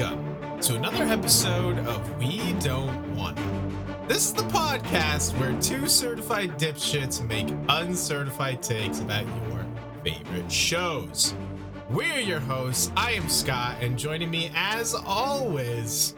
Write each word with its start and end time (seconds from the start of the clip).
welcome 0.00 0.60
to 0.60 0.76
another 0.76 1.04
episode 1.04 1.78
of 1.80 2.18
We 2.18 2.54
Don't 2.60 3.16
Want 3.16 3.36
This 4.08 4.26
is 4.26 4.32
the 4.32 4.44
podcast 4.44 5.38
where 5.38 5.52
two 5.60 5.88
certified 5.88 6.58
dipshits 6.58 7.26
make 7.26 7.48
uncertified 7.68 8.62
takes 8.62 9.00
about 9.00 9.26
your 9.26 9.66
favorite 10.02 10.50
shows. 10.50 11.34
We're 11.90 12.20
your 12.20 12.40
hosts. 12.40 12.90
I 12.96 13.12
am 13.12 13.28
Scott, 13.28 13.76
and 13.82 13.98
joining 13.98 14.30
me 14.30 14.50
as 14.54 14.94
always, 14.94 16.14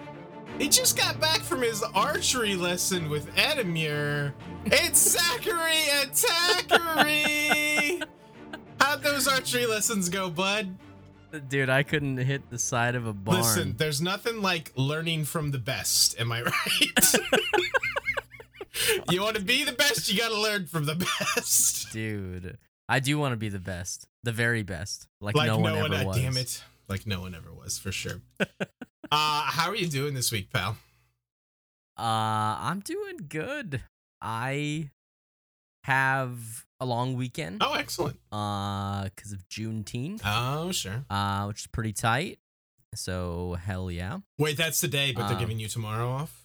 he 0.58 0.68
just 0.68 0.96
got 0.96 1.18
back 1.18 1.40
from 1.40 1.62
his 1.62 1.82
archery 1.82 2.54
lesson 2.54 3.08
with 3.08 3.34
Edmure. 3.34 4.32
It's 4.66 5.00
Zachary 5.18 5.88
and 5.92 6.10
Attackery! 6.12 8.02
How'd 8.80 9.02
those 9.02 9.26
archery 9.26 9.66
lessons 9.66 10.08
go, 10.08 10.30
bud? 10.30 10.76
Dude, 11.48 11.70
I 11.70 11.82
couldn't 11.82 12.18
hit 12.18 12.50
the 12.50 12.58
side 12.58 12.94
of 12.94 13.06
a 13.06 13.12
barn. 13.12 13.38
Listen, 13.38 13.74
there's 13.78 14.02
nothing 14.02 14.42
like 14.42 14.72
learning 14.76 15.24
from 15.24 15.50
the 15.50 15.58
best. 15.58 16.18
Am 16.20 16.30
I 16.30 16.42
right? 16.44 17.14
you 19.10 19.22
want 19.22 19.36
to 19.36 19.42
be 19.42 19.64
the 19.64 19.72
best, 19.72 20.12
you 20.12 20.18
got 20.18 20.28
to 20.28 20.38
learn 20.40 20.66
from 20.66 20.84
the 20.84 20.94
best. 21.36 21.90
Dude, 21.92 22.58
I 22.88 23.00
do 23.00 23.18
want 23.18 23.32
to 23.32 23.36
be 23.36 23.48
the 23.48 23.58
best, 23.58 24.08
the 24.22 24.32
very 24.32 24.62
best, 24.62 25.06
like, 25.20 25.34
Like 25.34 25.46
no, 25.46 25.58
one 25.58 25.74
ever 25.76 25.94
uh, 25.94 26.04
was. 26.04 26.16
damn 26.16 26.36
it, 26.36 26.62
like 26.88 27.06
no 27.06 27.20
one 27.20 27.34
ever 27.34 27.52
was 27.52 27.78
for 27.78 27.92
sure. 27.92 28.20
uh, 28.40 28.46
how 29.10 29.68
are 29.70 29.76
you 29.76 29.86
doing 29.88 30.14
this 30.14 30.30
week, 30.32 30.52
pal? 30.52 30.76
Uh, 31.98 32.02
I'm 32.60 32.80
doing 32.80 33.16
good. 33.28 33.82
I 34.20 34.90
have 35.84 36.64
a 36.82 36.84
long 36.84 37.14
weekend. 37.14 37.62
Oh, 37.62 37.74
excellent. 37.74 38.18
Uh, 38.32 39.04
because 39.04 39.32
of 39.32 39.48
Juneteenth. 39.48 40.20
Oh, 40.24 40.72
sure. 40.72 41.04
Uh, 41.08 41.44
which 41.46 41.60
is 41.60 41.66
pretty 41.68 41.92
tight. 41.92 42.38
So 42.94 43.56
hell 43.64 43.90
yeah. 43.90 44.18
Wait, 44.38 44.56
that's 44.56 44.80
today, 44.80 45.12
but 45.12 45.22
they're 45.28 45.36
Um, 45.36 45.40
giving 45.40 45.58
you 45.60 45.68
tomorrow 45.68 46.10
off. 46.10 46.38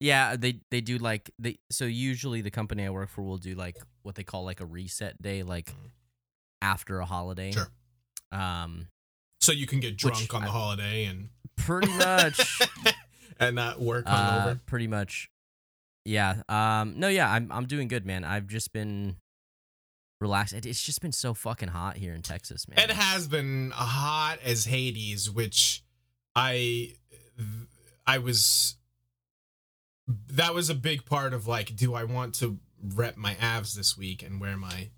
Yeah, 0.00 0.36
they 0.36 0.60
they 0.70 0.80
do 0.80 0.96
like 0.98 1.30
they 1.38 1.58
so 1.70 1.84
usually 1.84 2.40
the 2.40 2.50
company 2.50 2.84
I 2.86 2.90
work 2.90 3.10
for 3.10 3.22
will 3.22 3.36
do 3.38 3.54
like 3.54 3.76
what 4.02 4.14
they 4.14 4.24
call 4.24 4.44
like 4.44 4.60
a 4.60 4.64
reset 4.64 5.20
day, 5.20 5.42
like 5.42 5.66
Mm. 5.70 5.90
after 6.62 6.98
a 7.00 7.04
holiday. 7.06 7.52
Sure. 7.52 7.68
Um, 8.32 8.88
So 9.40 9.52
you 9.52 9.66
can 9.66 9.80
get 9.80 9.96
drunk 9.96 10.32
on 10.32 10.42
the 10.42 10.48
I- 10.48 10.50
holiday 10.50 11.04
and 11.04 11.28
pretty 11.56 11.92
much. 11.92 12.60
and 13.38 13.54
not 13.56 13.80
work 13.80 14.04
uh, 14.06 14.54
pretty 14.66 14.86
much. 14.86 15.28
Yeah. 16.06 16.42
Um. 16.48 16.94
No. 16.98 17.08
Yeah. 17.08 17.30
I'm. 17.30 17.50
I'm 17.52 17.66
doing 17.66 17.88
good, 17.88 18.06
man. 18.06 18.24
I've 18.24 18.46
just 18.46 18.72
been 18.72 19.16
relaxed. 20.20 20.54
It, 20.54 20.64
it's 20.66 20.82
just 20.82 21.00
been 21.00 21.12
so 21.12 21.34
fucking 21.34 21.68
hot 21.68 21.96
here 21.96 22.14
in 22.14 22.22
Texas, 22.22 22.66
man. 22.68 22.78
It 22.78 22.90
has 22.90 23.28
been 23.28 23.70
hot 23.74 24.38
as 24.44 24.64
Hades, 24.64 25.30
which 25.30 25.82
I 26.34 26.94
I 28.06 28.18
was 28.18 28.76
that 30.28 30.54
was 30.54 30.70
a 30.70 30.74
big 30.74 31.04
part 31.04 31.34
of 31.34 31.46
like, 31.48 31.74
do 31.74 31.94
I 31.94 32.04
want 32.04 32.34
to 32.36 32.58
rep 32.94 33.16
my 33.16 33.34
Avs 33.34 33.74
this 33.74 33.98
week 33.98 34.22
and 34.22 34.40
wear 34.40 34.56
my, 34.56 34.90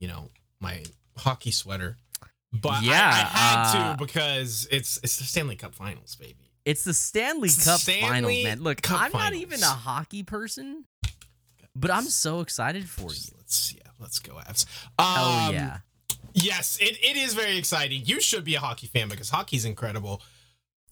you 0.00 0.08
know, 0.08 0.30
my 0.60 0.82
hockey 1.16 1.50
sweater? 1.52 1.96
But 2.52 2.72
I- 2.72 2.80
Yeah, 2.82 3.10
I, 3.12 3.38
had 3.38 3.62
uh, 3.76 3.92
to 3.96 3.98
because 4.04 4.66
it's 4.70 4.98
it's 5.02 5.18
the 5.18 5.24
Stanley 5.24 5.56
Cup 5.56 5.74
Finals, 5.74 6.16
baby. 6.16 6.47
It's 6.68 6.84
the 6.84 6.92
Stanley 6.92 7.48
Cup 7.48 7.80
Stanley 7.80 8.02
Finals, 8.02 8.44
man. 8.44 8.60
Look, 8.60 8.82
Cup 8.82 9.00
I'm 9.00 9.12
not 9.12 9.32
even 9.32 9.62
a 9.62 9.66
hockey 9.66 10.22
person, 10.22 10.84
but 11.74 11.90
I'm 11.90 12.04
so 12.04 12.40
excited 12.40 12.86
for 12.86 13.10
you. 13.10 13.32
Let's 13.38 13.74
yeah, 13.74 13.90
let's 13.98 14.18
go 14.18 14.34
Avs. 14.34 14.66
Hell 14.98 15.24
Um, 15.24 15.54
yeah. 15.54 15.78
Yes, 16.34 16.76
it, 16.78 16.98
it 17.02 17.16
is 17.16 17.32
very 17.32 17.56
exciting. 17.56 18.02
You 18.04 18.20
should 18.20 18.44
be 18.44 18.54
a 18.54 18.60
hockey 18.60 18.86
fan 18.86 19.08
because 19.08 19.30
hockey's 19.30 19.64
incredible. 19.64 20.20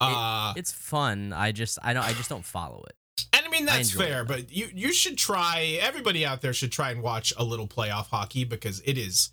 Uh, 0.00 0.54
It's 0.56 0.72
fun. 0.72 1.34
I 1.34 1.52
just. 1.52 1.78
I 1.82 1.92
don't. 1.92 2.04
I 2.04 2.14
just 2.14 2.30
don't 2.30 2.44
follow 2.44 2.82
it. 2.88 2.96
And 3.34 3.44
I 3.44 3.50
mean 3.50 3.66
that's 3.66 3.94
it, 3.94 3.98
fair, 3.98 4.24
but 4.24 4.50
you 4.50 4.68
you 4.72 4.94
should 4.94 5.18
try. 5.18 5.78
Everybody 5.82 6.24
out 6.24 6.40
there 6.40 6.54
should 6.54 6.72
try 6.72 6.90
and 6.90 7.02
watch 7.02 7.34
a 7.36 7.44
little 7.44 7.68
playoff 7.68 8.06
hockey 8.06 8.44
because 8.44 8.80
it 8.86 8.96
is 8.96 9.30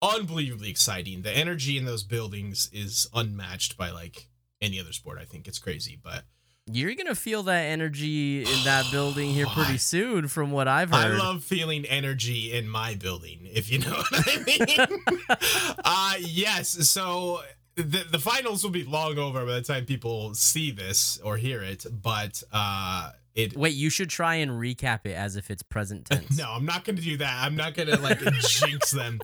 unbelievably 0.00 0.70
exciting. 0.70 1.20
The 1.20 1.36
energy 1.36 1.76
in 1.76 1.84
those 1.84 2.02
buildings 2.02 2.70
is 2.72 3.08
unmatched 3.14 3.76
by 3.76 3.90
like 3.90 4.28
any 4.60 4.80
other 4.80 4.92
sport. 4.92 5.18
I 5.20 5.24
think 5.24 5.46
it's 5.48 5.58
crazy, 5.58 5.98
but 6.02 6.24
You're 6.70 6.94
gonna 6.94 7.14
feel 7.14 7.42
that 7.44 7.62
energy 7.64 8.40
in 8.42 8.64
that 8.64 8.86
building 8.92 9.30
here 9.30 9.46
pretty 9.46 9.78
soon, 9.78 10.28
from 10.28 10.50
what 10.50 10.68
I've 10.68 10.90
heard. 10.90 11.14
I 11.14 11.18
love 11.18 11.44
feeling 11.44 11.84
energy 11.86 12.52
in 12.52 12.68
my 12.68 12.94
building. 12.94 13.40
If 13.44 13.70
you 13.70 13.78
know 13.80 13.90
what 14.10 14.12
I 14.12 14.42
mean. 14.44 15.76
uh 15.84 16.14
yes. 16.20 16.68
So 16.88 17.42
the 17.76 18.04
the 18.10 18.18
finals 18.18 18.64
will 18.64 18.70
be 18.70 18.84
long 18.84 19.18
over 19.18 19.44
by 19.44 19.52
the 19.54 19.62
time 19.62 19.84
people 19.84 20.34
see 20.34 20.70
this 20.70 21.18
or 21.22 21.36
hear 21.36 21.62
it, 21.62 21.84
but 21.90 22.42
uh 22.52 23.10
it 23.34 23.54
Wait, 23.54 23.74
you 23.74 23.90
should 23.90 24.08
try 24.08 24.36
and 24.36 24.52
recap 24.52 25.00
it 25.04 25.12
as 25.12 25.36
if 25.36 25.50
it's 25.50 25.62
present 25.62 26.06
tense. 26.10 26.38
No, 26.38 26.50
I'm 26.50 26.64
not 26.64 26.84
going 26.86 26.96
to 26.96 27.02
do 27.02 27.18
that. 27.18 27.44
I'm 27.44 27.54
not 27.54 27.74
going 27.74 27.88
to 27.90 28.00
like 28.00 28.18
jinx 28.40 28.92
them. 28.92 29.20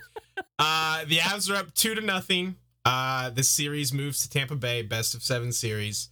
Uh, 0.58 1.06
the 1.06 1.16
Avs 1.16 1.50
are 1.50 1.56
up 1.56 1.72
two 1.72 1.94
to 1.94 2.02
nothing. 2.02 2.56
Uh, 2.84 3.30
this 3.30 3.48
series 3.48 3.92
moves 3.92 4.20
to 4.20 4.30
Tampa 4.30 4.56
Bay, 4.56 4.82
best 4.82 5.14
of 5.14 5.22
seven 5.22 5.52
series, 5.52 6.08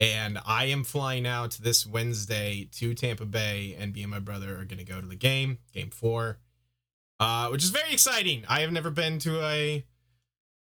and 0.00 0.38
I 0.46 0.66
am 0.66 0.84
flying 0.84 1.26
out 1.26 1.58
this 1.60 1.86
Wednesday 1.86 2.68
to 2.72 2.94
Tampa 2.94 3.26
Bay, 3.26 3.76
and 3.78 3.92
me 3.92 4.02
and 4.02 4.10
my 4.10 4.18
brother 4.18 4.52
are 4.54 4.64
going 4.64 4.78
to 4.78 4.84
go 4.84 5.00
to 5.00 5.06
the 5.06 5.16
game, 5.16 5.58
game 5.74 5.90
four, 5.90 6.38
uh, 7.20 7.48
which 7.48 7.62
is 7.62 7.70
very 7.70 7.92
exciting. 7.92 8.44
I 8.48 8.60
have 8.60 8.72
never 8.72 8.90
been 8.90 9.18
to 9.20 9.44
a 9.44 9.84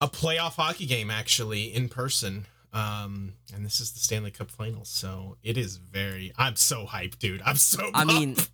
a 0.00 0.08
playoff 0.08 0.54
hockey 0.54 0.86
game 0.86 1.10
actually 1.10 1.72
in 1.74 1.88
person. 1.88 2.46
Um, 2.72 3.34
and 3.54 3.64
this 3.64 3.80
is 3.80 3.92
the 3.92 4.00
Stanley 4.00 4.30
Cup 4.30 4.50
Finals, 4.50 4.88
so 4.88 5.36
it 5.42 5.56
is 5.58 5.76
very. 5.76 6.32
I'm 6.36 6.56
so 6.56 6.86
hyped, 6.86 7.18
dude. 7.18 7.42
I'm 7.44 7.56
so. 7.56 7.90
I 7.94 8.04
mean. 8.04 8.36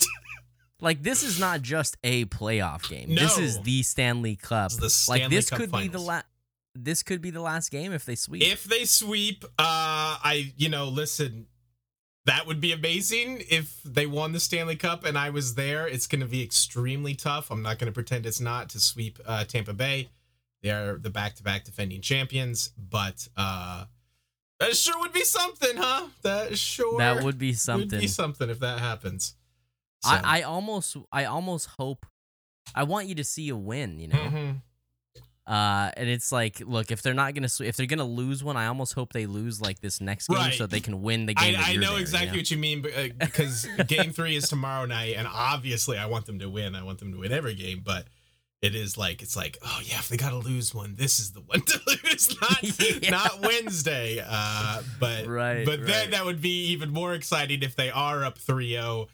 Like 0.81 1.03
this 1.03 1.25
is 1.25 1.41
not 1.41 1.63
just 1.63 1.97
a 2.05 2.27
playoff 2.27 2.89
game. 2.89 3.13
No. 3.13 3.23
This 3.23 3.37
is 3.37 3.61
the 3.63 3.83
Stanley 3.83 4.37
Cup. 4.37 4.71
The 4.71 4.89
Stanley 4.89 5.23
like 5.23 5.31
this 5.31 5.51
Cup 5.51 5.59
could 5.59 5.73
be 5.73 5.89
the 5.89 5.99
last. 5.99 6.25
This 6.81 7.03
could 7.03 7.21
be 7.21 7.31
the 7.31 7.41
last 7.41 7.71
game 7.71 7.93
if 7.93 8.05
they 8.05 8.15
sweep. 8.15 8.43
If 8.43 8.65
they 8.65 8.85
sweep, 8.85 9.45
uh, 9.45 9.49
I 9.59 10.53
you 10.57 10.69
know 10.69 10.87
listen, 10.87 11.47
that 12.27 12.47
would 12.47 12.61
be 12.61 12.73
amazing 12.73 13.43
if 13.51 13.81
they 13.85 14.07
won 14.07 14.33
the 14.33 14.41
Stanley 14.41 14.77
Cup 14.77 15.05
and 15.05 15.17
I 15.19 15.31
was 15.31 15.55
there. 15.55 15.87
It's 15.87 16.07
going 16.07 16.21
to 16.21 16.27
be 16.27 16.43
extremely 16.43 17.15
tough. 17.15 17.51
I'm 17.51 17.63
not 17.63 17.79
going 17.79 17.87
to 17.87 17.93
pretend 17.93 18.27
it's 18.27 18.41
not 18.41 18.69
to 18.71 18.81
sweep 18.81 19.19
uh, 19.27 19.45
Tampa 19.45 19.73
Bay. 19.73 20.09
They 20.63 20.71
are 20.71 20.99
the 20.99 21.11
back-to-back 21.11 21.65
defending 21.65 22.01
champions, 22.01 22.71
but 22.77 23.29
uh, 23.37 23.85
that 24.61 24.77
sure 24.77 24.99
would 24.99 25.13
be 25.13 25.25
something, 25.25 25.77
huh? 25.77 26.09
That 26.23 26.59
sure 26.59 26.99
that 26.99 27.23
would 27.23 27.39
be 27.39 27.51
would 27.51 27.59
something. 27.59 28.01
be 28.01 28.09
something 28.09 28.51
if 28.51 28.59
that 28.61 28.81
happens. 28.81 29.35
So, 30.03 30.11
I, 30.11 30.41
I 30.41 30.43
almost, 30.43 30.97
I 31.13 31.25
almost 31.25 31.69
hope. 31.79 32.07
I 32.75 32.83
want 32.83 33.07
you 33.07 33.15
to 33.17 33.25
see 33.25 33.49
a 33.49 33.57
win. 33.57 33.99
You 34.01 34.09
know. 34.09 34.19
mhm. 34.19 34.63
Uh, 35.49 35.91
and 35.97 36.11
it's 36.11 36.31
like, 36.31 36.61
look, 36.61 36.91
if 36.91 37.01
they're 37.01 37.15
not 37.15 37.33
gonna, 37.33 37.49
if 37.61 37.75
they're 37.77 37.87
gonna 37.87 38.05
lose 38.05 38.45
one, 38.45 38.59
I 38.59 38.67
almost 38.67 38.93
hope 38.93 39.15
they 39.15 39.25
lose 39.25 39.63
like 39.63 39.81
this 39.81 39.99
next 39.99 40.29
game 40.29 40.37
Right. 40.37 40.53
so 40.53 40.67
they 40.67 40.81
can 40.81 41.01
win 41.01 41.25
the 41.25 41.33
game. 41.33 41.57
I, 41.59 41.73
I 41.73 41.77
know 41.77 41.81
there, 41.81 41.93
you 41.93 41.97
exactly 42.01 42.39
what 42.39 42.51
you 42.51 42.59
mean 42.59 42.83
but, 42.83 42.93
uh, 42.95 43.09
because 43.19 43.67
game 43.87 44.13
three 44.13 44.37
is 44.37 44.47
tomorrow 44.49 44.85
night, 44.85 45.15
and 45.17 45.27
obviously 45.27 45.97
I 45.97 46.05
want 46.05 46.27
them 46.27 46.39
to 46.41 46.51
win. 46.51 46.75
I 46.75 46.83
want 46.83 46.99
them 46.99 47.13
to 47.13 47.19
win 47.19 47.33
every 47.33 47.55
game, 47.55 47.81
but 47.83 48.09
it 48.61 48.75
is 48.75 48.99
like 48.99 49.23
it's 49.23 49.37
like 49.37 49.57
oh 49.65 49.81
yeah, 49.85 49.99
if 50.01 50.09
they 50.11 50.19
got 50.19 50.31
to 50.31 50.37
lose 50.37 50.75
one, 50.75 50.97
this 50.97 51.19
is 51.19 51.33
the 51.33 51.41
one 51.41 51.61
to 51.67 51.81
lose, 51.87 52.37
not 52.43 52.63
Yeah. 53.03 53.11
not 53.11 53.41
Wednesday. 53.41 54.23
Uh, 54.29 54.83
but 55.01 55.27
Right, 55.27 55.65
but 55.65 55.87
then 55.87 56.11
that 56.11 56.27
would 56.27 56.43
be 56.43 56.67
even 56.73 56.91
more 56.91 57.15
exciting 57.15 57.63
if 57.63 57.75
they 57.75 57.89
are 57.91 58.23
up 58.23 58.39
3-0 58.39 59.07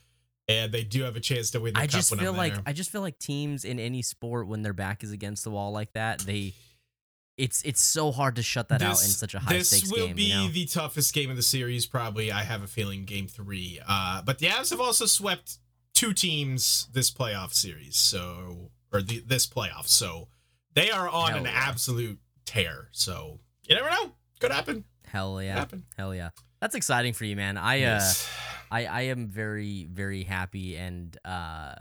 and 0.49 0.73
they 0.73 0.85
do 0.85 1.03
have 1.03 1.17
a 1.17 1.21
chance 1.21 1.51
to 1.53 1.61
win 1.61 1.75
the 1.75 1.81
I 1.81 1.87
just 1.87 2.15
feel 2.15 2.33
like. 2.33 2.55
I 2.67 2.73
just 2.73 2.91
feel 2.91 3.01
like 3.01 3.19
teams 3.19 3.65
in 3.65 3.79
any 3.79 4.03
sport 4.03 4.47
when 4.47 4.63
their 4.63 4.73
back 4.73 5.03
is 5.03 5.13
against 5.13 5.45
the 5.45 5.51
wall 5.51 5.73
like 5.73 5.93
that, 5.93 6.21
they 6.21 6.53
it's 7.37 7.63
it's 7.63 7.83
so 7.83 8.13
hard 8.13 8.37
to 8.37 8.43
shut 8.43 8.69
that 8.69 8.83
out 8.83 8.91
in 8.91 9.09
such 9.09 9.35
a 9.35 9.39
high 9.39 9.55
this 9.55 9.71
stakes 9.71 9.91
will 9.91 10.07
game. 10.09 10.17
be 10.17 10.25
you 10.25 10.35
know? 10.35 10.49
the 10.49 10.67
toughest 10.67 11.15
game 11.15 11.31
of 11.31 11.37
the 11.37 11.43
series, 11.43 11.87
probably. 11.87 12.31
I 12.31 12.43
have 12.43 12.63
a 12.63 12.67
feeling 12.67 13.05
game 13.05 13.27
three. 13.27 13.81
Uh, 13.87 14.23
but 14.23 14.39
the 14.39 14.47
Avs 14.47 14.71
have 14.71 14.81
also 14.81 15.07
swept 15.07 15.59
two 15.95 16.13
teams 16.13 16.89
this 16.93 17.11
playoff 17.11 17.53
series, 17.53 17.97
so 17.97 18.71
or 18.93 19.03
the, 19.03 19.21
this 19.21 19.47
playoff, 19.47 19.89
so 19.89 20.29
they 20.75 20.91
are 20.91 21.09
on 21.09 21.31
Hell 21.31 21.39
an 21.39 21.45
yeah. 21.45 21.51
absolute 21.55 22.19
tear. 22.45 22.89
So 22.93 23.41
you 23.67 23.75
never 23.75 23.91
know, 23.91 24.13
could 24.41 24.53
happen. 24.53 24.85
Hell 25.07 25.41
yeah. 25.43 25.55
Happen. 25.55 25.85
Hell 25.97 26.15
yeah. 26.15 26.31
That's 26.61 26.75
exciting 26.75 27.13
for 27.13 27.25
you, 27.25 27.37
man. 27.37 27.57
I 27.57 27.77
uh 27.77 27.79
Yes. 27.79 28.29
I 28.71 28.87
I 28.87 29.01
am 29.03 29.29
very 29.29 29.87
very 29.91 30.25
happy 30.25 30.77
and 30.77 31.17
uh 31.25 31.75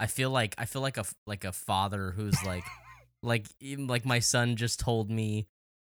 I 0.00 0.06
feel 0.06 0.30
like 0.30 0.54
I 0.58 0.64
feel 0.64 0.82
like 0.82 0.96
a 0.96 1.04
like 1.26 1.44
a 1.44 1.52
father 1.52 2.12
who's 2.12 2.42
like 2.44 2.64
like 3.22 3.46
even 3.60 3.86
like 3.86 4.04
my 4.04 4.20
son 4.20 4.56
just 4.56 4.78
told 4.80 5.10
me 5.10 5.46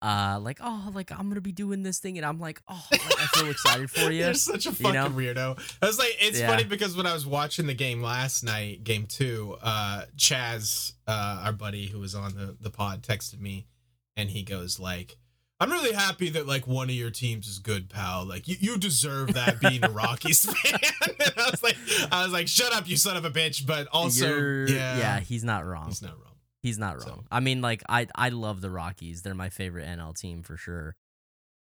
uh 0.02 0.38
like 0.42 0.58
oh 0.62 0.90
like 0.92 1.10
I'm 1.10 1.22
going 1.22 1.36
to 1.36 1.40
be 1.40 1.52
doing 1.52 1.82
this 1.82 1.98
thing 1.98 2.18
and 2.18 2.26
I'm 2.26 2.38
like 2.38 2.60
oh 2.68 2.84
like, 2.92 3.00
I 3.02 3.26
feel 3.38 3.48
excited 3.50 3.90
for 3.90 4.10
you. 4.12 4.24
You're 4.24 4.34
such 4.34 4.66
a 4.66 4.72
fucking 4.72 4.92
know? 4.92 5.08
weirdo. 5.08 5.58
I 5.80 5.86
was 5.86 5.98
like, 5.98 6.14
it's 6.20 6.38
Yeah. 6.38 6.48
funny 6.48 6.64
because 6.64 6.94
when 6.94 7.06
I 7.06 7.14
was 7.14 7.26
watching 7.26 7.66
the 7.66 7.72
game 7.74 8.02
last 8.02 8.44
night, 8.44 8.84
game 8.84 9.06
two, 9.06 9.56
uh, 9.62 10.04
Chaz, 10.18 10.92
uh, 11.06 11.40
our 11.44 11.52
buddy 11.52 11.86
who 11.86 12.00
was 12.00 12.14
on 12.14 12.34
the, 12.34 12.54
the 12.60 12.68
pod, 12.68 13.02
texted 13.02 13.40
me 13.40 13.66
and 14.14 14.28
he 14.28 14.42
goes 14.42 14.78
like, 14.78 15.16
I'm 15.60 15.70
really 15.70 15.92
happy 15.92 16.30
that 16.30 16.46
like 16.46 16.66
one 16.66 16.88
of 16.90 16.94
your 16.96 17.10
teams 17.10 17.46
is 17.46 17.58
good, 17.58 17.88
pal. 17.88 18.24
Like 18.26 18.48
you, 18.48 18.56
you 18.58 18.76
deserve 18.78 19.34
that 19.34 19.60
being 19.60 19.84
a 19.84 19.88
Rockies 19.90 20.44
fan. 20.44 20.80
and 21.04 21.32
I 21.36 21.50
was 21.50 21.62
like, 21.62 21.76
I 22.12 22.24
was 22.24 22.32
like, 22.32 22.48
shut 22.48 22.72
up, 22.74 22.88
you 22.88 22.96
son 22.96 23.16
of 23.16 23.24
a 23.24 23.30
bitch. 23.30 23.64
But 23.66 23.86
also, 23.92 24.26
You're- 24.26 24.74
yeah, 24.74 24.98
yeah, 24.98 25.20
he's 25.20 25.44
not 25.44 25.64
wrong. 25.64 25.86
he's 25.88 26.02
not 26.02 26.12
wrong. 26.12 26.32
He's 26.60 26.78
not 26.78 27.00
So- 27.02 27.08
wrong. 27.10 27.26
I 27.30 27.40
mean, 27.40 27.60
like 27.62 27.82
I 27.88 28.08
I 28.14 28.30
love 28.30 28.60
the 28.60 28.70
Rockies. 28.70 29.22
They're 29.22 29.34
my 29.34 29.48
favorite 29.48 29.86
NL 29.86 30.18
team 30.18 30.42
for 30.42 30.56
sure. 30.56 30.96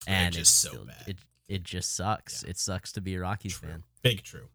And 0.07 0.33
just 0.33 0.41
it's 0.41 0.49
so 0.51 0.69
still- 0.69 0.85
bad. 0.85 1.03
It 1.07 1.17
it 1.47 1.63
just 1.63 1.95
sucks. 1.95 2.43
Yeah. 2.43 2.51
It 2.51 2.57
sucks 2.57 2.91
to 2.93 3.01
be 3.01 3.15
a 3.15 3.19
Rockies 3.21 3.59
True. 3.59 3.69
fan. 3.69 3.83
Big 4.01 4.23
true. 4.23 4.47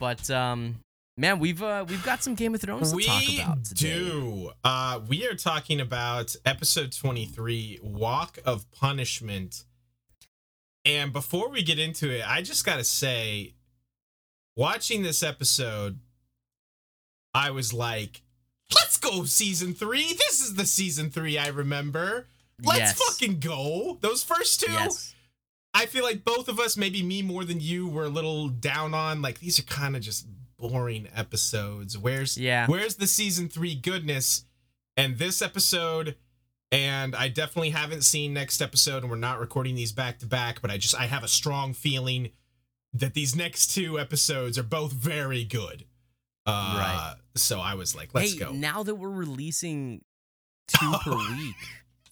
But 0.00 0.30
um, 0.30 0.76
man, 1.18 1.38
we've 1.38 1.62
uh 1.62 1.84
we've 1.88 2.02
got 2.04 2.22
some 2.22 2.34
Game 2.34 2.54
of 2.54 2.60
Thrones 2.60 2.94
we 2.94 3.02
to 3.02 3.08
talk 3.08 3.34
about 3.44 3.64
today. 3.64 3.80
do. 3.98 4.50
Uh, 4.64 5.00
we 5.06 5.26
are 5.26 5.34
talking 5.34 5.80
about 5.80 6.34
episode 6.46 6.92
23, 6.92 7.80
Walk 7.82 8.38
of 8.46 8.70
Punishment. 8.70 9.64
And 10.84 11.12
before 11.12 11.50
we 11.50 11.62
get 11.62 11.78
into 11.78 12.08
it, 12.10 12.22
I 12.26 12.40
just 12.40 12.64
gotta 12.64 12.84
say, 12.84 13.54
watching 14.56 15.02
this 15.02 15.22
episode, 15.22 15.98
I 17.34 17.50
was 17.50 17.72
like, 17.74 18.22
let's 18.74 18.96
go 18.96 19.24
season 19.24 19.74
three. 19.74 20.14
This 20.14 20.40
is 20.40 20.54
the 20.54 20.64
season 20.64 21.10
three 21.10 21.36
I 21.36 21.48
remember. 21.48 22.26
Let's 22.62 22.78
Yes. 22.78 23.02
fucking 23.02 23.40
go. 23.40 23.98
Those 24.00 24.22
first 24.24 24.60
two, 24.60 24.72
Yes. 24.72 25.14
I 25.74 25.86
feel 25.86 26.02
like 26.02 26.24
both 26.24 26.48
of 26.48 26.58
us, 26.58 26.76
maybe 26.76 27.02
me 27.02 27.22
more 27.22 27.44
than 27.44 27.60
you, 27.60 27.86
were 27.88 28.04
a 28.04 28.08
little 28.08 28.48
down 28.48 28.94
on. 28.94 29.20
Like 29.20 29.40
these 29.40 29.58
are 29.58 29.64
kind 29.64 29.94
of 29.94 30.02
just 30.02 30.26
boring 30.58 31.08
episodes. 31.14 31.96
Where's 31.96 32.36
Yeah. 32.36 32.66
where's 32.66 32.96
the 32.96 33.06
season 33.06 33.48
three 33.48 33.74
goodness? 33.74 34.44
And 34.96 35.18
this 35.18 35.40
episode, 35.40 36.16
and 36.72 37.14
I 37.14 37.28
definitely 37.28 37.70
haven't 37.70 38.02
seen 38.02 38.32
next 38.34 38.60
episode, 38.60 39.02
and 39.02 39.10
we're 39.10 39.16
not 39.16 39.38
recording 39.38 39.74
these 39.76 39.92
back 39.92 40.18
to 40.18 40.26
back. 40.26 40.60
But 40.60 40.70
I 40.70 40.76
just 40.78 40.94
I 40.94 41.06
have 41.06 41.22
a 41.22 41.28
strong 41.28 41.72
feeling 41.74 42.30
that 42.92 43.14
these 43.14 43.36
next 43.36 43.68
two 43.74 43.98
episodes 43.98 44.58
are 44.58 44.62
both 44.64 44.92
very 44.92 45.44
good. 45.44 45.84
Uh, 46.46 46.76
Right. 46.78 47.14
So 47.36 47.60
I 47.60 47.74
was 47.74 47.94
like, 47.94 48.12
let's 48.14 48.32
hey, 48.32 48.38
go. 48.38 48.52
now 48.52 48.82
that 48.82 48.94
we're 48.96 49.08
releasing 49.10 50.02
two 50.68 50.92
per 51.04 51.16
week, 51.16 51.54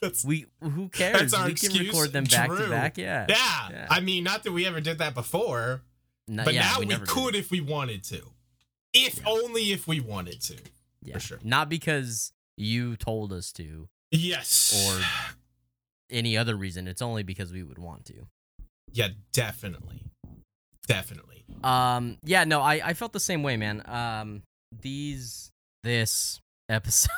That's 0.01 0.25
we 0.25 0.47
who 0.63 0.89
cares? 0.91 1.33
We 1.37 1.55
can 1.55 1.73
record 1.79 2.13
them 2.13 2.25
back 2.25 2.49
to 2.51 2.69
back. 2.69 2.99
Yeah. 2.99 3.27
yeah. 3.29 3.69
Yeah. 3.71 3.87
I 3.91 4.01
mean, 4.01 4.23
not 4.23 4.45
that 4.45 4.53
we 4.53 4.67
ever 4.67 4.81
did 4.81 4.99
that 4.99 5.15
before. 5.15 5.83
No- 6.29 6.45
but 6.45 6.55
yeah, 6.55 6.61
now 6.63 6.79
we, 6.81 6.87
did. 6.87 7.07
could 7.07 7.35
if 7.35 7.51
we 7.51 7.61
wanted 7.61 8.05
to. 8.05 8.23
If 8.97 9.21
only 9.27 9.73
if 9.73 9.87
we 9.87 10.01
wanted 10.01 10.41
to. 10.43 10.57
Yeah. 11.03 11.19
sure. 11.19 11.39
Not 11.45 11.69
because 11.69 12.33
you 12.57 12.97
told 12.97 13.33
us 13.33 13.53
to, 13.53 13.89
Yes. 14.11 14.73
Or- 14.89 15.35
any 16.11 16.37
other 16.37 16.55
reason. 16.57 16.87
It's 16.89 17.03
only 17.03 17.23
because 17.25 17.53
we 17.53 17.63
would 17.63 17.79
want 17.79 18.05
to. 18.07 18.15
yeah, 18.93 19.09
definitely. 19.33 20.03
Definitely. 20.87 21.45
Um, 21.65 22.19
yeah, 22.25 22.45
no, 22.45 22.61
I, 22.61 22.81
I 22.85 22.95
felt 22.95 23.13
the 23.13 23.21
same 23.21 23.43
way, 23.43 23.57
man. 23.57 23.83
Um, 23.87 24.43
these 24.81 25.51
this 25.83 26.41
episode 26.69 27.09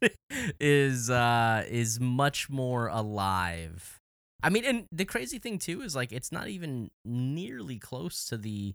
is 0.60 1.08
uh 1.10 1.64
is 1.68 1.98
much 2.00 2.48
more 2.50 2.88
alive. 2.88 3.98
I 4.42 4.50
mean, 4.50 4.64
and 4.66 4.84
the 4.92 5.04
crazy 5.06 5.38
thing 5.38 5.58
too 5.58 5.80
is 5.82 5.96
like 5.96 6.12
it's 6.12 6.30
not 6.30 6.48
even 6.48 6.90
nearly 7.06 7.78
close 7.78 8.26
to 8.26 8.36
the 8.36 8.74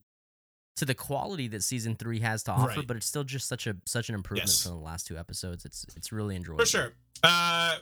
to 0.77 0.85
the 0.85 0.94
quality 0.95 1.47
that 1.50 1.63
season 1.63 1.95
three 1.95 2.19
has 2.19 2.44
to 2.44 2.51
offer, 2.51 2.77
Right. 2.79 2.88
but 2.88 2.97
it's 2.97 3.06
still 3.06 3.23
just 3.23 3.47
such 3.47 3.68
a 3.68 3.75
such 3.85 4.09
an 4.09 4.15
improvement 4.15 4.50
Yes. 4.50 4.63
from 4.63 4.71
the 4.73 4.77
last 4.79 5.06
two 5.07 5.18
episodes. 5.18 5.65
It's 5.65 5.85
it's 5.95 6.12
really 6.12 6.35
enjoyable. 6.35 6.63
For 6.63 6.69
sure. 6.69 6.94
Uh 7.23 7.77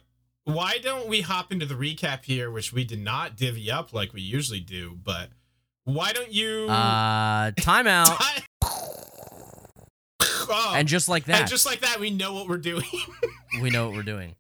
why 0.46 0.80
don't 0.82 1.08
we 1.08 1.22
hop 1.22 1.52
into 1.52 1.66
the 1.68 1.76
recap 1.76 2.26
here, 2.26 2.50
which 2.50 2.74
we 2.74 2.84
did 2.84 3.00
not 3.00 3.36
divvy 3.36 3.70
up 3.70 3.94
like 3.94 4.14
we 4.14 4.22
usually 4.22 4.60
do, 4.60 4.98
but 5.04 5.30
why 5.84 6.12
don't 6.12 6.32
you 6.32 6.68
Uh, 6.70 7.52
timeout, 7.52 8.08
oh, 10.22 10.74
and 10.76 10.88
just 10.88 11.08
like 11.10 11.26
that, 11.26 11.42
and 11.42 11.50
just 11.50 11.66
like 11.66 11.82
that, 11.82 12.00
we 12.00 12.10
know 12.10 12.34
what 12.34 12.48
we're 12.48 12.58
doing. 12.58 12.84
we 13.62 13.70
know 13.70 13.88
what 13.88 13.96
we're 13.96 14.04
doing. 14.04 14.36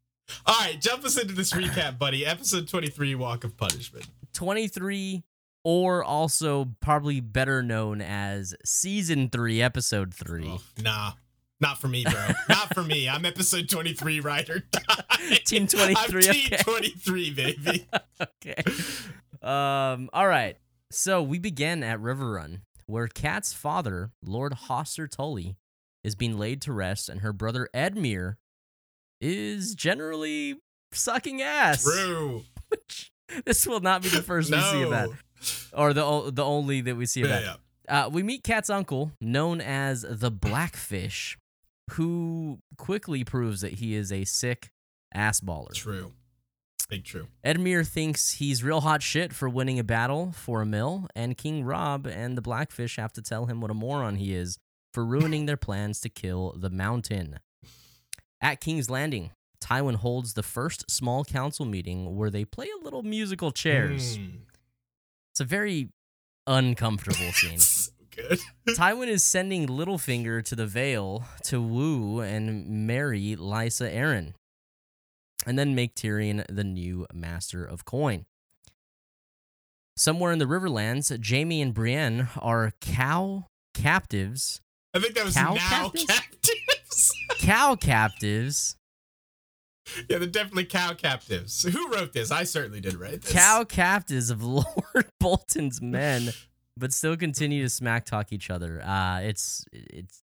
All 0.45 0.56
right, 0.60 0.80
jump 0.80 1.04
us 1.06 1.18
into 1.18 1.34
this 1.34 1.54
recap, 1.54 1.98
buddy. 1.98 2.25
Episode 2.25 2.68
23, 2.68 3.16
Walk 3.16 3.44
of 3.44 3.57
Punishment. 3.57 4.07
23 4.34 5.24
or 5.69 6.04
also 6.04 6.68
probably 6.81 7.19
better 7.19 7.62
known 7.62 8.01
as 8.01 8.56
season 8.66 9.30
3 9.30 9.62
episode 9.62 10.16
3 10.16 10.45
Oh, 10.48 10.62
nah. 10.81 11.12
Not 11.62 11.77
for 11.77 11.88
me, 11.89 12.06
bro. 12.10 12.27
Not 12.50 12.74
for 12.74 12.81
me. 12.81 13.07
I'm 13.07 13.24
episode 13.24 13.69
23 13.69 14.19
ride 14.21 14.50
or 14.50 14.63
die. 14.71 15.36
Team 15.45 15.63
I'm 15.63 15.68
23, 15.68 16.21
team 16.24 16.50
okay. 16.54 16.63
23, 16.63 17.31
baby. 17.31 17.88
okay 18.21 18.63
um 19.42 20.10
all 20.12 20.27
right 20.27 20.57
so 20.92 21.21
we 21.24 21.39
begin 21.39 21.81
at 21.83 22.00
river 22.01 22.31
run 22.31 22.62
where 22.88 23.07
kat's 23.07 23.54
father 23.54 24.12
lord 24.25 24.51
hoster 24.68 25.10
tully 25.10 25.56
is 26.04 26.16
being 26.16 26.38
laid 26.38 26.62
to 26.62 26.74
rest 26.74 27.07
and 27.07 27.21
her 27.21 27.31
brother 27.31 27.69
edmure 27.74 28.36
is 29.21 29.75
generally 29.75 30.56
sucking 30.92 31.42
ass 31.42 31.83
True. 31.83 32.44
this 33.45 33.66
will 33.66 33.80
not 33.80 34.01
be 34.01 34.10
the 34.10 34.21
first 34.21 34.51
we 34.51 34.60
see 34.60 34.81
of 34.81 34.89
that 34.89 35.07
No. 35.07 35.16
or 35.74 35.94
the 35.94 36.32
the 36.32 36.44
only 36.44 36.82
that 36.82 36.96
we 36.96 37.06
see 37.06 37.22
of 37.22 37.30
Yeah, 37.30 37.40
that 37.40 37.44
yeah. 37.44 38.06
Uh, 38.06 38.10
we 38.10 38.22
meet 38.22 38.44
Kat's 38.44 38.70
uncle, 38.70 39.12
known 39.20 39.62
as 39.62 40.06
the 40.08 40.30
Blackfish, 40.30 41.38
who 41.92 42.60
quickly 42.78 43.24
proves 43.24 43.62
that 43.62 43.74
he 43.74 43.96
is 43.96 44.12
a 44.12 44.26
sick 44.26 44.70
ass 45.14 45.42
baller. 45.42 45.74
True. 45.74 46.12
Big 46.88 47.04
true. 47.04 47.28
Edmure 47.46 47.88
thinks 47.88 48.32
he's 48.34 48.64
real 48.64 48.82
hot 48.82 49.04
shit 49.04 49.32
for 49.32 49.48
winning 49.48 49.78
a 49.78 49.84
battle 49.84 50.32
for 50.32 50.62
a 50.62 50.66
mill, 50.66 51.08
and 51.16 51.38
King 51.38 51.64
Robb 51.64 52.08
and 52.08 52.36
the 52.36 52.42
Blackfish 52.42 52.96
have 52.96 53.14
to 53.14 53.22
tell 53.22 53.46
him 53.46 53.62
what 53.62 53.70
a 53.70 53.76
moron 53.76 54.16
he 54.16 54.34
is 54.34 54.58
for 54.92 55.06
ruining 55.06 55.46
their 55.46 55.58
plans 55.58 56.00
to 56.02 56.10
kill 56.10 56.56
the 56.58 56.72
mountain. 56.72 57.40
At 58.42 58.60
King's 58.60 58.90
Landing, 58.90 59.32
Tywin 59.62 59.98
holds 59.98 60.34
the 60.34 60.42
first 60.44 60.90
small 60.90 61.24
council 61.24 61.66
meeting 61.66 62.16
where 62.16 62.32
they 62.32 62.44
play 62.46 62.68
a 62.80 62.84
little 62.84 63.04
musical 63.04 63.52
chairs. 63.52 64.18
Mm. 64.18 64.31
It's 65.40 65.46
a 65.46 65.56
very 65.56 65.88
uncomfortable 66.48 67.31
scene. 67.31 67.60
so 67.60 67.92
good. 68.14 68.40
Tywin 68.76 69.08
is 69.08 69.24
sending 69.24 69.68
Littlefinger 69.68 70.44
to 70.44 70.54
the 70.54 70.68
Vale 70.68 71.24
to 71.46 71.62
woo 71.62 72.19
and 72.19 72.86
marry 72.86 73.38
Lysa 73.38 73.90
Arryn, 73.90 74.34
and 75.46 75.58
then 75.58 75.76
make 75.76 75.96
Tyrion 75.96 76.44
the 76.50 76.66
new 76.66 77.08
Master 77.14 77.64
of 77.64 77.86
Coin. 77.86 78.26
Somewhere 79.96 80.34
in 80.34 80.40
the 80.40 80.46
Riverlands, 80.46 81.10
Jaime 81.26 81.62
and 81.62 81.74
Brienne 81.74 82.28
are 82.38 82.74
cow 82.81 83.46
captives. 83.74 84.60
I 84.94 85.00
think 85.00 85.14
that 85.16 85.24
was 85.24 85.36
Cow 85.36 85.54
now 85.54 85.90
captives? 85.92 86.06
captives. 86.06 87.14
Cow 87.40 87.76
captives. 87.78 88.76
Yeah, 90.10 90.18
they're 90.18 90.28
definitely 90.28 90.66
cow 90.66 90.94
captives. 90.94 91.64
Who 91.64 91.92
wrote 91.94 92.14
this? 92.14 92.31
I 92.31 92.44
certainly 92.44 92.80
did 92.81 92.96
write 92.96 93.22
this. 93.22 93.31
Cow 93.31 93.64
captives 93.64 94.30
of 94.30 94.44
Lord 94.44 94.66
Bolton's 95.19 95.81
men, 95.81 96.30
but 96.78 96.94
still 96.94 97.18
continue 97.18 97.64
to 97.64 97.69
smack 97.69 98.06
talk 98.06 98.31
each 98.34 98.50
other. 98.50 98.81
Uh, 98.84 99.19
it's 99.22 99.66
it's 99.72 100.24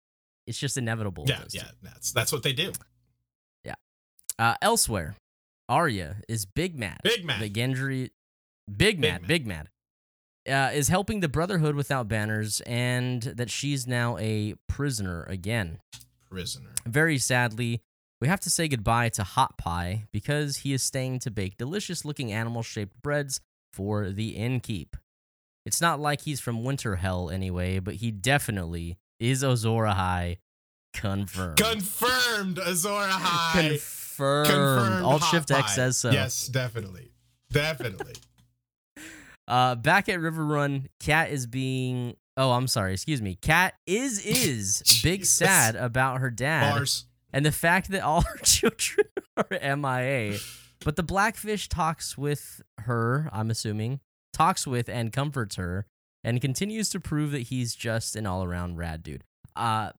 it's 0.48 0.58
just 0.60 0.78
inevitable. 0.78 1.24
with 1.24 1.30
Yeah, 1.32 1.38
two. 1.40 1.58
yeah, 1.58 1.72
that's 1.82 2.12
that's 2.12 2.32
what 2.32 2.44
they 2.44 2.54
do. 2.54 2.72
Yeah. 3.64 3.76
Uh, 4.38 4.56
elsewhere, 4.62 5.16
Arya 5.68 6.18
is 6.28 6.46
big 6.46 6.78
mad. 6.78 7.00
Big 7.04 7.26
mad. 7.26 7.42
That 7.42 7.54
Gendry, 7.54 8.10
big 8.76 9.00
mad, 9.00 9.22
mad. 9.22 9.28
big 9.28 9.46
mad, 9.48 9.70
uh, 10.50 10.72
is 10.74 10.88
helping 10.88 11.20
the 11.20 11.30
Brotherhood 11.30 11.76
without 11.76 12.08
banners, 12.08 12.62
and 12.62 13.22
that 13.22 13.50
she's 13.52 13.86
now 13.86 14.18
a 14.18 14.56
prisoner 14.68 15.24
again. 15.24 15.80
Prisoner. 16.30 16.70
Very 16.86 17.18
sadly, 17.18 17.82
we 18.22 18.28
have 18.28 18.40
to 18.42 18.50
say 18.50 18.68
goodbye 18.68 19.10
to 19.10 19.24
Hot 19.24 19.58
Pie 19.58 20.06
because 20.12 20.58
he 20.58 20.74
is 20.74 20.84
staying 20.84 21.20
to 21.20 21.32
bake 21.32 21.58
delicious-looking 21.58 22.32
animal-shaped 22.32 23.02
breads 23.02 23.42
for 23.72 24.10
the 24.10 24.36
innkeep. 24.36 24.96
It's 25.66 25.82
not 25.82 26.00
like 26.00 26.22
he's 26.22 26.40
from 26.40 26.64
Winterfell 26.64 27.32
anyway, 27.34 27.80
but 27.80 27.96
he 27.96 28.12
definitely 28.12 28.98
is 29.20 29.44
Azor 29.44 29.84
Ahai. 29.84 30.38
Confirmed. 30.94 31.58
Confirmed. 31.58 32.60
Azor 32.60 32.90
Ahai. 32.90 33.70
Confirmed. 33.70 34.48
Confirmed. 34.48 35.06
Alt 35.06 35.24
Shift 35.26 35.52
X 35.52 35.76
says 35.76 35.98
so. 35.98 36.10
Yes, 36.12 36.48
definitely. 36.48 37.12
Definitely. 37.52 38.14
Uh, 39.48 39.74
back 39.74 40.08
at 40.10 40.20
River 40.20 40.46
Run, 40.46 40.88
Cat 41.00 41.32
is 41.32 41.48
being. 41.48 42.16
Oh, 42.38 42.52
I'm 42.52 42.68
sorry. 42.68 42.94
Excuse 42.94 43.20
me. 43.20 43.34
Cat 43.34 43.74
is 43.88 44.24
is 44.24 44.84
big 45.04 45.26
sad 45.26 45.76
about 45.76 46.20
her 46.20 46.30
dad 46.30 46.76
Bars. 46.76 47.08
And 47.34 47.46
the 47.46 47.52
fact 47.52 47.90
that 47.92 48.02
all 48.02 48.22
her 48.22 48.38
children 48.44 49.08
are 49.38 49.48
MIA. 49.78 50.38
But 50.86 50.96
the 50.96 51.04
Blackfish 51.04 51.68
talks 51.70 52.18
with 52.18 52.62
her. 52.80 53.30
I'm 53.34 53.50
assuming 53.52 54.00
talks 54.34 54.66
with 54.66 54.88
and 54.90 55.12
comforts 55.12 55.56
her, 55.58 55.86
and 56.24 56.40
continues 56.40 56.90
to 56.92 57.00
prove 57.00 57.32
that 57.32 57.44
he's 57.44 57.76
just 57.76 58.16
an 58.16 58.26
all 58.26 58.44
around 58.44 58.78
rad 58.78 59.04
dude. 59.04 59.24
Uh, 59.56 59.92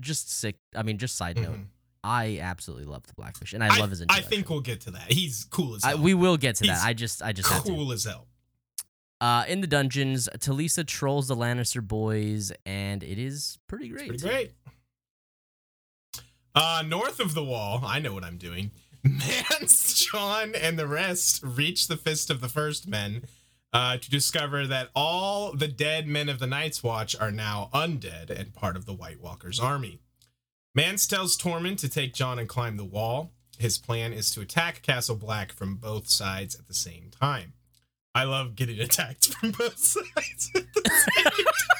just 0.00 0.30
sick. 0.30 0.56
I 0.74 0.82
mean, 0.82 0.98
just 0.98 1.16
side 1.16 1.36
note. 1.36 1.56
Mhm. 1.56 1.66
I 2.04 2.38
absolutely 2.40 2.84
love 2.84 3.04
the 3.06 3.14
Blackfish, 3.14 3.52
and 3.52 3.64
I, 3.64 3.78
love 3.80 3.90
his 3.90 4.04
I 4.08 4.20
think 4.20 4.48
we'll 4.48 4.60
get 4.60 4.82
to 4.82 4.92
that. 4.92 5.10
He's 5.10 5.44
cool 5.50 5.74
as 5.74 5.82
I, 5.82 5.88
hell. 5.90 5.98
we 5.98 6.14
will 6.14 6.36
get 6.36 6.54
to 6.56 6.64
He's 6.64 6.72
that. 6.80 6.86
I 6.86 6.92
just 6.92 7.20
I 7.20 7.32
just 7.32 7.48
have 7.50 7.64
to. 7.64 7.70
cool 7.72 7.90
as 7.90 8.04
hell. 8.04 8.28
Uh, 9.20 9.44
in 9.48 9.60
the 9.60 9.66
dungeons, 9.66 10.28
Talisa 10.38 10.86
trolls 10.86 11.26
the 11.26 11.34
Lannister 11.34 11.82
boys, 11.82 12.52
and 12.64 13.02
it 13.02 13.18
is 13.18 13.58
pretty 13.66 13.88
great. 13.88 14.08
Pretty 14.08 14.22
great. 14.22 14.52
Uh, 16.56 16.82
north 16.86 17.20
of 17.20 17.34
the 17.34 17.44
wall, 17.44 17.82
I 17.84 18.00
know 18.00 18.14
what 18.14 18.24
I'm 18.24 18.38
doing. 18.38 18.70
Mance, 19.04 20.06
Jon, 20.06 20.54
and 20.54 20.78
the 20.78 20.88
rest 20.88 21.42
reach 21.44 21.86
the 21.86 21.98
Fist 21.98 22.30
of 22.30 22.40
the 22.40 22.48
First 22.48 22.88
Men 22.88 23.24
uh, 23.74 23.98
to 23.98 24.10
discover 24.10 24.66
that 24.66 24.88
all 24.96 25.52
the 25.52 25.68
dead 25.68 26.08
men 26.08 26.30
of 26.30 26.38
the 26.38 26.46
Night's 26.46 26.82
Watch 26.82 27.14
are 27.14 27.30
now 27.30 27.68
undead 27.74 28.30
and 28.30 28.54
part 28.54 28.74
of 28.74 28.86
the 28.86 28.94
White 28.94 29.20
Walker's 29.20 29.60
army. 29.60 30.00
Mance 30.74 31.06
tells 31.06 31.36
Tormund 31.36 31.76
to 31.78 31.90
take 31.90 32.14
Jon 32.14 32.38
and 32.38 32.48
climb 32.48 32.78
the 32.78 32.84
wall. 32.84 33.32
His 33.58 33.76
plan 33.76 34.14
is 34.14 34.30
to 34.30 34.40
attack 34.40 34.80
Castle 34.80 35.16
Black 35.16 35.52
from 35.52 35.76
both 35.76 36.08
sides 36.08 36.54
at 36.54 36.66
the 36.66 36.74
same 36.74 37.10
time. 37.10 37.52
I 38.14 38.24
love 38.24 38.56
getting 38.56 38.80
attacked 38.80 39.34
from 39.34 39.50
both 39.50 39.78
sides 39.78 40.50
at 40.54 40.72
the 40.72 40.90
same 40.90 41.24
time. 41.24 41.75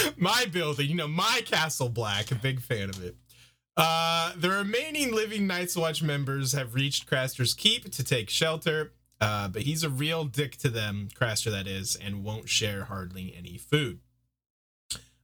my 0.16 0.46
building, 0.46 0.88
you 0.88 0.94
know, 0.94 1.08
my 1.08 1.42
Castle 1.44 1.88
Black, 1.88 2.30
a 2.30 2.34
big 2.34 2.60
fan 2.60 2.90
of 2.90 3.02
it. 3.02 3.16
Uh, 3.76 4.32
the 4.36 4.50
remaining 4.50 5.12
living 5.12 5.46
Night's 5.46 5.76
Watch 5.76 6.02
members 6.02 6.52
have 6.52 6.74
reached 6.74 7.08
Craster's 7.08 7.54
Keep 7.54 7.92
to 7.92 8.02
take 8.02 8.28
shelter, 8.28 8.92
uh, 9.20 9.48
but 9.48 9.62
he's 9.62 9.84
a 9.84 9.88
real 9.88 10.24
dick 10.24 10.56
to 10.58 10.68
them, 10.68 11.08
Craster 11.14 11.50
that 11.50 11.66
is, 11.66 11.94
and 11.96 12.24
won't 12.24 12.48
share 12.48 12.84
hardly 12.84 13.34
any 13.36 13.56
food. 13.56 14.00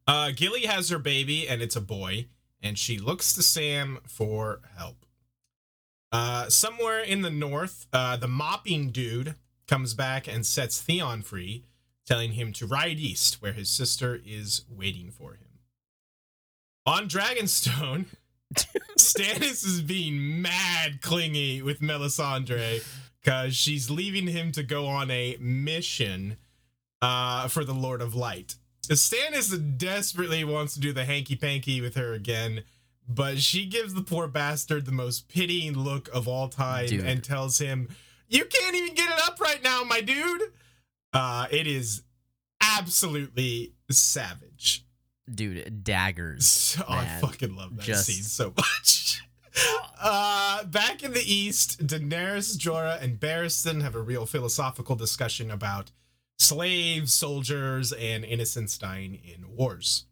Uh, 0.06 0.30
Gilly 0.34 0.66
has 0.66 0.90
her 0.90 0.98
baby, 0.98 1.48
and 1.48 1.62
it's 1.62 1.76
a 1.76 1.80
boy, 1.80 2.26
and 2.62 2.78
she 2.78 2.98
looks 2.98 3.32
to 3.32 3.42
Sam 3.42 3.98
for 4.06 4.60
help. 4.76 5.04
Uh, 6.12 6.48
somewhere 6.48 7.00
in 7.00 7.22
the 7.22 7.30
north, 7.30 7.88
uh, 7.92 8.16
the 8.16 8.28
mopping 8.28 8.90
dude 8.90 9.34
comes 9.66 9.94
back 9.94 10.28
and 10.28 10.46
sets 10.46 10.80
Theon 10.80 11.22
free, 11.22 11.64
telling 12.06 12.32
him 12.32 12.52
to 12.54 12.66
ride 12.66 12.98
east, 12.98 13.40
where 13.40 13.52
his 13.52 13.68
sister 13.68 14.20
is 14.24 14.62
waiting 14.68 15.10
for 15.10 15.32
him. 15.32 15.60
On 16.86 17.08
Dragonstone, 17.08 18.06
Stannis 18.98 19.64
is 19.64 19.80
being 19.80 20.42
mad 20.42 21.00
clingy 21.00 21.62
with 21.62 21.80
Melisandre 21.80 22.84
because 23.22 23.56
she's 23.56 23.90
leaving 23.90 24.26
him 24.26 24.52
to 24.52 24.62
go 24.62 24.86
on 24.86 25.10
a 25.10 25.36
mission 25.40 26.36
uh, 27.00 27.48
for 27.48 27.64
the 27.64 27.72
Lord 27.72 28.02
of 28.02 28.14
Light. 28.14 28.56
Stannis 28.82 29.78
desperately 29.78 30.44
wants 30.44 30.74
to 30.74 30.80
do 30.80 30.92
the 30.92 31.06
hanky 31.06 31.36
panky 31.36 31.80
with 31.80 31.94
her 31.94 32.12
again, 32.12 32.64
but 33.08 33.38
she 33.38 33.64
gives 33.64 33.94
the 33.94 34.02
poor 34.02 34.28
bastard 34.28 34.84
the 34.84 34.92
most 34.92 35.28
pitying 35.28 35.72
look 35.72 36.08
of 36.12 36.28
all 36.28 36.48
time 36.48 36.86
Dude. 36.86 37.04
and 37.04 37.24
tells 37.24 37.58
him, 37.58 37.88
You 38.28 38.44
can't 38.44 38.76
even 38.76 38.94
get 38.94 39.10
it 39.10 39.20
up 39.26 39.40
right 39.40 39.62
now, 39.62 39.63
my 39.63 39.63
dude. 39.63 39.63
Uh, 41.14 41.46
it 41.50 41.66
is 41.66 42.02
absolutely 42.60 43.72
savage. 43.90 44.84
Dude, 45.32 45.84
daggers. 45.84 46.46
So, 46.46 46.84
I 46.88 47.18
fucking 47.20 47.56
love 47.56 47.76
that 47.76 47.84
just- 47.84 48.06
scene 48.06 48.24
so 48.24 48.52
much. 48.56 49.22
uh, 50.02 50.64
back 50.64 51.02
in 51.02 51.12
the 51.12 51.32
East, 51.32 51.86
Daenerys, 51.86 52.58
Jorah, 52.58 53.00
and 53.00 53.20
Barristan 53.20 53.82
have 53.82 53.94
a 53.94 54.02
real 54.02 54.26
philosophical 54.26 54.96
discussion 54.96 55.50
about 55.50 55.92
slaves, 56.38 57.12
soldiers, 57.12 57.92
and 57.92 58.24
innocents 58.24 58.76
dying 58.76 59.14
in 59.14 59.56
wars. 59.56 60.06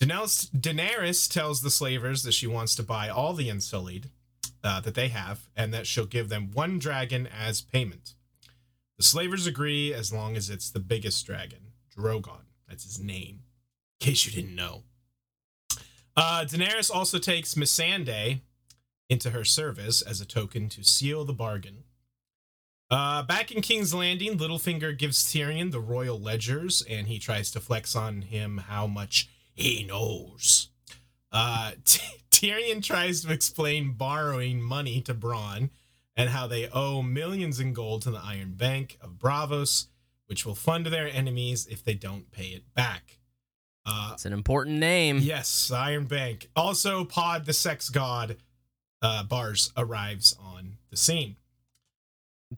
Daenerys, 0.00 0.50
Daenerys 0.50 1.32
tells 1.32 1.62
the 1.62 1.70
slavers 1.70 2.22
that 2.24 2.34
she 2.34 2.46
wants 2.46 2.74
to 2.76 2.82
buy 2.82 3.08
all 3.08 3.34
the 3.34 3.48
Unsullied 3.48 4.10
uh, 4.62 4.80
that 4.80 4.94
they 4.94 5.08
have, 5.08 5.48
and 5.56 5.72
that 5.72 5.86
she'll 5.86 6.06
give 6.06 6.28
them 6.28 6.50
one 6.52 6.78
dragon 6.78 7.26
as 7.26 7.60
payment. 7.60 8.14
The 8.98 9.04
slavers 9.04 9.46
agree 9.46 9.94
as 9.94 10.12
long 10.12 10.36
as 10.36 10.50
it's 10.50 10.70
the 10.70 10.80
biggest 10.80 11.24
dragon, 11.24 11.72
Drogon. 11.96 12.42
That's 12.68 12.84
his 12.84 13.00
name, 13.00 13.42
in 14.00 14.06
case 14.06 14.26
you 14.26 14.32
didn't 14.32 14.56
know. 14.56 14.82
Uh, 16.16 16.44
Daenerys 16.44 16.90
also 16.92 17.18
takes 17.18 17.54
Missandei 17.54 18.40
into 19.08 19.30
her 19.30 19.44
service 19.44 20.02
as 20.02 20.20
a 20.20 20.26
token 20.26 20.68
to 20.70 20.82
seal 20.82 21.24
the 21.24 21.32
bargain. 21.32 21.84
Uh, 22.90 23.22
back 23.22 23.52
in 23.52 23.62
King's 23.62 23.94
Landing, 23.94 24.36
Littlefinger 24.36 24.96
gives 24.96 25.24
Tyrion 25.24 25.70
the 25.70 25.80
royal 25.80 26.18
ledgers, 26.18 26.82
and 26.88 27.06
he 27.06 27.18
tries 27.18 27.50
to 27.52 27.60
flex 27.60 27.94
on 27.94 28.22
him 28.22 28.58
how 28.68 28.86
much 28.86 29.28
he 29.54 29.84
knows. 29.84 30.70
Uh, 31.30 31.72
T- 31.84 32.02
Tyrion 32.30 32.82
tries 32.82 33.22
to 33.22 33.32
explain 33.32 33.92
borrowing 33.92 34.60
money 34.60 35.00
to 35.02 35.14
Bronn 35.14 35.70
and 36.18 36.28
how 36.30 36.46
they 36.46 36.68
owe 36.68 37.00
millions 37.00 37.58
in 37.60 37.72
gold 37.72 38.02
to 38.02 38.10
the 38.10 38.20
Iron 38.22 38.52
Bank 38.52 38.98
of 39.00 39.12
Braavos, 39.12 39.86
which 40.26 40.44
will 40.44 40.54
fund 40.54 40.84
their 40.86 41.08
enemies 41.08 41.66
if 41.70 41.82
they 41.82 41.94
don't 41.94 42.30
pay 42.30 42.48
it 42.48 42.74
back. 42.74 43.18
Uh, 43.86 44.10
It's 44.12 44.26
an 44.26 44.34
important 44.34 44.76
name. 44.78 45.20
Yes, 45.20 45.70
Iron 45.70 46.04
Bank. 46.04 46.50
Also, 46.54 47.04
Pod 47.04 47.46
the 47.46 47.54
Sex 47.54 47.88
God 47.88 48.36
uh, 49.00 49.22
Bars 49.22 49.72
arrives 49.76 50.36
on 50.38 50.76
the 50.90 50.96
scene. 50.98 51.36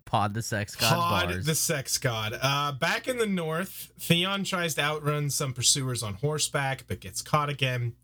Pod 0.05 0.35
the 0.35 0.43
sex 0.43 0.77
god 0.77 0.95
Pod 0.95 1.29
bars. 1.31 1.47
the 1.47 1.55
Sex 1.55 1.99
God. 1.99 2.39
Uh, 2.41 2.71
back 2.73 3.09
in 3.09 3.19
the 3.19 3.27
north, 3.27 3.91
Theon 3.99 4.45
tries 4.45 4.75
to 4.77 4.81
outrun 4.83 5.31
some 5.31 5.53
pursuers 5.53 6.03
on 6.03 6.15
horseback, 6.15 6.85
but 6.87 7.01
gets 7.01 7.21
caught 7.23 7.49
again. 7.49 7.95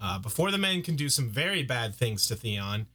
Uh, 0.00 0.18
before 0.18 0.50
the 0.50 0.56
men 0.58 0.82
can 0.82 0.96
do 0.96 1.08
some 1.10 1.28
very 1.28 1.62
bad 1.62 1.94
things 1.94 2.26
to 2.28 2.36
Theon, 2.36 2.86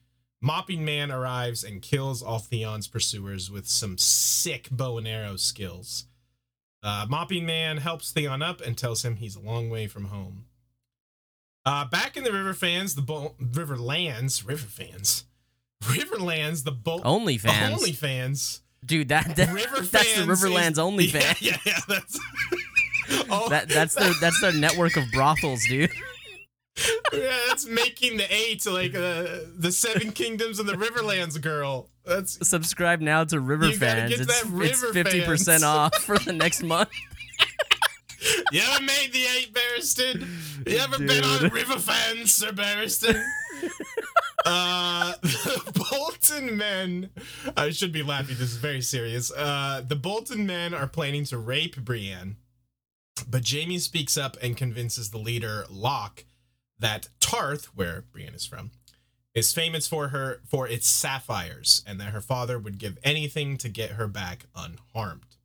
Mopping 0.42 0.84
Man 0.84 1.12
arrives 1.12 1.64
and 1.64 1.82
kills 1.82 2.24
all 2.24 2.40
Theon's 2.40 2.88
pursuers 2.88 3.52
with 3.52 3.68
some 3.68 3.98
sick 3.98 4.68
bow 4.72 4.98
and 4.98 5.08
arrow 5.08 5.36
skills. 5.36 6.06
Uh, 6.84 7.06
Mopping 7.08 7.46
Man 7.46 7.78
helps 7.78 8.12
Theon 8.12 8.42
up 8.42 8.60
and 8.60 8.76
tells 8.78 9.06
him 9.06 9.18
he's 9.18 9.36
a 9.36 9.40
long 9.40 9.70
way 9.70 9.86
from 9.88 10.06
home. 10.06 10.46
Uh, 11.64 11.86
back 11.86 12.18
in 12.18 12.24
the 12.24 12.34
River 12.34 12.56
fans, 12.56 12.96
the 12.96 13.04
Bo- 13.04 13.36
Riverlands, 13.40 14.48
River 14.48 14.66
fans, 14.66 15.26
Riverlands, 15.84 16.64
the 16.64 16.72
Bolt 16.72 17.04
OnlyFans. 17.04 17.76
OnlyFans. 17.76 18.60
Dude, 18.84 19.10
that, 19.10 19.36
that 19.36 19.54
River 19.54 19.82
that's 19.82 20.16
the 20.16 20.24
Riverlands 20.24 20.72
is- 20.72 20.78
OnlyFans. 20.80 21.42
Yeah, 21.42 21.58
yeah, 21.64 21.74
yeah 21.74 21.80
that's 21.88 22.20
oh, 23.30 23.48
That 23.50 23.70
that's 23.70 23.94
their 23.94 24.14
that's 24.20 24.42
their 24.42 24.54
network 24.54 24.98
of 24.98 25.04
brothels, 25.12 25.62
dude. 25.70 25.92
Yeah, 27.14 27.38
that's 27.48 27.66
making 27.68 28.18
the 28.18 28.58
to 28.62 28.72
like 28.72 28.96
uh, 28.96 29.46
the 29.58 29.72
Seven 29.72 30.12
Kingdoms 30.12 30.60
and 30.60 30.68
the 30.68 30.74
Riverlands 30.74 31.40
girl. 31.42 31.90
That's 32.06 32.48
Subscribe 32.48 33.02
now 33.02 33.24
to 33.26 33.40
River 33.40 33.68
You 33.68 33.78
Fans. 33.78 34.10
get 34.10 34.22
It's 34.22 34.42
that 34.42 34.50
River 34.50 34.88
it's 34.88 34.94
fifty 34.94 35.22
percent 35.24 35.64
off 35.64 35.96
for 35.98 36.18
the 36.18 36.34
next 36.34 36.64
month. 36.64 36.90
you 38.52 38.62
ever 38.62 38.82
made 38.84 39.12
the 39.14 39.26
eight, 39.38 39.54
Barristan? 39.54 40.28
You 40.68 40.78
ever 40.78 40.98
been 40.98 41.24
on 41.24 41.40
Dude. 41.42 41.54
River 41.54 41.80
fans, 41.80 42.34
Sir 42.34 42.52
Barristan? 42.52 43.22
uh, 44.46 45.14
the 45.22 45.86
Bolton 45.92 46.58
men. 46.58 47.10
I 47.58 47.72
should 47.72 47.92
be 47.92 48.04
laughing. 48.04 48.36
This 48.40 48.52
is 48.52 48.58
very 48.58 48.82
serious. 48.82 49.32
Uh, 49.32 49.84
the 49.88 49.96
Bolton 49.96 50.46
men 50.46 50.74
are 50.74 50.88
planning 50.88 51.26
to 51.26 51.38
rape 51.38 51.76
Brienne, 51.84 52.38
but 53.30 53.48
Jaime 53.48 53.78
speaks 53.80 54.18
up 54.18 54.38
and 54.42 54.56
convinces 54.58 55.10
the 55.12 55.18
leader 55.18 55.66
Locke 55.70 56.26
that 56.82 57.10
Tarth, 57.20 57.66
where 57.76 58.04
Brienne 58.12 58.34
is 58.34 58.46
from, 58.46 58.72
is 59.34 59.54
famous 59.54 59.88
for 59.88 60.10
her 60.10 60.42
for 60.46 60.68
its 60.68 60.88
sapphires, 60.88 61.84
and 61.88 62.00
that 62.00 62.12
her 62.12 62.22
father 62.22 62.60
would 62.60 62.78
give 62.78 62.98
anything 63.04 63.58
to 63.58 63.70
get 63.70 63.92
her 63.92 64.08
back 64.08 64.46
unharmed. 64.56 65.38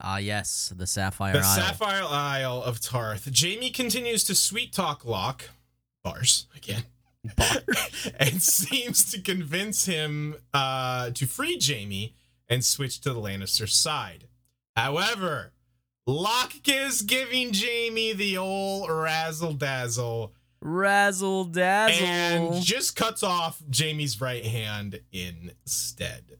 Ah, 0.00 0.18
yes, 0.18 0.72
the 0.76 0.86
Sapphire 0.86 1.34
The 1.34 1.38
Isle. 1.38 1.44
Sapphire 1.44 2.02
Isle 2.02 2.62
of 2.62 2.80
Tarth. 2.80 3.28
Jaime 3.38 3.70
continues 3.70 4.24
to 4.24 4.34
sweet 4.34 4.72
talk 4.72 5.04
Locke, 5.04 5.50
bars 6.02 6.46
again, 6.56 6.84
and 8.18 8.42
seems 8.42 9.10
to 9.12 9.20
convince 9.20 9.84
him 9.86 10.36
uh, 10.52 11.10
to 11.10 11.26
free 11.26 11.58
Jaime 11.62 12.14
and 12.48 12.64
switch 12.64 13.00
to 13.02 13.12
the 13.12 13.20
Lannister 13.20 13.68
side. 13.68 14.24
However, 14.74 15.52
Locke 16.06 16.66
is 16.66 17.02
giving 17.02 17.52
Jaime 17.54 18.12
the 18.12 18.36
old 18.38 18.90
razzle 18.90 19.52
dazzle 19.52 20.32
Razzle 20.62 21.44
dazzle. 21.46 22.06
and 22.06 22.62
just 22.62 22.96
cuts 22.96 23.22
off 23.22 23.62
Jaime's 23.74 24.20
right 24.20 24.44
hand 24.44 25.00
instead. 25.12 26.38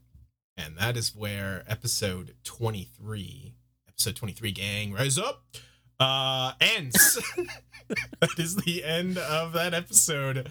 And 0.57 0.77
that 0.77 0.95
is 0.95 1.15
where 1.15 1.63
episode 1.67 2.35
23, 2.43 3.55
episode 3.87 4.15
23 4.15 4.51
gang, 4.51 4.93
rise 4.93 5.17
up, 5.17 5.45
uh, 5.99 6.53
ends. 6.61 7.19
that 8.19 8.37
is 8.37 8.57
the 8.57 8.83
end 8.83 9.17
of 9.17 9.53
that 9.53 9.73
episode. 9.73 10.49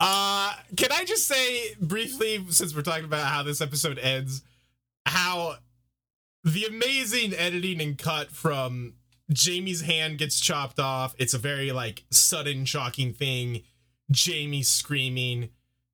Uh, 0.00 0.54
can 0.76 0.92
I 0.92 1.04
just 1.04 1.26
say 1.26 1.74
briefly, 1.80 2.44
since 2.50 2.74
we're 2.74 2.82
talking 2.82 3.04
about 3.04 3.26
how 3.26 3.42
this 3.42 3.60
episode 3.60 3.98
ends, 3.98 4.42
how 5.06 5.56
the 6.44 6.64
amazing 6.64 7.34
editing 7.34 7.80
and 7.80 7.98
cut 7.98 8.30
from 8.30 8.94
Jaime's 9.36 9.82
hand 9.82 10.18
gets 10.18 10.40
chopped 10.40 10.78
off. 10.80 11.14
It's 11.18 11.34
a 11.34 11.38
very 11.38 11.72
like 11.72 12.04
sudden, 12.10 12.64
shocking 12.64 13.12
thing. 13.12 13.62
Jamie 14.10 14.62
screaming, 14.62 15.50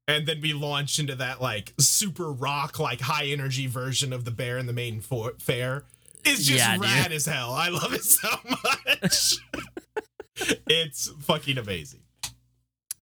and 0.07 0.25
then 0.26 0.41
we 0.41 0.53
launch 0.53 1.00
into 1.00 1.17
that 1.17 1.41
like 1.43 1.75
super 1.81 2.31
rock, 2.33 2.79
like 2.79 3.00
high 3.00 3.26
energy 3.26 3.67
version 3.67 4.12
of 4.12 4.25
the 4.25 4.31
Bear 4.31 4.57
and 4.57 4.69
the 4.69 4.73
Maiden 4.73 5.00
Fair. 5.00 5.85
It's 6.25 6.45
just 6.45 6.59
Yeah, 6.59 6.75
dude. 6.75 6.85
rad 6.85 7.12
as 7.12 7.26
hell. 7.26 7.53
I 7.53 7.69
love 7.71 7.93
it 7.93 8.05
so 8.05 8.29
much. 8.49 9.35
it's 10.69 11.09
fucking 11.23 11.59
amazing. 11.59 12.00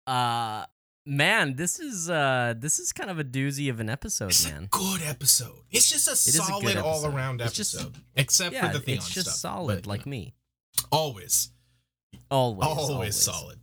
Uh 0.06 0.64
man, 1.06 1.54
this 1.56 1.78
is 1.78 2.10
uh 2.10 2.54
this 2.58 2.78
is 2.78 2.92
kind 2.92 3.10
of 3.10 3.18
a 3.18 3.24
doozy 3.24 3.70
of 3.70 3.80
an 3.80 3.88
episode, 3.88 4.30
It's 4.30 4.50
man. 4.50 4.64
a 4.64 4.66
good 4.66 5.02
episode. 5.02 5.60
It's 5.70 5.88
just 5.90 6.06
a 6.08 6.10
good 6.10 6.44
solid 6.46 6.64
episode. 6.76 6.84
all 6.84 7.06
around 7.06 7.40
It's 7.40 7.52
just- 7.52 7.74
episode, 7.74 7.96
except 8.16 8.52
yeah, 8.54 8.66
for 8.70 8.78
the 8.78 8.84
Theon 8.84 8.98
it's 8.98 9.08
just 9.10 9.26
stuff. 9.28 9.38
solid, 9.38 9.76
but, 9.82 9.86
like 9.86 10.04
you 10.06 10.10
me. 10.10 10.34
know, 10.78 10.84
always. 10.90 11.50
Always, 12.30 12.66
always, 12.68 13.14
solid. 13.16 13.60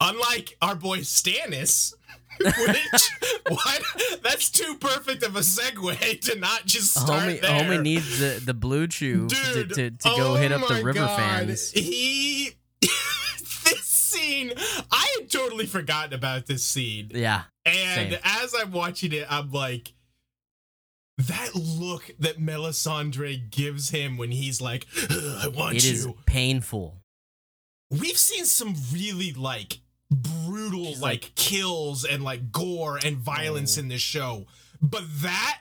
Unlike 0.00 0.56
our 0.60 0.74
boy 0.74 0.98
Stannis, 1.00 1.94
which 2.40 3.10
what? 3.48 3.82
That's 4.24 4.50
too 4.50 4.76
perfect 4.80 5.22
of 5.22 5.36
a 5.36 5.40
segue 5.40 6.20
to 6.22 6.38
not 6.40 6.66
just 6.66 6.92
start 6.98 7.22
Homie, 7.28 7.40
there. 7.40 7.50
homie 7.50 7.80
needs 7.82 8.18
the, 8.18 8.42
the 8.44 8.54
blue 8.54 8.88
chew 8.88 9.28
to, 9.28 9.34
Dude, 9.54 9.74
to, 9.74 9.90
to 9.90 10.08
go 10.16 10.34
hit 10.34 10.50
oh 10.50 10.56
up 10.56 10.66
the 10.68 10.82
river 10.82 10.98
God. 10.98 11.16
fans. 11.16 11.70
He, 11.70 12.50
this 12.80 13.84
scene, 13.84 14.52
I 14.90 15.11
totally 15.32 15.66
forgotten 15.66 16.12
about 16.14 16.46
this 16.46 16.62
scene, 16.64 17.10
Yeah, 17.14 17.42
and 17.64 18.12
Same. 18.12 18.20
as 18.24 18.54
I'm 18.54 18.70
watching 18.72 19.12
it, 19.12 19.26
I'm 19.30 19.50
like. 19.52 19.92
That 21.18 21.54
look 21.54 22.10
that 22.20 22.38
Melisandre 22.38 23.50
gives 23.50 23.90
him 23.90 24.16
when 24.16 24.30
he's 24.30 24.60
like, 24.60 24.86
"I 25.10 25.48
want 25.54 25.76
it 25.76 25.84
you," 25.84 25.92
is 25.92 26.08
painful. 26.26 27.02
we've 27.90 28.18
seen 28.18 28.46
some 28.46 28.74
really 28.90 29.32
like 29.34 29.80
brutal 30.10 30.92
like, 30.94 31.00
like- 31.00 31.34
kills 31.34 32.04
and 32.04 32.24
like 32.24 32.50
gore 32.50 32.98
and 33.04 33.18
violence 33.18 33.76
Oh. 33.76 33.80
in 33.82 33.88
this 33.88 34.00
show 34.00 34.46
but 34.80 35.04
that 35.20 35.60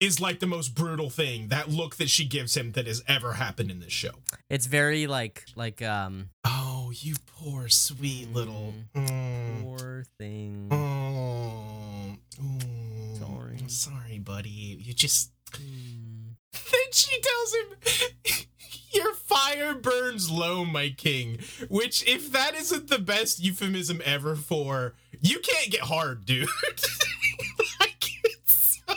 is 0.00 0.20
like 0.20 0.40
the 0.40 0.46
most 0.46 0.74
brutal 0.74 1.08
thing 1.10 1.48
that 1.48 1.68
look 1.68 1.96
that 1.96 2.10
she 2.10 2.24
gives 2.24 2.56
him 2.56 2.72
that 2.72 2.86
has 2.86 3.02
ever 3.08 3.34
happened 3.34 3.70
in 3.70 3.80
this 3.80 3.92
show 3.92 4.10
It's 4.50 4.66
very 4.66 5.06
like 5.06 5.44
like 5.56 5.82
um 5.82 6.30
oh 6.44 6.92
you 6.94 7.14
poor 7.26 7.68
sweet 7.68 8.32
little 8.32 8.74
mm. 8.94 9.62
poor 9.62 10.04
thing. 10.18 10.68
oh 10.70 12.16
Ooh. 12.42 13.16
Sorry. 13.18 13.58
Sorry 13.68 14.18
buddy 14.18 14.50
you 14.50 14.92
just 14.92 15.30
Mm. 15.52 16.34
then 16.52 16.92
she 16.92 17.20
tells 17.20 17.54
him 17.54 18.46
your 18.92 19.14
fire 19.14 19.74
burns 19.74 20.30
low 20.30 20.64
my 20.64 20.88
king 20.90 21.38
which 21.68 22.06
if 22.08 22.32
that 22.32 22.54
isn't 22.54 22.88
the 22.88 22.98
best 22.98 23.38
euphemism 23.42 24.02
ever 24.04 24.34
for 24.34 24.94
you 25.20 25.38
can't 25.38 25.70
get 25.70 25.82
hard 25.82 26.24
dude 26.24 26.48
like 27.80 28.04
it's 28.24 28.80
so 28.86 28.94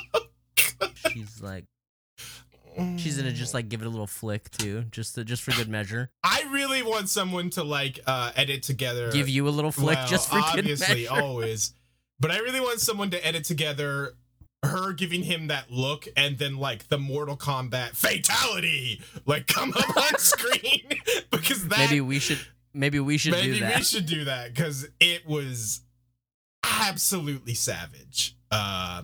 Like 1.41 1.65
she's 2.97 3.17
gonna 3.17 3.31
just 3.31 3.53
like 3.53 3.69
give 3.69 3.81
it 3.81 3.85
a 3.87 3.89
little 3.89 4.07
flick 4.07 4.49
too, 4.51 4.83
just 4.91 5.15
to, 5.15 5.23
just 5.23 5.43
for 5.43 5.51
good 5.51 5.67
measure. 5.69 6.09
i 6.23 6.43
really 6.51 6.81
want 6.83 7.09
someone 7.09 7.49
to 7.49 7.63
like 7.63 7.99
uh 8.07 8.31
edit 8.35 8.63
together 8.63 9.11
Give 9.11 9.27
you 9.29 9.47
a 9.47 9.49
little 9.49 9.71
flick 9.71 9.97
well, 9.97 10.07
just 10.07 10.29
for 10.29 10.41
good 10.53 10.65
measure. 10.65 11.07
always 11.11 11.73
but 12.19 12.31
i 12.31 12.37
really 12.39 12.59
want 12.59 12.79
someone 12.79 13.09
to 13.11 13.25
edit 13.27 13.43
together 13.43 14.13
her 14.63 14.93
giving 14.93 15.23
him 15.23 15.47
that 15.47 15.71
look 15.71 16.07
and 16.15 16.37
then 16.37 16.57
like 16.57 16.87
the 16.89 16.97
mortal 16.97 17.35
kombat 17.37 17.91
fatality 17.95 19.01
like 19.25 19.47
come 19.47 19.73
up 19.75 19.97
on 19.97 20.17
screen 20.17 20.81
because 21.31 21.67
that 21.67 21.79
maybe 21.79 22.01
we 22.01 22.19
should 22.19 22.39
maybe 22.73 22.99
we 22.99 23.17
should 23.17 23.31
maybe 23.31 23.53
do 23.55 23.59
that. 23.61 23.77
we 23.77 23.83
should 23.83 24.05
do 24.05 24.25
that 24.25 24.53
because 24.53 24.87
it 24.99 25.25
was 25.27 25.81
absolutely 26.63 27.53
savage 27.53 28.35
uh 28.51 29.01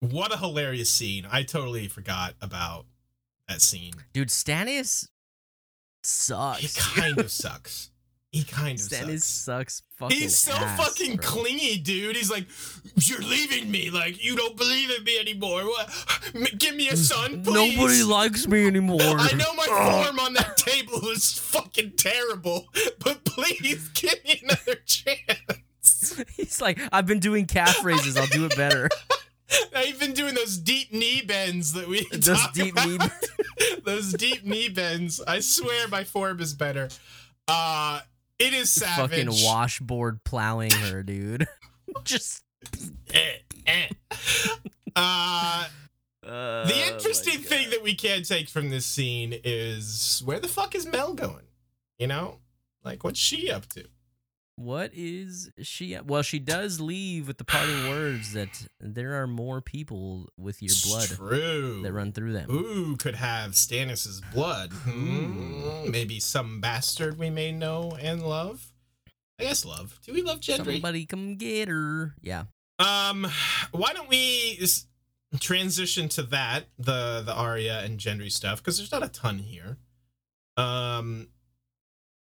what 0.00 0.32
a 0.32 0.38
hilarious 0.38 0.90
scene 0.90 1.26
i 1.30 1.42
totally 1.42 1.86
forgot 1.88 2.34
about 2.40 2.86
that 3.48 3.60
scene 3.60 3.92
Dude, 4.12 4.28
Stannis 4.28 5.08
sucks. 6.02 6.60
he 6.60 7.00
kind 7.00 7.18
of 7.18 7.30
sucks 7.30 7.90
he 8.32 8.44
kind 8.44 8.78
of 8.78 8.86
Stannis 8.86 9.22
sucks 9.22 9.74
sucks 9.74 9.82
fucking 9.96 10.16
He's 10.16 10.36
so 10.36 10.52
ass, 10.52 10.78
fucking 10.80 11.16
bro. 11.16 11.26
clingy, 11.26 11.76
dude. 11.78 12.14
He's 12.14 12.30
like, 12.30 12.46
"You're 12.94 13.20
leaving 13.22 13.68
me. 13.72 13.90
Like, 13.90 14.24
you 14.24 14.36
don't 14.36 14.56
believe 14.56 14.88
in 14.96 15.02
me 15.02 15.18
anymore. 15.18 15.64
What? 15.64 15.90
M- 16.34 16.46
Give 16.56 16.76
me 16.76 16.88
a 16.90 16.96
son, 16.96 17.42
please." 17.42 17.76
Nobody 17.76 18.02
likes 18.04 18.46
me 18.46 18.66
anymore. 18.68 19.00
I 19.02 19.32
know 19.32 19.52
my 19.54 19.66
form 19.66 20.20
on 20.20 20.34
that 20.34 20.56
table 20.56 21.08
is 21.08 21.32
fucking 21.38 21.94
terrible, 21.96 22.68
but 23.00 23.24
please 23.24 23.88
give 23.94 24.24
me 24.24 24.40
another 24.44 24.76
chance. 24.86 26.22
He's 26.36 26.60
like, 26.62 26.78
I've 26.92 27.06
been 27.06 27.18
doing 27.20 27.46
calf 27.46 27.84
raises. 27.84 28.16
I'll 28.16 28.26
do 28.28 28.44
it 28.46 28.56
better. 28.56 28.88
I've 29.76 29.98
been 29.98 30.12
doing 30.12 30.34
those 30.34 30.56
deep 30.58 30.92
knee 30.92 31.22
bends 31.22 31.72
that 31.72 31.88
we 31.88 32.06
Those 32.12 32.40
talk 32.40 32.52
deep 32.54 32.72
about. 32.72 32.88
knee 32.88 32.98
those 33.84 34.12
deep 34.12 34.44
knee 34.44 34.68
bends. 34.68 35.20
I 35.20 35.40
swear 35.40 35.88
my 35.88 36.04
form 36.04 36.40
is 36.40 36.54
better. 36.54 36.88
Uh, 37.48 38.00
it 38.38 38.52
is 38.54 38.70
savage. 38.70 39.10
Fucking 39.26 39.44
washboard 39.44 40.22
plowing 40.24 40.70
her, 40.72 41.02
dude. 41.02 41.46
Just 42.04 42.42
Eh, 43.12 43.32
eh. 43.66 43.88
Uh, 44.94 45.64
uh, 46.26 46.66
the 46.66 46.88
interesting 46.92 47.38
thing 47.40 47.70
that 47.70 47.82
we 47.82 47.94
can 47.94 48.22
take 48.22 48.48
from 48.48 48.70
this 48.70 48.86
scene 48.86 49.34
is 49.44 50.22
where 50.24 50.38
the 50.38 50.48
fuck 50.48 50.74
is 50.74 50.86
Mel 50.86 51.14
going? 51.14 51.46
You 51.98 52.06
know, 52.06 52.38
like 52.84 53.02
what's 53.02 53.18
she 53.18 53.50
up 53.50 53.66
to? 53.70 53.84
What 54.60 54.90
is 54.92 55.50
she? 55.62 55.96
Well, 56.04 56.20
she 56.20 56.38
does 56.38 56.80
leave 56.82 57.26
with 57.28 57.38
the 57.38 57.44
parting 57.44 57.88
words 57.88 58.34
that 58.34 58.66
there 58.78 59.22
are 59.22 59.26
more 59.26 59.62
people 59.62 60.28
with 60.36 60.60
your 60.60 60.66
It's 60.66 60.86
blood 60.86 61.08
True. 61.08 61.80
that 61.80 61.90
run 61.94 62.12
through 62.12 62.34
them. 62.34 62.50
Who 62.50 62.98
could 62.98 63.14
have 63.14 63.52
Stannis's 63.52 64.20
blood. 64.34 64.70
Hmm, 64.74 65.90
Maybe 65.90 66.20
some 66.20 66.60
bastard 66.60 67.18
we 67.18 67.30
may 67.30 67.52
know 67.52 67.96
and 68.02 68.20
love. 68.22 68.70
I 69.38 69.44
guess 69.44 69.64
love. 69.64 69.98
Do 70.04 70.12
we 70.12 70.20
love 70.20 70.40
Gendry? 70.40 70.74
Somebody 70.74 71.06
come 71.06 71.36
get 71.36 71.68
her. 71.68 72.14
Yeah. 72.20 72.44
Um, 72.78 73.26
why 73.72 73.94
don't 73.94 74.10
we 74.10 74.60
transition 75.40 76.10
to 76.10 76.22
that 76.24 76.64
the 76.78 77.22
the 77.24 77.32
Arya 77.32 77.80
and 77.80 77.98
Gendry 77.98 78.30
stuff 78.30 78.58
because 78.58 78.76
there's 78.76 78.92
not 78.92 79.02
a 79.02 79.08
ton 79.08 79.38
here. 79.38 79.78
Um, 80.58 81.28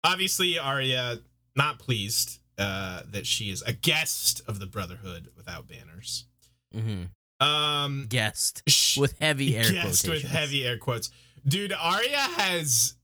obviously 0.05 0.61
Arya 0.61 1.19
not 1.57 1.79
pleased 1.79 2.39
uh 2.59 3.03
that 3.11 3.27
she 3.27 3.51
is 3.51 3.63
a 3.63 3.73
guest 3.73 4.43
of 4.47 4.59
the 4.61 4.67
Brotherhood 4.67 5.29
without 5.37 5.67
banners. 5.69 6.27
Mm-hmm. 6.75 7.05
Um, 7.47 8.07
Guest 8.09 8.63
sh- 8.69 8.99
with 8.99 9.19
heavy 9.19 9.57
air 9.57 9.71
guest 9.71 10.07
with 10.09 10.23
heavy 10.23 10.67
air 10.67 10.77
quotes, 10.77 11.11
dude. 11.47 11.73
Arya 11.73 12.19
has 12.19 12.95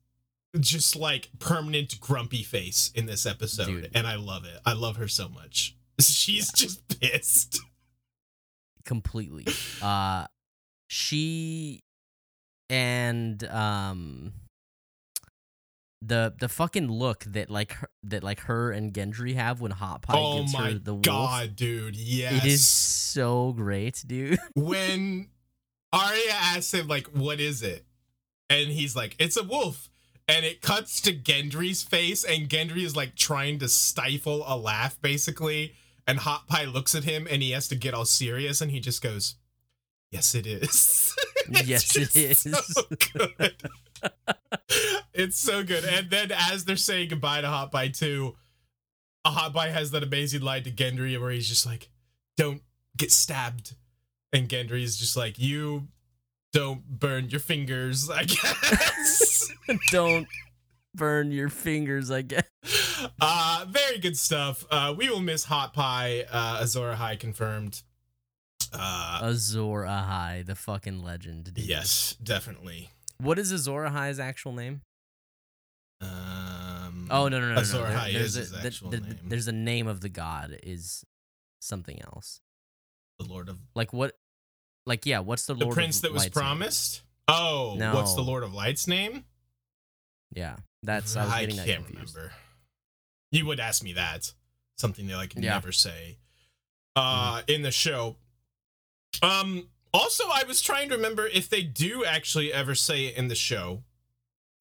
just 0.60 0.94
like 0.94 1.30
permanent 1.38 1.98
grumpy 2.00 2.42
face 2.42 2.90
in 2.94 3.06
this 3.06 3.24
episode, 3.26 3.66
Dude. 3.66 3.90
and 3.94 4.06
I 4.06 4.16
love 4.16 4.44
it. 4.44 4.58
I 4.66 4.74
love 4.74 4.96
her 4.96 5.08
so 5.08 5.28
much. 5.28 5.74
She's 6.00 6.52
just 6.52 7.00
pissed. 7.00 7.60
completely. 8.84 9.46
Uh, 9.82 10.26
she 10.88 11.82
and 12.68 13.42
um 13.44 14.32
the 16.02 16.34
the 16.38 16.48
fucking 16.48 16.90
look 16.90 17.24
that 17.24 17.50
like 17.50 17.72
her, 17.72 17.88
that 18.04 18.22
like 18.22 18.40
her 18.40 18.70
and 18.70 18.92
Gendry 18.92 19.34
have 19.34 19.60
when 19.60 19.70
Hot 19.72 20.02
Pie 20.02 20.14
oh 20.16 20.44
my 20.52 20.72
her 20.72 20.78
the 20.78 20.94
wolf. 20.94 21.04
god, 21.04 21.56
dude! 21.56 21.96
Yes, 21.96 22.44
It 22.44 22.48
is 22.48 22.66
so 22.66 23.52
great, 23.52 24.04
dude. 24.06 24.38
when 24.54 25.28
Arya 25.92 26.32
asks 26.32 26.72
him 26.74 26.86
like, 26.88 27.06
"What 27.08 27.40
is 27.40 27.62
it?" 27.62 27.84
and 28.50 28.68
he's 28.70 28.94
like, 28.94 29.16
"It's 29.18 29.36
a 29.36 29.42
wolf." 29.42 29.88
And 30.28 30.44
it 30.44 30.60
cuts 30.60 31.00
to 31.02 31.12
Gendry's 31.12 31.84
face, 31.84 32.24
and 32.24 32.48
Gendry 32.48 32.84
is 32.84 32.96
like 32.96 33.14
trying 33.14 33.60
to 33.60 33.68
stifle 33.68 34.42
a 34.46 34.56
laugh, 34.56 35.00
basically. 35.00 35.74
And 36.06 36.18
Hot 36.18 36.48
Pie 36.48 36.64
looks 36.64 36.94
at 36.96 37.04
him, 37.04 37.28
and 37.30 37.42
he 37.42 37.52
has 37.52 37.68
to 37.68 37.76
get 37.76 37.94
all 37.94 38.04
serious, 38.04 38.60
and 38.60 38.70
he 38.72 38.80
just 38.80 39.02
goes, 39.02 39.36
"Yes, 40.10 40.34
it 40.34 40.46
is." 40.46 41.14
Yes, 41.64 41.96
it 41.96 42.16
is. 42.16 42.38
So 42.40 42.82
good. 43.12 43.54
it's 45.14 45.38
so 45.38 45.62
good. 45.62 45.84
And 45.84 46.10
then 46.10 46.32
as 46.32 46.64
they're 46.64 46.76
saying 46.76 47.08
goodbye 47.08 47.40
to 47.40 47.48
Hot 47.48 47.72
Pie 47.72 47.88
too, 47.88 48.36
a 49.24 49.30
Hot 49.30 49.52
Pie 49.54 49.68
has 49.70 49.90
that 49.90 50.02
amazing 50.02 50.42
line 50.42 50.62
to 50.64 50.70
Gendry 50.70 51.20
where 51.20 51.30
he's 51.30 51.48
just 51.48 51.66
like, 51.66 51.88
"Don't 52.36 52.62
get 52.96 53.10
stabbed," 53.12 53.74
and 54.32 54.48
Gendry 54.48 54.82
is 54.82 54.96
just 54.96 55.16
like, 55.16 55.38
"You 55.38 55.88
don't 56.52 56.86
burn 57.00 57.30
your 57.30 57.40
fingers," 57.40 58.08
I 58.10 58.24
guess. 58.24 59.50
Don't 59.90 60.28
burn 60.94 61.32
your 61.32 61.48
fingers, 61.48 62.10
I 62.10 62.22
guess. 62.22 62.44
uh, 63.20 63.66
very 63.68 63.98
good 63.98 64.16
stuff. 64.16 64.64
Uh, 64.70 64.94
we 64.96 65.10
will 65.10 65.20
miss 65.20 65.44
Hot 65.44 65.74
Pie. 65.74 66.24
Uh, 66.30 66.60
Azor 66.62 66.94
Ahai 66.94 67.18
confirmed. 67.18 67.82
Uh, 68.72 69.20
Azor 69.22 69.84
Ahai, 69.84 70.44
the 70.46 70.54
fucking 70.54 71.02
legend. 71.02 71.52
Dude. 71.54 71.64
yes, 71.64 72.14
definitely. 72.22 72.90
What 73.18 73.38
is 73.38 73.50
Azor 73.52 73.84
Ahai's 73.84 74.18
actual 74.20 74.52
name? 74.52 74.82
Um, 76.00 77.08
Oh 77.10 77.28
no 77.28 77.40
no 77.40 77.48
no 77.48 77.54
no! 77.54 77.60
Azor 77.60 77.78
no. 77.78 77.84
There- 77.88 77.96
Ahai 77.98 78.12
there's 78.12 78.36
a 78.36 78.40
his 78.40 78.50
the- 78.50 78.66
actual 78.66 78.90
the- 78.90 79.00
name. 79.00 79.18
there's 79.24 79.48
a 79.48 79.52
name 79.52 79.86
of 79.86 80.00
the 80.00 80.08
god 80.08 80.58
is 80.62 81.04
something 81.60 82.00
else. 82.02 82.40
the 83.18 83.24
Lord 83.26 83.48
of 83.48 83.58
Like 83.74 83.92
what? 83.92 84.18
Like 84.84 85.06
yeah, 85.06 85.20
what's 85.20 85.46
the 85.46 85.54
the 85.54 85.64
Lord 85.64 85.74
prince 85.74 86.00
that 86.00 86.12
was 86.12 86.22
Light's 86.24 86.36
name? 86.36 86.42
promised. 86.42 87.02
Oh, 87.28 87.76
what's 87.94 88.14
the 88.14 88.22
Lord 88.22 88.42
of 88.44 88.52
Light's 88.54 88.86
name? 88.86 89.24
Yeah, 90.32 90.56
that's 90.82 91.16
I 91.16 91.24
was 91.24 91.34
getting 91.34 91.56
that 91.56 91.66
can't 91.66 91.86
confused. 91.86 92.14
remember. 92.14 92.34
You 93.32 93.46
would 93.46 93.58
ask 93.60 93.82
me 93.82 93.94
that. 93.94 94.32
Something 94.78 95.06
that 95.06 95.16
I 95.16 95.26
can 95.26 95.42
Yeah. 95.42 95.52
never 95.54 95.72
say 95.72 96.18
uh 96.94 97.42
in 97.46 97.62
the 97.62 97.70
show. 97.72 98.16
Um 99.22 99.68
also 99.96 100.24
I 100.32 100.44
was 100.46 100.60
trying 100.60 100.88
to 100.90 100.96
remember 100.96 101.26
if 101.26 101.48
they 101.48 101.62
do 101.62 102.04
actually 102.04 102.52
ever 102.52 102.74
say 102.74 103.06
it 103.06 103.16
in 103.16 103.28
the 103.28 103.34
show. 103.34 103.82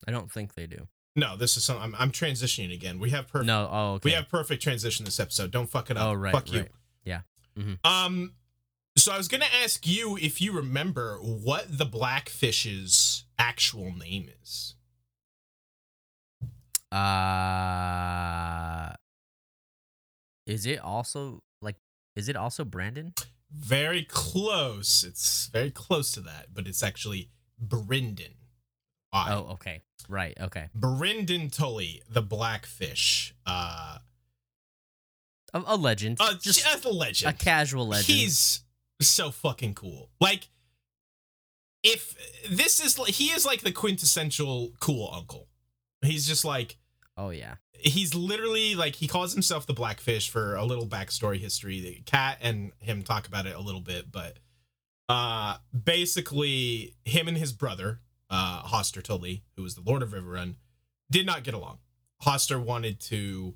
I 0.08 0.12
don't 0.12 0.32
think 0.32 0.54
they 0.54 0.68
do. 0.68 0.88
No, 1.16 1.38
this 1.38 1.58
is 1.58 1.64
some 1.64 1.78
I'm, 1.78 1.96
I'm 1.98 2.12
transitioning 2.12 2.74
again. 2.74 3.00
We 3.00 3.10
have 3.12 3.28
perfect 3.28 3.48
No. 3.48 3.70
Oh 3.72 3.94
okay. 3.94 4.10
we 4.10 4.12
have 4.12 4.30
perfect 4.30 4.62
transition 4.62 5.06
this 5.06 5.20
episode. 5.20 5.52
Don't 5.52 5.70
fuck 5.70 5.90
it 5.90 5.98
up. 5.98 6.08
Oh 6.08 6.14
right. 6.14 6.34
Fuck 6.34 6.52
you. 6.52 6.60
right. 6.62 6.72
Yeah. 7.04 7.22
Um, 7.84 8.34
so 8.98 9.14
I 9.14 9.18
was 9.18 9.28
gonna 9.28 9.46
ask 9.64 9.88
you 9.88 10.18
if 10.18 10.42
you 10.42 10.52
remember 10.52 11.18
what 11.22 11.78
the 11.78 11.86
blackfish's 11.86 13.26
actual 13.38 13.94
name 13.96 14.30
is. 14.42 14.76
Uh, 16.92 18.94
is 20.46 20.66
it 20.66 20.80
also 20.80 21.42
like? 21.62 21.76
Is 22.16 22.30
it 22.30 22.36
also 22.36 22.64
Brandon? 22.64 23.14
Very 23.56 24.04
close. 24.04 25.04
It's 25.04 25.48
very 25.48 25.72
close 25.72 26.12
to 26.12 26.22
that, 26.22 26.48
but 26.54 26.68
it's 26.68 26.84
actually 26.84 27.30
Brendan. 27.60 28.34
Oh, 29.14 29.48
okay. 29.54 29.82
Right. 30.10 30.38
Okay. 30.40 30.68
Brendan 30.76 31.50
Tully, 31.50 32.02
the 32.10 32.22
blackfish. 32.22 33.34
Uh, 33.46 34.00
A, 35.54 35.64
a 35.68 35.76
legend. 35.78 36.18
uh 36.20 36.34
just 36.34 36.64
just 36.66 36.86
a 36.86 36.90
legend. 36.90 37.34
a 37.34 37.38
casual 37.38 37.88
legend. 37.88 38.06
He's 38.20 38.62
so 39.02 39.32
fucking 39.32 39.74
cool. 39.76 40.10
Like, 40.20 40.50
if 41.82 42.16
this 42.50 42.84
is 42.84 42.98
he 43.16 43.28
is 43.28 43.46
like 43.46 43.62
the 43.62 43.72
quintessential 43.72 44.74
cool 44.80 45.10
uncle. 45.14 45.48
He's 46.02 46.28
just 46.28 46.44
like 46.44 46.78
oh 47.16 47.30
yeah. 47.30 47.56
He's 47.80 48.14
literally 48.16 48.76
like 48.76 48.96
he 48.96 49.08
calls 49.08 49.34
himself 49.34 49.66
the 49.66 49.74
blackfish 49.74 50.30
for 50.30 50.56
a 50.56 50.66
little 50.66 50.86
backstory 50.86 51.40
history. 51.40 51.80
The 51.80 52.02
cat 52.06 52.38
and 52.42 52.72
him 52.80 53.04
talk 53.04 53.28
about 53.28 53.46
it 53.46 53.56
a 53.56 53.60
little 53.60 53.82
bit 53.82 54.12
but 54.12 54.38
uh 55.08 55.58
basically 55.84 56.96
him 57.06 57.28
and 57.28 57.38
his 57.38 57.54
brother 57.54 58.00
uh 58.30 58.64
hoster 58.64 59.04
tully 59.04 59.44
who 59.56 59.64
was 59.64 59.76
the 59.76 59.82
lord 59.86 60.02
of 60.02 60.12
riverrun 60.12 60.56
did 61.12 61.26
not 61.26 61.44
get 61.44 61.54
along. 61.54 61.80
Hoster 62.24 62.62
wanted 62.62 63.00
to 63.02 63.56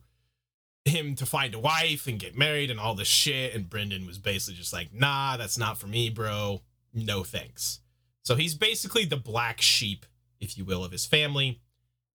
him 0.85 1.15
to 1.15 1.25
find 1.25 1.53
a 1.53 1.59
wife 1.59 2.07
and 2.07 2.19
get 2.19 2.37
married 2.37 2.69
and 2.71 2.79
all 2.79 2.95
this 2.95 3.07
shit 3.07 3.53
and 3.53 3.69
brendan 3.69 4.05
was 4.05 4.17
basically 4.17 4.57
just 4.57 4.73
like 4.73 4.93
nah 4.93 5.37
that's 5.37 5.57
not 5.57 5.77
for 5.77 5.87
me 5.87 6.09
bro. 6.09 6.61
No 6.93 7.23
thanks. 7.23 7.79
So 8.23 8.35
he's 8.35 8.55
basically 8.55 9.05
the 9.05 9.17
black 9.17 9.61
sheep 9.61 10.05
if 10.39 10.57
you 10.57 10.65
will 10.65 10.83
of 10.83 10.91
his 10.91 11.05
family 11.05 11.61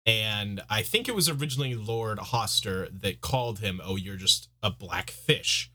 and 0.05 0.61
I 0.69 0.81
think 0.81 1.07
it 1.07 1.15
was 1.15 1.29
originally 1.29 1.75
Lord 1.75 2.17
Hoster 2.19 2.89
that 3.01 3.21
called 3.21 3.59
him, 3.59 3.81
"Oh, 3.83 3.95
you're 3.95 4.15
just 4.15 4.49
a 4.63 4.71
black 4.71 5.09
fish," 5.11 5.71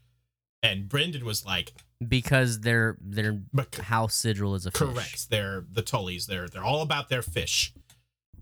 and 0.61 0.89
Brendan 0.89 1.25
was 1.25 1.45
like, 1.45 1.73
Because 2.05 2.61
their 2.61 2.97
their 3.01 3.33
"Bec- 3.33 3.75
house 3.75 4.15
sigil 4.15 4.55
is 4.55 4.65
a 4.65 4.71
fish. 4.71 4.79
"Correct, 4.79 5.29
they're 5.29 5.65
the 5.71 5.83
Tullys. 5.83 6.25
They're 6.25 6.47
they're 6.49 6.63
all 6.63 6.81
about 6.81 7.09
their 7.09 7.21
fish." 7.21 7.73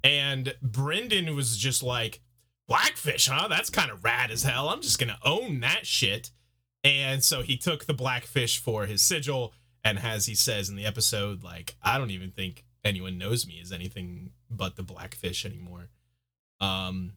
And 0.03 0.55
Brendan 0.61 1.35
was 1.35 1.57
just 1.57 1.83
like, 1.83 2.21
"Blackfish, 2.67 3.27
huh? 3.27 3.47
That's 3.47 3.69
kind 3.69 3.91
of 3.91 4.03
rad 4.03 4.31
as 4.31 4.43
hell. 4.43 4.69
I'm 4.69 4.81
just 4.81 4.99
gonna 4.99 5.19
own 5.23 5.59
that 5.61 5.85
shit." 5.85 6.31
And 6.83 7.23
so 7.23 7.41
he 7.41 7.55
took 7.55 7.85
the 7.85 7.93
blackfish 7.93 8.57
for 8.57 8.85
his 8.85 9.01
sigil, 9.01 9.53
and 9.83 9.99
as 9.99 10.25
he 10.25 10.35
says 10.35 10.67
in 10.69 10.75
the 10.75 10.85
episode, 10.85 11.43
like, 11.43 11.77
I 11.81 11.97
don't 11.97 12.11
even 12.11 12.31
think 12.31 12.65
anyone 12.83 13.17
knows 13.17 13.47
me 13.47 13.61
as 13.61 13.71
anything 13.71 14.31
but 14.55 14.75
the 14.75 14.83
blackfish 14.83 15.45
anymore. 15.45 15.89
Um, 16.61 17.13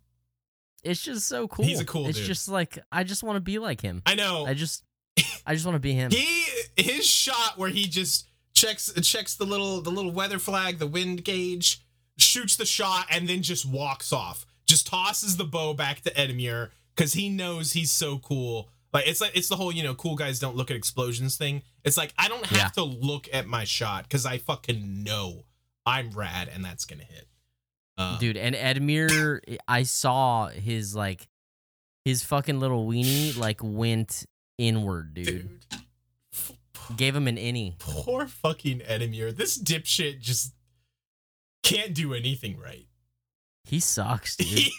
It's 0.82 1.02
just 1.02 1.26
so 1.26 1.48
cool. 1.48 1.64
He's 1.64 1.80
a 1.80 1.84
cool 1.84 2.06
It's 2.08 2.18
dude. 2.18 2.26
just 2.26 2.48
like 2.48 2.78
I 2.92 3.04
just 3.04 3.22
want 3.22 3.36
to 3.36 3.40
be 3.40 3.58
like 3.58 3.80
him. 3.80 4.02
I 4.06 4.14
know 4.14 4.46
I 4.46 4.54
just 4.54 4.82
I 5.46 5.54
just 5.54 5.64
want 5.66 5.76
to 5.76 5.80
be 5.80 5.92
him. 5.92 6.10
he 6.10 6.44
his 6.76 7.06
shot 7.06 7.56
where 7.56 7.70
he 7.70 7.86
just 7.86 8.28
checks 8.54 8.92
checks 9.02 9.34
the 9.34 9.44
little 9.46 9.80
the 9.80 9.90
little 9.90 10.10
weather 10.12 10.38
flag, 10.38 10.78
the 10.78 10.86
wind 10.86 11.24
gauge, 11.24 11.80
shoots 12.18 12.56
the 12.56 12.66
shot, 12.66 13.06
and 13.10 13.28
then 13.28 13.42
just 13.42 13.66
walks 13.66 14.12
off. 14.12 14.46
Just 14.66 14.86
tosses 14.88 15.36
the 15.36 15.44
bow 15.44 15.74
back 15.74 16.00
to 16.02 16.10
Edmure 16.14 16.70
because 16.94 17.12
he 17.14 17.28
knows 17.28 17.72
he's 17.72 17.92
so 17.92 18.18
cool. 18.18 18.68
Like 18.92 19.06
it's 19.06 19.20
like 19.20 19.36
it's 19.36 19.48
the 19.48 19.56
whole 19.56 19.72
you 19.72 19.82
know 19.82 19.94
cool 19.94 20.16
guys 20.16 20.38
don't 20.38 20.56
look 20.56 20.70
at 20.70 20.76
explosions 20.76 21.36
thing. 21.36 21.62
It's 21.84 21.96
like 21.96 22.12
I 22.18 22.28
don't 22.28 22.44
have 22.46 22.58
Yeah. 22.58 22.68
to 22.70 22.84
look 22.84 23.28
at 23.32 23.46
my 23.46 23.64
shot 23.64 24.04
because 24.04 24.26
I 24.26 24.38
fucking 24.38 25.02
know 25.04 25.44
I'm 25.86 26.10
rad 26.10 26.50
and 26.52 26.64
that's 26.64 26.84
gonna 26.84 27.04
hit. 27.04 27.28
Uh, 27.98 28.18
Dude, 28.18 28.36
and 28.36 28.54
Edmure, 28.54 29.40
I 29.66 29.84
saw 29.84 30.48
his 30.48 30.94
like 30.94 31.28
his 32.04 32.22
fucking 32.22 32.60
little 32.60 32.86
weenie 32.86 33.36
like 33.38 33.60
went 33.62 34.26
inward, 34.58 35.14
dude. 35.14 35.26
dude. 35.70 35.86
Gave 36.96 37.16
him 37.16 37.26
an 37.26 37.36
innie. 37.36 37.78
Poor 37.78 38.26
fucking 38.28 38.80
Edmure. 38.80 39.34
This 39.34 39.58
dipshit 39.60 40.20
just 40.20 40.52
can't 41.62 41.94
do 41.94 42.14
anything 42.14 42.58
right. 42.58 42.86
He 43.64 43.80
sucks, 43.80 44.36
dude. 44.36 44.70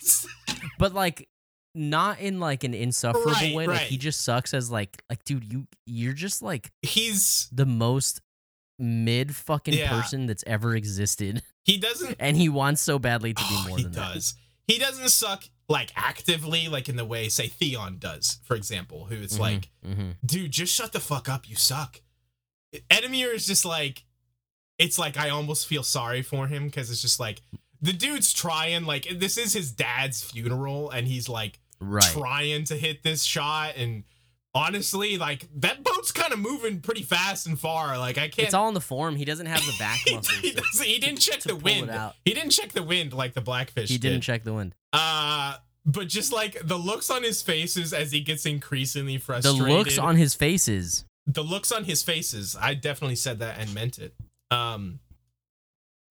But 0.79 0.93
like 0.93 1.27
not 1.75 2.19
in 2.19 2.39
like 2.39 2.63
an 2.63 2.73
insufferable 2.73 3.31
Right, 3.31 3.53
way. 3.55 3.67
Like 3.67 3.77
right. 3.79 3.87
he 3.87 3.97
just 3.97 4.21
sucks 4.23 4.53
as 4.53 4.71
like 4.71 5.03
like 5.09 5.23
dude, 5.25 5.51
you 5.51 5.67
you're 5.85 6.13
just 6.13 6.41
like 6.41 6.71
he's 6.81 7.49
the 7.51 7.65
most 7.65 8.21
mid 8.79 9.35
fucking 9.35 9.73
Yeah. 9.73 9.89
person 9.89 10.25
that's 10.27 10.43
ever 10.47 10.75
existed. 10.75 11.41
he 11.63 11.77
doesn't 11.77 12.15
And 12.19 12.37
he 12.37 12.49
wants 12.49 12.81
so 12.81 12.99
badly 12.99 13.33
to 13.33 13.41
be 13.41 13.47
Oh, 13.51 13.65
more 13.67 13.77
he 13.77 13.83
than 13.83 13.91
that. 13.93 14.13
does. 14.13 14.35
He 14.67 14.77
doesn't 14.77 15.09
suck 15.09 15.45
like 15.69 15.91
actively, 15.95 16.67
like 16.69 16.87
in 16.89 16.95
the 16.95 17.05
way 17.05 17.27
say 17.29 17.47
Theon 17.47 17.97
does, 17.99 18.39
for 18.43 18.55
example, 18.55 19.05
who 19.05 19.15
it's 19.15 19.35
Mhm, 19.35 19.39
like, 19.39 19.69
mhm. 19.85 20.15
dude, 20.25 20.51
just 20.51 20.73
shut 20.73 20.93
the 20.93 20.99
fuck 20.99 21.27
up, 21.27 21.49
you 21.49 21.55
suck. 21.55 22.01
Edmure 22.89 23.33
is 23.33 23.45
just 23.47 23.65
like, 23.65 24.03
it's 24.77 24.99
like 24.99 25.17
I 25.17 25.29
almost 25.29 25.67
feel 25.67 25.83
sorry 25.83 26.21
for 26.21 26.47
him 26.47 26.65
because 26.67 26.91
it's 26.91 27.01
just 27.01 27.19
like 27.19 27.41
the 27.81 27.93
dude's 27.93 28.31
trying, 28.33 28.85
like 28.85 29.07
this 29.19 29.37
is 29.37 29.53
his 29.53 29.71
dad's 29.71 30.23
funeral, 30.23 30.89
and 30.89 31.07
he's 31.07 31.27
like 31.29 31.59
right. 31.79 32.03
trying 32.11 32.63
to 32.65 32.75
hit 32.75 33.03
this 33.03 33.23
shot, 33.23 33.73
and 33.75 34.03
honestly, 34.57 35.17
like 35.17 35.47
that 35.57 35.83
boat's 35.83 36.11
kind 36.11 36.33
of 36.33 36.39
moving 36.39 36.81
pretty 36.81 37.03
fast 37.03 37.45
and 37.47 37.59
far. 37.59 37.97
Like 37.97 38.17
I 38.17 38.27
can't. 38.27 38.47
It's 38.47 38.53
all 38.53 38.67
in 38.67 38.73
the 38.73 38.81
form. 38.81 39.15
He 39.15 39.23
doesn't 39.25 39.45
have 39.45 39.61
the 39.61 39.75
back 39.79 39.99
he, 40.05 40.15
muscles. 40.15 40.39
he 40.39 40.51
to- 40.53 40.83
he 40.83 40.99
didn't 40.99 41.19
check 41.19 41.39
to 41.41 41.49
the 41.49 41.55
it 41.55 41.63
wind. 41.63 41.91
He 42.25 42.33
didn't 42.33 42.49
check 42.51 42.71
the 42.71 42.83
wind 42.83 43.13
like 43.13 43.33
the 43.33 43.41
blackfish. 43.41 43.89
He 43.89 43.97
didn't 43.97 44.17
did. 44.17 44.23
check 44.23 44.43
the 44.43 44.53
wind. 44.53 44.73
Uh, 44.93 45.55
but 45.85 46.07
just 46.07 46.33
like 46.33 46.57
the 46.67 46.77
looks 46.77 47.09
on 47.09 47.23
his 47.23 47.41
faces 47.41 47.93
as 47.93 48.11
he 48.11 48.19
gets 48.21 48.45
increasingly 48.45 49.17
frustrated. 49.19 49.61
The 49.61 49.69
looks 49.73 49.97
on 49.97 50.15
his 50.17 50.33
faces. 50.35 51.05
the 51.25 51.43
looks 51.43 51.71
on 51.71 51.83
his 51.85 52.03
faces. 52.03 52.55
I 52.59 52.73
definitely 52.73 53.15
said 53.15 53.39
that 53.39 53.57
and 53.59 53.73
meant 53.73 53.97
it. 53.99 54.13
Um, 54.51 54.99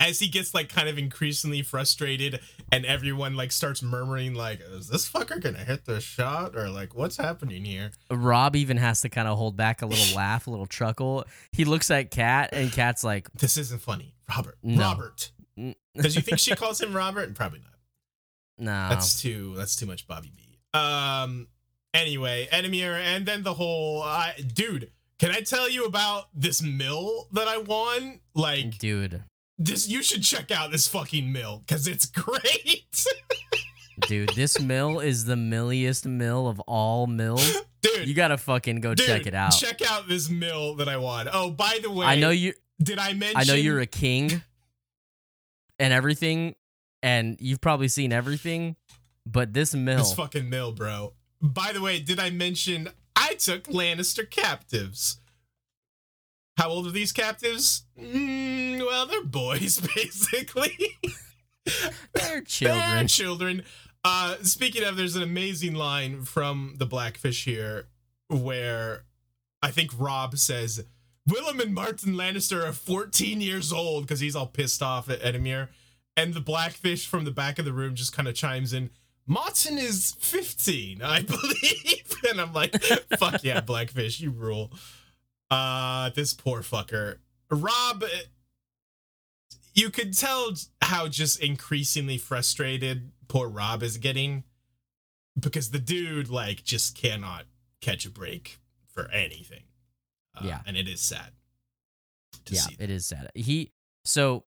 as 0.07 0.21
he 0.21 0.29
gets 0.29 0.55
like 0.55 0.69
kind 0.69 0.89
of 0.89 0.99
increasingly 0.99 1.63
frustrated, 1.63 2.41
and 2.73 2.87
everyone 2.87 3.35
like 3.37 3.53
starts 3.53 3.83
murmuring 3.83 4.35
like, 4.35 4.61
"Is 4.61 4.89
this 4.89 5.09
fucker 5.11 5.41
gonna 5.41 5.65
hit 5.65 5.85
the 5.85 6.01
shot?" 6.01 6.57
or 6.57 6.71
like, 6.71 6.95
"What's 6.95 7.17
happening 7.17 7.65
here?" 7.65 7.91
Robb 8.11 8.57
even 8.57 8.77
has 8.77 9.01
to 9.03 9.09
kind 9.09 9.29
of 9.29 9.37
hold 9.37 9.57
back 9.57 9.83
a 9.83 9.87
little 9.87 10.17
laugh, 10.17 10.47
a 10.47 10.51
little 10.51 10.67
chuckle. 10.67 11.25
He 11.53 11.65
looks 11.65 11.91
at 11.91 12.11
Kat, 12.11 12.51
and 12.53 12.73
Kat's 12.73 13.05
like, 13.05 13.31
This 13.33 13.57
isn't 13.57 13.83
funny, 13.83 14.15
Robert. 14.29 14.57
No. 14.63 14.83
Robert. 14.83 15.33
"Mm, 15.59 15.75
Does 15.97 16.15
you 16.17 16.23
think 16.23 16.39
she 16.39 16.55
calls 16.55 16.81
him 16.81 16.95
Robert? 16.95 17.35
Probably 17.35 17.61
not. 17.61 17.79
"No." 18.59 18.89
That's 18.95 19.21
too. 19.21 19.55
That's 19.57 19.77
too 19.77 19.87
much 19.87 20.07
Bobby 20.07 20.33
B. 20.37 20.59
Um. 20.73 21.49
Anyway, 21.95 22.47
Edmure, 22.53 23.01
and 23.01 23.25
then 23.25 23.43
the 23.43 23.55
whole 23.55 24.03
uh, 24.03 24.33
dude. 24.55 24.91
Can 25.19 25.31
I 25.31 25.41
tell 25.41 25.67
you 25.71 25.87
about 25.87 26.29
this 26.35 26.61
mill 26.63 27.29
that 27.33 27.49
I 27.49 27.57
won? 27.57 28.21
Like 28.35 28.77
dude, 28.77 29.25
this, 29.59 29.89
you 29.89 30.03
should 30.03 30.23
check 30.23 30.51
out 30.51 30.71
this 30.71 30.87
fucking 30.89 31.33
mill 31.33 31.63
because 31.67 31.89
it's 31.89 32.07
great, 32.07 33.05
dude, 34.07 34.31
this 34.31 34.61
mill 34.61 35.01
is 35.01 35.25
the 35.25 35.37
milliest 35.37 36.07
mill 36.07 36.49
of 36.49 36.61
all 36.61 37.07
mills. 37.07 37.63
dude. 37.81 38.09
You 38.09 38.15
gotta 38.15 38.39
fucking 38.39 38.81
go 38.81 38.95
check 38.95 39.27
it 39.27 39.35
out. 39.35 39.51
Check 39.51 39.83
out 39.91 40.09
this 40.09 40.29
mill 40.29 40.75
that 40.77 40.89
I 40.89 40.97
want. 40.97 41.29
Oh, 41.33 41.51
by 41.51 41.79
the 41.83 41.91
way, 41.91 42.07
I 42.07 42.17
know 42.17 42.31
you. 42.31 42.53
Did 42.83 42.99
I 42.99 43.15
mention? 43.15 43.37
I 43.37 43.45
know 43.45 43.55
you're 43.55 43.81
a 43.81 43.87
king 43.87 44.43
and 45.79 45.93
everything, 45.93 46.55
and 47.03 47.37
you've 47.41 47.61
probably 47.61 47.89
seen 47.89 48.13
everything. 48.13 48.77
But 49.25 49.53
this 49.53 49.75
mill, 49.75 49.99
this 49.99 50.15
fucking 50.15 50.49
mill, 50.49 50.73
bro. 50.73 51.15
By 51.41 51.73
the 51.73 51.81
way, 51.81 52.01
did 52.01 52.21
I 52.21 52.31
mention 52.31 52.91
I 53.15 53.35
took 53.35 53.65
Lannister 53.65 54.29
captives? 54.29 55.19
How 56.57 56.69
old 56.71 56.87
are 56.87 56.91
these 56.91 57.13
captives? 57.13 57.85
Mm, 58.01 58.79
well, 58.87 59.07
they're 59.07 59.23
boys, 59.25 59.79
basically. 59.95 60.77
they're 61.65 61.93
They're 62.15 62.41
children. 62.43 63.07
children. 63.09 63.63
Uh, 64.05 64.37
speaking 64.43 64.85
of, 64.85 64.97
there's 64.97 65.17
an 65.17 65.23
amazing 65.23 65.75
line 65.75 66.23
from 66.23 66.75
the 66.79 66.87
Blackfish 66.87 67.45
here 67.45 67.89
where 68.29 69.05
I 69.63 69.71
think 69.71 69.91
Robb 69.99 70.39
says, 70.39 70.85
Willem 71.27 71.61
and 71.61 71.75
Martyn 71.75 72.15
Lannister 72.15 72.65
are 72.65 72.73
14 72.73 73.41
years 73.41 73.73
old 73.73 74.05
because 74.05 74.21
he's 74.21 74.37
all 74.37 74.47
pissed 74.47 74.81
off 74.83 75.11
at 75.11 75.21
Edmure. 75.23 75.69
And 76.17 76.33
the 76.35 76.41
Blackfish 76.41 77.07
from 77.07 77.25
the 77.25 77.31
back 77.33 77.59
of 77.59 77.65
the 77.65 77.73
room 77.73 77.95
just 77.95 78.15
kind 78.17 78.29
of 78.29 78.35
chimes 78.35 78.73
in, 78.73 78.91
Martin 79.27 79.77
is 79.77 80.17
15, 80.21 81.03
I 81.03 81.21
believe. 81.23 82.15
and 82.31 82.41
I'm 82.41 82.53
like, 82.55 82.81
fuck 83.19 83.43
yeah, 83.43 83.61
Blackfish, 83.61 84.21
you 84.21 84.31
rule. 84.31 84.73
Uh, 85.51 86.11
this 86.11 86.35
poor 86.35 86.61
fucker. 86.63 87.19
Robb, 87.51 88.05
you 89.75 89.91
could 89.91 90.17
tell 90.17 90.53
how 90.83 91.07
just 91.09 91.41
increasingly 91.41 92.19
frustrated 92.19 93.13
poor 93.29 93.49
Robb 93.49 93.83
is 93.83 93.99
getting 93.99 94.45
because 95.39 95.71
the 95.71 95.79
dude 95.79 96.29
like 96.29 96.65
just 96.65 96.97
cannot 96.97 97.45
catch 97.81 98.07
a 98.07 98.11
break 98.11 98.59
for 98.89 99.09
anything. 99.11 99.65
Uh, 100.35 100.43
Yeah. 100.45 100.61
and 100.67 100.77
it 100.77 100.89
is 100.89 101.01
sad. 101.01 101.33
Yeah, 102.49 102.63
it 102.79 102.91
is 102.91 103.07
sad. 103.07 103.31
He 103.35 103.73
so 104.05 104.45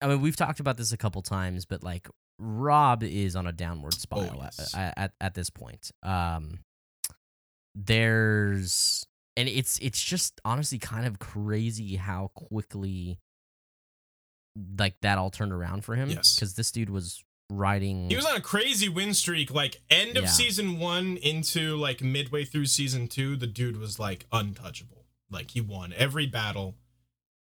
I 0.00 0.08
mean 0.08 0.20
we've 0.20 0.36
talked 0.36 0.60
about 0.60 0.76
this 0.76 0.92
a 0.92 0.96
couple 0.96 1.22
times, 1.22 1.66
but 1.66 1.82
like 1.82 2.08
Robb 2.38 3.02
is 3.02 3.36
on 3.36 3.46
a 3.46 3.52
downward 3.52 3.94
spiral 3.94 4.40
yes. 4.42 4.74
at, 4.74 4.94
at 4.96 5.12
at 5.20 5.34
this 5.34 5.50
point. 5.50 5.90
Um 6.02 6.60
there's 7.74 9.06
and 9.36 9.48
it's 9.48 9.78
it's 9.80 10.02
just 10.02 10.40
honestly 10.44 10.78
kind 10.78 11.06
of 11.06 11.18
crazy 11.18 11.96
how 11.96 12.30
quickly 12.34 13.18
like 14.78 14.94
that 15.00 15.18
all 15.18 15.30
turned 15.30 15.52
around 15.52 15.84
for 15.84 15.94
him 15.96 16.10
Yes. 16.10 16.38
cuz 16.38 16.54
this 16.54 16.70
dude 16.70 16.90
was 16.90 17.22
riding 17.50 18.08
He 18.08 18.16
was 18.16 18.24
on 18.24 18.36
a 18.36 18.40
crazy 18.40 18.88
win 18.88 19.12
streak, 19.14 19.50
like 19.50 19.82
end 19.90 20.16
of 20.16 20.24
Yeah. 20.24 20.30
season 20.30 20.78
one 20.78 21.16
into 21.18 21.76
like 21.76 22.00
midway 22.02 22.44
through 22.44 22.66
season 22.66 23.06
two. 23.08 23.36
The 23.36 23.46
dude 23.46 23.76
was 23.76 23.98
like 23.98 24.26
untouchable. 24.32 25.04
Like 25.30 25.50
he 25.50 25.60
won 25.60 25.92
every 25.96 26.26
battle. 26.26 26.76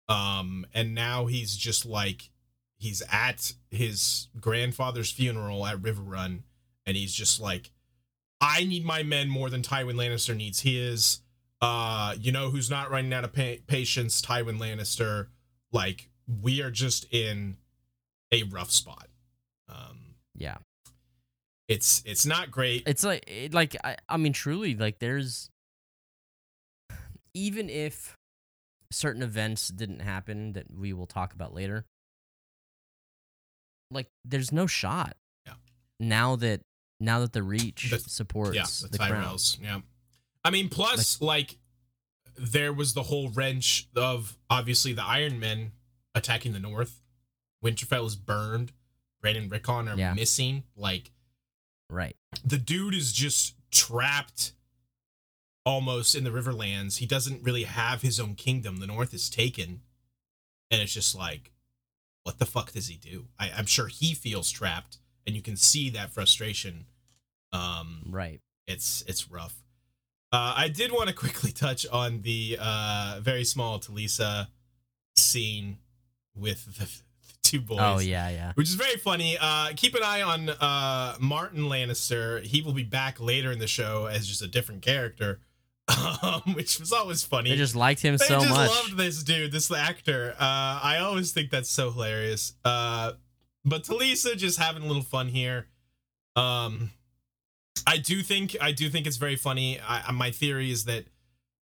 Um, 0.09 0.67
and 0.75 0.95
now 0.95 1.27
he's 1.27 1.57
just 1.57 1.87
like 1.87 2.31
he's 2.79 3.03
at 3.11 3.55
his 3.71 4.29
grandfather's 4.41 5.11
funeral 5.11 5.67
at 5.67 5.83
River 5.83 6.03
Run, 6.03 6.45
and 6.87 6.97
he's 6.97 7.13
just 7.13 7.41
like, 7.41 7.73
I 8.41 8.65
need 8.65 8.85
my 8.85 9.03
men 9.03 9.29
more 9.29 9.51
than 9.51 9.63
Tywin 9.63 9.95
Lannister 9.97 10.35
needs 10.37 10.61
his. 10.61 11.21
Uh, 11.61 12.15
you 12.21 12.31
know 12.33 12.51
who's 12.51 12.71
not 12.71 12.91
running 12.91 13.13
out 13.13 13.25
of 13.25 13.33
pa- 13.33 13.57
patience? 13.67 14.23
Tywin 14.23 14.59
Lannister. 14.59 15.29
Like 15.73 16.09
we 16.43 16.63
are 16.63 16.71
just 16.71 17.07
in 17.13 17.57
a 18.33 18.43
rough 18.45 18.71
spot. 18.71 19.09
Um, 19.69 20.15
yeah. 20.35 20.59
it's 21.69 22.03
it's 22.07 22.25
not 22.25 22.51
great. 22.51 22.85
It's 22.87 23.05
like 23.05 23.25
it, 23.27 23.53
like 23.53 23.77
I, 23.83 23.97
I 24.09 24.17
mean 24.17 24.33
truly 24.33 24.75
like 24.77 24.99
there's 25.01 25.51
even 27.35 27.69
if 27.69 28.15
certain 28.91 29.23
events 29.23 29.69
didn't 29.69 30.01
happen 30.01 30.53
that 30.55 30.67
we 30.75 30.93
will 30.93 31.07
talk 31.07 31.35
about 31.35 31.53
later 31.55 31.85
like 33.91 34.09
there's 34.25 34.51
no 34.51 34.67
shot 34.67 35.15
Yeah. 35.47 35.53
now 36.01 36.37
that 36.37 36.63
now 37.01 37.21
that 37.21 37.33
the 37.35 37.43
reach 37.43 37.91
The- 37.91 37.99
supports 37.99 38.57
yeah, 38.57 38.65
the, 38.83 38.89
the, 38.89 38.99
crown 38.99 39.25
Tyrells. 39.25 39.59
Yeah, 39.63 39.81
I 40.49 40.51
mean, 40.51 40.71
plus 40.71 41.21
like, 41.21 41.59
there 42.39 42.73
was 42.73 42.95
the 42.95 43.03
whole 43.03 43.29
wrench 43.29 43.87
of 43.95 44.39
obviously 44.49 44.95
the 44.95 45.05
Iron 45.05 45.39
Men 45.39 45.73
attacking 46.15 46.55
the 46.55 46.59
North. 46.59 47.03
Winterfell 47.63 48.07
is 48.07 48.17
burned. 48.17 48.73
Brandon 49.21 49.51
Rickon 49.51 49.89
are 49.89 49.97
Yeah. 49.99 50.15
missing. 50.15 50.63
Like 50.75 51.13
right 51.91 52.17
the 52.45 52.57
dude 52.59 52.95
is 52.95 53.13
just 53.13 53.55
trapped 53.71 54.53
almost 55.67 56.15
in 56.15 56.25
the 56.25 56.31
Riverlands. 56.31 56.97
He 56.97 57.07
doesn't 57.07 57.43
really 57.43 57.65
have 57.65 58.01
his 58.01 58.19
own 58.19 58.35
kingdom. 58.35 58.79
The 58.79 58.87
North 58.87 59.13
is 59.13 59.29
taken, 59.29 59.83
and 60.71 60.81
it's 60.81 60.95
just 60.95 61.15
like, 61.15 61.53
what 62.23 62.39
the 62.39 62.47
fuck 62.47 62.73
does 62.73 62.89
he 62.89 62.97
do? 62.97 63.27
I, 63.39 63.51
I'm 63.51 63.67
sure 63.67 63.89
he 63.89 64.15
feels 64.15 64.51
trapped, 64.51 64.97
and 65.27 65.37
you 65.37 65.43
can 65.43 65.57
see 65.57 65.91
that 65.91 66.11
frustration. 66.11 66.87
Um, 67.53 68.05
right 68.11 68.41
it's 68.67 69.03
it's 69.07 69.31
rough. 69.31 69.63
Uh, 70.31 70.55
I 70.57 70.69
did 70.69 70.93
want 70.93 71.09
to 71.09 71.15
quickly 71.25 71.53
touch 71.53 71.87
on 71.87 72.23
the 72.23 72.59
uh, 72.61 73.19
very 73.23 73.45
small 73.45 73.79
Talisa 73.79 74.49
scene 75.17 75.79
with 76.35 76.65
the, 76.79 76.85
the 76.85 76.91
two 77.43 77.61
boys. 77.61 77.79
oh 77.81 77.99
yeah 77.99 78.29
yeah 78.29 78.53
Which 78.55 78.69
is 78.69 78.75
very 78.75 78.97
funny. 78.97 79.37
Uh, 79.41 79.71
keep 79.75 79.95
an 79.95 80.03
eye 80.05 80.23
on 80.23 80.51
uh, 80.51 81.17
Martyn 81.19 81.63
Lannister. 81.65 82.43
He 82.43 82.61
will 82.63 82.73
be 82.75 82.83
back 82.85 83.21
later 83.21 83.51
in 83.51 83.59
the 83.59 83.67
show 83.67 84.07
as 84.07 84.27
just 84.29 84.43
a 84.43 84.47
different 84.47 84.83
character, 84.83 85.41
um, 86.23 86.43
which 86.55 86.79
was 86.79 86.93
always 86.93 87.25
funny. 87.25 87.51
they 87.51 87.57
just 87.57 87.75
liked 87.75 88.03
him 88.03 88.19
so 88.19 88.39
much. 88.39 88.43
They 88.43 88.49
so 88.49 88.49
just 88.55 88.61
much 88.61 88.85
loved 88.85 88.97
this 88.99 89.23
dude, 89.23 89.51
this 89.53 89.73
actor. 89.73 90.35
Uh, 90.39 90.81
I 90.83 90.99
always 91.03 91.33
think 91.33 91.51
that's 91.51 91.71
so 91.71 91.91
hilarious. 91.91 92.53
Uh, 92.65 93.13
but 93.65 93.85
Talisa 93.85 94.37
just 94.37 94.59
having 94.59 94.83
a 94.83 94.87
little 94.87 95.03
fun 95.03 95.29
here. 95.29 95.67
Um, 96.37 96.91
I 97.87 97.99
do 97.99 98.23
think 98.23 98.57
I 98.61 98.73
do 98.73 98.89
think 98.91 99.07
it's 99.07 99.17
very 99.17 99.37
funny. 99.37 99.79
I, 99.87 100.11
my 100.13 100.31
theory 100.31 100.71
is 100.71 100.85
that 100.87 101.07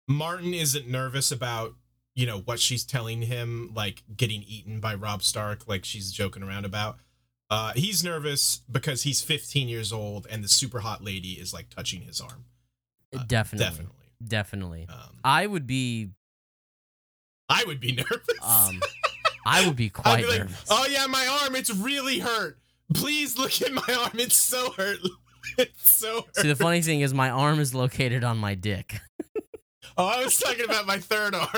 Martyn 0.08 0.54
isn't 0.54 0.88
nervous 0.88 1.32
about 1.32 1.74
you 2.16 2.26
know 2.26 2.40
what 2.40 2.60
she's 2.60 2.84
telling 2.84 3.22
him, 3.24 3.72
like 3.76 4.04
getting 4.16 4.44
eaten 4.44 4.80
by 4.80 4.96
Robb 4.96 5.22
Stark, 5.24 5.68
like 5.68 5.86
she's 5.86 6.12
joking 6.12 6.44
around 6.44 6.66
about. 6.66 6.98
Uh, 7.50 7.72
he's 7.76 8.04
nervous 8.04 8.62
because 8.70 9.04
he's 9.04 9.22
15 9.22 9.70
years 9.70 9.94
old 9.94 10.28
and 10.30 10.44
the 10.44 10.50
super 10.50 10.80
hot 10.80 11.02
lady 11.04 11.34
is 11.34 11.54
like 11.54 11.70
touching 11.70 12.02
his 12.02 12.20
arm. 12.20 12.44
uh, 13.16 13.24
definitely 13.26 13.66
Definitely. 13.66 14.06
definitely 14.28 14.88
Um, 14.90 15.20
i 15.24 15.48
would 15.48 15.66
be 15.66 16.10
I 17.48 17.64
would 17.66 17.80
be 17.80 17.92
nervous. 17.96 18.38
um 18.42 18.82
i 19.46 19.66
would 19.66 19.78
be 19.78 19.90
quite 19.90 20.24
be 20.24 20.28
like, 20.30 20.40
nervous 20.40 20.66
oh 20.70 20.88
yeah, 20.90 21.06
my 21.08 21.26
arm, 21.44 21.56
it's 21.56 21.74
really 21.74 22.20
hurt. 22.20 22.58
Please 22.94 23.38
look 23.38 23.62
at 23.62 23.72
my 23.72 23.94
arm, 24.04 24.20
it's 24.20 24.36
so 24.36 24.72
hurt. 24.72 25.00
It's 25.58 25.92
so 25.92 26.22
hurt. 26.22 26.36
see 26.38 26.48
the 26.48 26.56
funny 26.56 26.82
thing 26.82 27.02
is 27.02 27.14
my 27.14 27.30
arm 27.30 27.60
is 27.60 27.74
located 27.74 28.24
on 28.24 28.38
my 28.38 28.56
dick 28.56 29.00
oh, 29.98 30.06
I 30.06 30.24
was 30.24 30.38
talking 30.38 30.66
about 30.66 30.86
my 30.86 31.00
third 31.00 31.36
arm. 31.36 31.50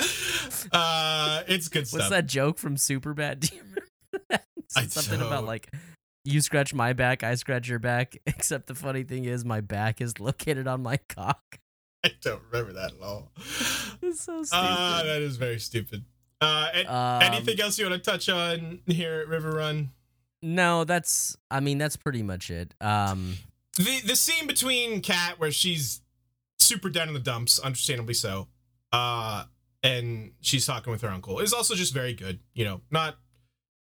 uh, 0.72 1.42
it's 1.48 1.68
good 1.68 1.86
stuff. 1.88 2.00
What's 2.00 2.10
that 2.10 2.26
joke 2.26 2.58
from 2.58 2.76
Superbad? 2.76 3.40
Do 3.40 3.56
you 3.56 3.62
remember? 3.62 4.44
Something 4.88 5.20
about 5.20 5.44
like 5.44 5.70
you 6.24 6.40
scratch 6.40 6.72
my 6.72 6.94
back, 6.94 7.22
I 7.22 7.34
scratch 7.34 7.68
your 7.68 7.78
back. 7.78 8.16
Except 8.26 8.66
the 8.66 8.74
funny 8.74 9.02
thing 9.02 9.24
is, 9.26 9.44
my 9.44 9.60
back 9.60 10.00
is 10.00 10.18
located 10.18 10.66
on 10.66 10.82
my 10.82 10.98
cock. 11.08 11.58
I 12.04 12.12
don't 12.20 12.42
remember 12.50 12.72
that 12.72 12.92
at 12.94 13.02
all. 13.02 13.30
It's 14.02 14.24
so 14.24 14.42
stupid. 14.42 14.48
Ah, 14.52 15.02
that 15.04 15.22
is 15.22 15.36
very 15.36 15.60
stupid. 15.60 16.04
Uh, 16.40 16.68
and, 16.74 16.88
Um, 16.88 17.22
anything 17.22 17.60
else 17.60 17.78
you 17.78 17.88
want 17.88 18.02
to 18.02 18.10
touch 18.10 18.28
on 18.28 18.80
here 18.86 19.20
at 19.20 19.28
River 19.28 19.52
Run? 19.52 19.92
No, 20.42 20.84
that's. 20.84 21.36
I 21.50 21.60
mean, 21.60 21.78
that's 21.78 21.96
pretty 21.96 22.22
much 22.22 22.50
it. 22.50 22.74
Um, 22.80 23.36
the 23.76 24.00
the 24.04 24.16
scene 24.16 24.46
between 24.46 25.00
Kat 25.00 25.38
where 25.38 25.52
she's 25.52 26.00
super 26.58 26.90
down 26.90 27.08
in 27.08 27.14
the 27.14 27.20
dumps, 27.20 27.58
understandably 27.58 28.14
so, 28.14 28.48
uh, 28.92 29.44
and 29.82 30.32
she's 30.40 30.66
talking 30.66 30.90
with 30.92 31.02
her 31.02 31.08
uncle 31.08 31.38
is 31.38 31.52
also 31.52 31.74
just 31.74 31.94
very 31.94 32.12
good. 32.14 32.40
You 32.54 32.64
know, 32.64 32.80
not 32.90 33.16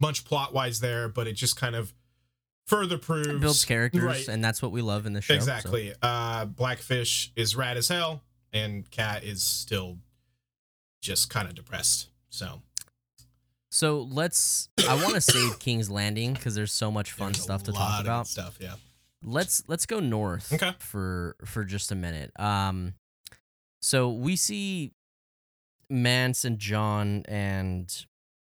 much 0.00 0.24
plot 0.24 0.52
wise 0.54 0.80
there, 0.80 1.08
but 1.08 1.26
it 1.26 1.32
just 1.32 1.56
kind 1.56 1.74
of 1.74 1.92
further 2.66 2.98
proves 2.98 3.26
it 3.28 3.40
builds 3.40 3.64
characters, 3.64 4.02
Right. 4.02 4.28
and 4.28 4.44
that's 4.44 4.62
what 4.62 4.70
we 4.70 4.80
love 4.82 5.04
in 5.06 5.12
the 5.12 5.20
show. 5.20 5.32
so- 5.34 5.36
exactly. 5.36 5.92
Uh, 6.02 6.44
Blackfish 6.44 7.32
is 7.36 7.56
rad 7.56 7.76
as 7.76 7.88
hell, 7.88 8.22
and 8.52 8.88
Kat 8.90 9.24
is 9.24 9.42
still 9.42 9.98
just 11.02 11.30
kind 11.30 11.48
of 11.48 11.54
depressed. 11.54 12.08
So 12.28 12.62
So 13.70 14.00
let's. 14.10 14.68
I 14.88 14.94
want 14.96 15.14
to 15.14 15.20
save 15.20 15.58
King's 15.58 15.90
Landing 15.90 16.32
because 16.34 16.54
there's 16.54 16.72
so 16.72 16.90
much 16.90 17.12
fun 17.12 17.32
there's 17.32 17.42
stuff 17.42 17.62
to 17.64 17.72
talk 17.72 18.00
about. 18.02 18.26
Stuff, 18.26 18.58
yeah. 18.60 18.74
let's 19.24 19.62
let's 19.68 19.86
go 19.86 20.00
north 20.00 20.52
Okay. 20.52 20.72
for 20.78 21.36
for 21.44 21.64
just 21.64 21.92
a 21.92 21.94
minute. 21.94 22.32
Um, 22.38 22.94
so 23.80 24.10
we 24.10 24.36
see 24.36 24.92
Mance 25.88 26.44
and 26.44 26.58
Jon 26.58 27.22
and 27.26 28.04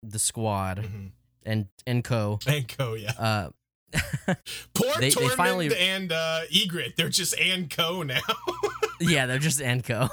the 0.03 0.19
squad 0.19 0.79
Mhm. 0.79 1.11
and 1.45 1.69
and 1.87 2.03
co. 2.05 2.39
And 2.47 2.67
Co, 2.69 2.95
yeah. 2.95 3.13
Uh, 3.19 3.49
Poor 4.75 4.95
They- 4.99 5.11
they 5.11 5.29
finally- 5.37 5.77
and 5.77 6.11
uh, 6.11 6.41
Ygritte. 6.51 6.97
They're 6.97 7.09
just 7.11 7.39
and 7.39 7.69
Co 7.71 8.03
now. 8.03 8.21
yeah, 9.01 9.27
they're 9.27 9.39
just 9.39 9.61
and 9.61 9.85
co. 9.85 10.09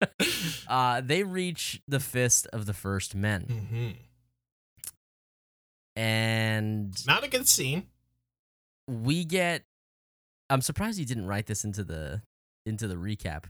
uh, 0.68 1.00
they 1.00 1.22
reach 1.24 1.80
the 1.88 1.98
fist 2.00 2.46
of 2.52 2.66
the 2.66 2.72
first 2.74 3.14
men, 3.14 3.42
hmm 3.42 3.90
and 5.96 6.94
Not 7.06 7.24
a 7.24 7.28
good 7.28 7.48
scene. 7.48 7.86
we 8.86 9.24
get. 9.24 9.64
I'm 10.48 10.60
surprised 10.60 10.98
you 10.98 11.06
didn't 11.06 11.26
write 11.26 11.46
this 11.46 11.64
into 11.64 11.82
the 11.82 12.22
into 12.66 12.86
the 12.86 12.94
recap. 12.94 13.44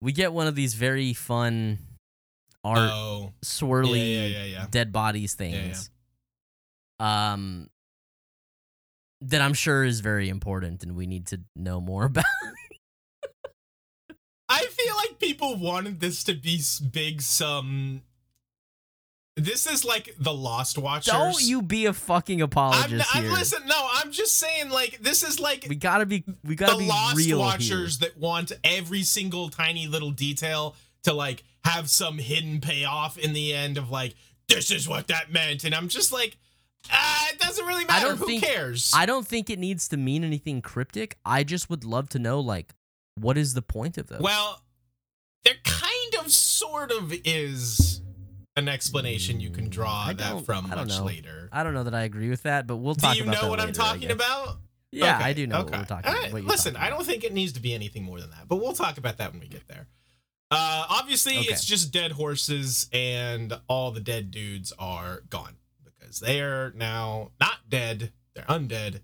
We 0.00 0.12
get 0.12 0.32
one 0.32 0.46
of 0.46 0.54
these 0.54 0.74
very 0.74 1.12
fun 1.12 1.78
art 2.64 2.90
oh, 2.92 3.32
swirly 3.44 4.14
yeah, 4.14 4.38
yeah, 4.38 4.44
yeah, 4.44 4.66
dead 4.70 4.92
bodies 4.92 5.34
things. 5.34 5.90
Um 6.98 7.68
that 9.22 9.42
I'm 9.42 9.54
sure 9.54 9.84
is 9.84 10.00
very 10.00 10.30
important 10.30 10.82
and 10.82 10.96
we 10.96 11.06
need 11.06 11.26
to 11.26 11.40
know 11.54 11.80
more 11.80 12.04
about. 12.06 12.24
I 14.48 14.66
feel 14.66 14.94
like 14.96 15.18
people 15.18 15.56
wanted 15.56 16.00
this 16.00 16.24
to 16.24 16.34
be 16.34 16.60
big 16.90 17.20
some 17.20 18.02
this 19.40 19.66
is 19.66 19.84
like 19.84 20.14
the 20.18 20.32
Lost 20.32 20.78
Watchers. 20.78 21.12
Don't 21.12 21.42
you 21.42 21.62
be 21.62 21.86
a 21.86 21.92
fucking 21.92 22.40
I'm, 22.40 22.44
apologist 22.44 23.14
I'm 23.14 23.24
here. 23.24 23.32
listen, 23.32 23.62
no, 23.66 23.88
I'm 23.94 24.12
just 24.12 24.36
saying 24.38 24.70
like 24.70 24.98
this 25.00 25.22
is 25.22 25.40
like 25.40 25.66
we 25.68 25.76
gotta 25.76 26.06
be 26.06 26.24
we 26.44 26.54
gotta 26.54 26.74
the 26.74 26.78
be 26.80 26.86
Lost 26.86 27.34
Watchers 27.34 27.98
that 27.98 28.16
want 28.18 28.52
every 28.64 29.02
single 29.02 29.48
tiny 29.48 29.86
little 29.86 30.10
detail 30.10 30.76
to 31.02 31.12
like 31.12 31.42
have 31.64 31.90
some 31.90 32.18
hidden 32.18 32.60
payoff 32.60 33.18
in 33.18 33.32
the 33.32 33.52
end 33.54 33.78
of 33.78 33.90
like 33.90 34.14
this 34.48 34.70
is 34.70 34.88
what 34.88 35.08
that 35.08 35.32
meant, 35.32 35.64
and 35.64 35.74
I'm 35.74 35.88
just 35.88 36.12
like, 36.12 36.36
ah, 36.90 37.28
it 37.30 37.38
doesn't 37.38 37.64
really 37.64 37.84
matter. 37.84 38.06
I 38.06 38.08
don't 38.08 38.18
Who 38.18 38.26
think- 38.26 38.44
cares? 38.44 38.92
I 38.94 39.06
don't 39.06 39.26
think 39.26 39.48
it 39.48 39.58
needs 39.58 39.88
to 39.88 39.96
mean 39.96 40.24
anything 40.24 40.60
cryptic. 40.60 41.16
I 41.24 41.44
just 41.44 41.70
would 41.70 41.84
love 41.84 42.08
to 42.10 42.18
know 42.18 42.40
like 42.40 42.74
what 43.14 43.36
is 43.38 43.54
the 43.54 43.62
point 43.62 43.98
of 43.98 44.08
this? 44.08 44.20
well, 44.20 44.62
there 45.44 45.54
kind 45.64 46.14
of, 46.24 46.30
sort 46.30 46.90
of 46.90 47.12
is 47.24 47.99
an 48.56 48.68
explanation 48.68 49.40
you 49.40 49.50
can 49.50 49.68
draw 49.68 50.12
that 50.12 50.44
from 50.44 50.66
I 50.66 50.74
don't 50.74 50.88
much 50.88 50.98
know. 50.98 51.04
later. 51.04 51.48
I 51.52 51.62
don't 51.62 51.74
know 51.74 51.84
that 51.84 51.94
I 51.94 52.02
agree 52.02 52.28
with 52.30 52.42
that, 52.42 52.66
but 52.66 52.76
we'll 52.76 52.94
talk. 52.94 53.12
Do 53.14 53.18
you 53.18 53.24
about 53.28 53.42
know 53.42 53.48
what 53.50 53.60
I'm 53.60 53.72
talking 53.72 54.10
about? 54.10 54.58
Yeah, 54.92 55.16
Okay, 55.16 55.24
I 55.24 55.32
do 55.34 55.46
know 55.46 55.60
okay. 55.60 55.70
what 55.70 55.78
we're 55.80 55.84
talking 55.84 56.10
about. 56.10 56.22
right, 56.22 56.32
you're 56.32 56.42
Listen, 56.42 56.74
talking 56.74 56.84
I 56.86 56.90
don't 56.90 56.98
about. 57.00 57.06
think 57.06 57.24
it 57.24 57.32
needs 57.32 57.52
to 57.52 57.60
be 57.60 57.72
anything 57.74 58.02
more 58.02 58.20
than 58.20 58.30
that, 58.30 58.48
but 58.48 58.56
we'll 58.56 58.72
talk 58.72 58.98
about 58.98 59.18
that 59.18 59.30
when 59.32 59.40
we 59.40 59.46
get 59.46 59.66
there. 59.68 59.86
Uh, 60.50 60.84
obviously, 60.88 61.38
Okay. 61.38 61.46
it's 61.48 61.64
just 61.64 61.92
dead 61.92 62.12
horses, 62.12 62.88
and 62.92 63.52
all 63.68 63.92
the 63.92 64.00
dead 64.00 64.32
dudes 64.32 64.72
are 64.80 65.22
gone 65.30 65.54
because 65.84 66.18
they 66.18 66.40
are 66.40 66.72
now 66.74 67.30
not 67.40 67.68
dead; 67.68 68.12
they're 68.34 68.44
undead, 68.46 69.00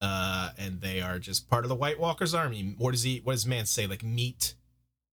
uh, 0.00 0.50
and 0.56 0.80
they 0.80 1.00
are 1.00 1.18
just 1.18 1.50
part 1.50 1.64
of 1.64 1.68
the 1.68 1.74
White 1.74 1.98
Walker's 1.98 2.34
army. 2.34 2.76
What 2.78 2.92
does 2.92 3.02
he? 3.02 3.18
What 3.24 3.32
does 3.32 3.46
man 3.46 3.66
say? 3.66 3.88
Like 3.88 4.04
meat, 4.04 4.54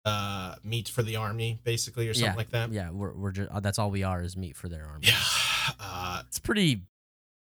uh, 0.05 0.57
meat 0.65 0.89
for 0.89 1.03
the 1.03 1.17
army, 1.17 1.61
basically, 1.65 2.09
or 2.09 2.15
something 2.15 2.33
Yeah, 2.33 2.37
like 2.37 2.51
that. 2.51 2.73
Yeah, 2.73 2.91
we're 2.91 3.13
we're 3.15 3.31
just 3.33 3.51
that's 3.63 3.79
all 3.79 3.91
we 3.91 4.03
are 4.03 4.23
is 4.23 4.37
meat 4.37 4.57
for 4.57 4.69
their 4.69 4.85
army. 4.87 5.07
Yeah, 5.07 5.19
uh, 5.81 6.23
It's 6.27 6.39
pretty 6.39 6.83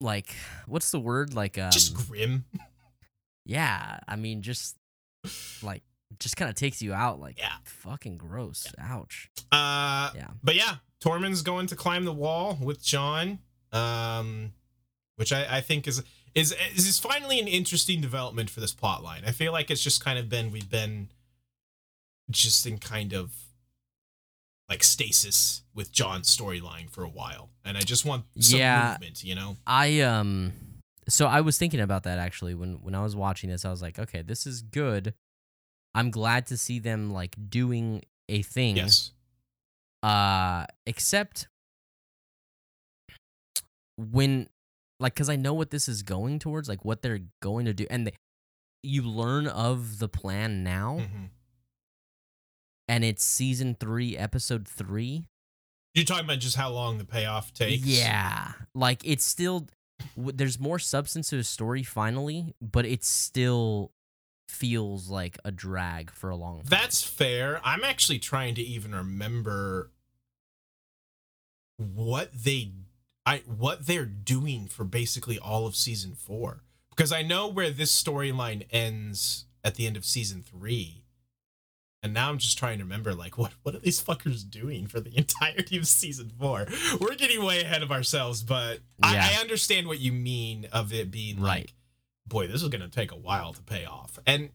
like 0.00 0.34
what's 0.66 0.90
the 0.90 1.00
word 1.00 1.34
like 1.34 1.58
um 1.58 1.70
just 1.70 1.94
grim. 1.94 2.44
yeah, 3.44 3.98
I 4.06 4.16
mean 4.16 4.42
just 4.42 4.76
like 5.62 5.82
just 6.18 6.36
kind 6.36 6.48
of 6.48 6.54
takes 6.54 6.82
you 6.82 6.92
out 6.92 7.20
like 7.20 7.38
Yeah. 7.38 7.52
fucking 7.64 8.18
gross. 8.18 8.66
Ouch. 8.78 9.30
Uh, 9.50 10.10
Yeah. 10.14 10.28
but 10.42 10.54
yeah, 10.54 10.76
Tormund's 11.02 11.42
going 11.42 11.66
to 11.68 11.76
climb 11.76 12.04
the 12.04 12.12
wall 12.12 12.58
with 12.60 12.82
Jon, 12.82 13.38
um, 13.72 14.52
which 15.16 15.32
I, 15.32 15.56
I 15.58 15.60
think 15.60 15.88
is 15.88 16.02
is 16.34 16.54
is 16.74 16.86
is 16.86 16.98
finally 16.98 17.38
an 17.40 17.48
interesting 17.48 18.00
development 18.00 18.50
for 18.50 18.60
this 18.60 18.72
plot 18.72 19.02
line. 19.02 19.22
I 19.26 19.32
feel 19.32 19.52
like 19.52 19.70
it's 19.70 19.82
just 19.82 20.04
kind 20.04 20.18
of 20.18 20.28
been 20.28 20.50
we've 20.50 20.70
been 20.70 21.08
just 22.32 22.66
in 22.66 22.78
kind 22.78 23.12
of 23.12 23.32
like 24.68 24.82
stasis 24.82 25.62
with 25.74 25.92
Jon's 25.92 26.34
storyline 26.34 26.88
for 26.90 27.04
a 27.04 27.08
while, 27.08 27.50
and 27.64 27.76
I 27.76 27.80
just 27.82 28.04
want 28.04 28.24
some 28.40 28.58
Yeah. 28.58 28.90
movement. 28.92 29.22
You 29.24 29.34
know, 29.34 29.56
I 29.66 30.00
um 30.00 30.52
so 31.08 31.26
I 31.26 31.40
was 31.40 31.58
thinking 31.58 31.80
about 31.80 32.04
that 32.04 32.18
actually 32.18 32.54
when 32.54 32.82
when 32.82 32.94
I 32.94 33.02
was 33.02 33.14
watching 33.14 33.50
this. 33.50 33.64
I 33.64 33.70
was 33.70 33.82
like, 33.82 33.98
okay, 33.98 34.22
this 34.22 34.46
is 34.46 34.62
good. 34.62 35.14
I'm 35.94 36.10
glad 36.10 36.46
to 36.46 36.56
see 36.56 36.78
them 36.78 37.12
like 37.12 37.36
doing 37.50 38.02
a 38.28 38.42
thing. 38.42 38.76
yes, 38.76 39.12
Uh 40.02 40.64
except 40.86 41.48
when 43.98 44.48
like 45.00 45.14
cuz 45.14 45.28
I 45.28 45.36
know 45.36 45.54
what 45.54 45.70
this 45.70 45.88
is 45.88 46.02
going 46.02 46.38
towards, 46.38 46.68
like 46.68 46.84
what 46.84 47.02
they're 47.02 47.20
going 47.42 47.66
to 47.66 47.74
do 47.74 47.86
and 47.90 48.06
they, 48.06 48.12
you 48.82 49.02
learn 49.02 49.46
of 49.46 49.98
the 49.98 50.08
plan 50.08 50.62
now 50.64 50.98
Mhm. 51.00 51.30
And 52.92 53.04
it's 53.04 53.24
season 53.24 53.74
3 53.80 54.18
episode 54.18 54.68
3. 54.68 55.24
you're 55.94 56.04
talking 56.04 56.26
about 56.26 56.40
just 56.40 56.56
how 56.56 56.70
long 56.70 56.98
the 56.98 57.06
payoff 57.06 57.54
takes. 57.54 57.86
Yeah. 57.86 58.52
Like 58.74 59.00
it's 59.04 59.24
still 59.24 59.66
there's 60.16 60.60
more 60.60 60.78
substance 60.78 61.30
to 61.30 61.36
the 61.36 61.44
story 61.44 61.82
finally, 61.82 62.54
but 62.60 62.84
it 62.84 63.02
still 63.02 63.92
feels 64.48 65.08
like 65.08 65.38
a 65.42 65.50
drag 65.50 66.10
for 66.10 66.28
a 66.28 66.36
long 66.36 66.58
time. 66.58 66.66
That's 66.68 67.02
fair. 67.02 67.62
I'm 67.64 67.82
actually 67.82 68.18
trying 68.18 68.54
to 68.56 68.62
even 68.62 68.94
remember 68.94 69.90
what 71.78 72.30
they 72.34 72.72
I 73.24 73.38
what 73.46 73.86
they're 73.86 74.04
doing 74.04 74.66
for 74.66 74.84
basically 74.84 75.38
all 75.38 75.66
of 75.66 75.76
season 75.76 76.14
4 76.14 76.62
because 76.90 77.10
I 77.10 77.22
know 77.22 77.48
where 77.48 77.70
this 77.70 77.90
storyline 77.90 78.66
ends 78.70 79.46
at 79.64 79.76
the 79.76 79.86
end 79.86 79.96
of 79.96 80.04
season 80.04 80.42
3. 80.42 81.01
And 82.04 82.12
now 82.12 82.28
I'm 82.30 82.38
just 82.38 82.58
trying 82.58 82.78
to 82.78 82.84
remember 82.84 83.14
like 83.14 83.38
what 83.38 83.52
what 83.62 83.74
are 83.74 83.78
these 83.78 84.02
fuckers 84.02 84.48
doing 84.48 84.86
for 84.86 84.98
the 85.00 85.16
entirety 85.16 85.76
of 85.78 85.86
season 85.86 86.30
4? 86.38 86.66
We're 87.00 87.14
getting 87.14 87.44
way 87.44 87.60
ahead 87.62 87.82
of 87.82 87.92
ourselves, 87.92 88.42
but 88.42 88.80
I, 89.02 89.14
Yeah. 89.14 89.28
I 89.32 89.40
understand 89.40 89.86
what 89.86 90.00
you 90.00 90.12
mean 90.12 90.66
of 90.72 90.92
it 90.92 91.10
being 91.10 91.40
Right. 91.40 91.60
like 91.66 91.74
boy, 92.26 92.46
this 92.46 92.62
is 92.62 92.68
going 92.68 92.80
to 92.82 92.88
take 92.88 93.12
a 93.12 93.16
while 93.16 93.52
to 93.52 93.62
pay 93.62 93.84
off. 93.84 94.18
And 94.26 94.50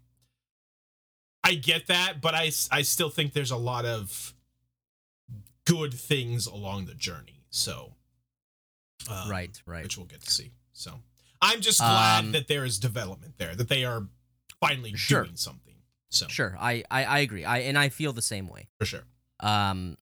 I 1.44 1.54
get 1.56 1.88
that, 1.88 2.20
but 2.22 2.34
I 2.36 2.52
I 2.72 2.82
still 2.82 3.10
think 3.10 3.34
there's 3.34 3.52
a 3.52 3.58
lot 3.58 3.86
of 3.86 4.34
good 5.66 5.94
things 5.94 6.48
along 6.48 6.86
the 6.86 6.94
journey. 6.96 7.44
So, 7.50 7.94
um, 9.10 9.30
right, 9.30 9.62
right. 9.66 9.84
which 9.84 9.98
we'll 9.98 10.06
get 10.08 10.22
to 10.22 10.32
see. 10.32 10.52
So, 10.74 11.00
I'm 11.42 11.62
just 11.62 11.80
glad 11.80 12.26
Um, 12.26 12.32
that 12.34 12.48
there 12.48 12.66
is 12.66 12.80
development 12.80 13.38
there, 13.38 13.56
that 13.56 13.70
they 13.70 13.86
are 13.86 14.08
finally 14.60 14.96
Sure. 14.96 15.24
doing 15.24 15.36
something. 15.38 15.76
So, 16.10 16.28
Sure. 16.28 16.56
I, 16.60 16.84
I 16.90 17.04
I 17.06 17.20
agree. 17.20 17.44
I 17.46 17.60
and 17.60 17.78
I 17.78 17.90
feel 17.90 18.14
the 18.14 18.22
same 18.22 18.48
way. 18.48 18.68
for 18.80 18.86
sure. 18.86 19.04
Um 19.40 19.98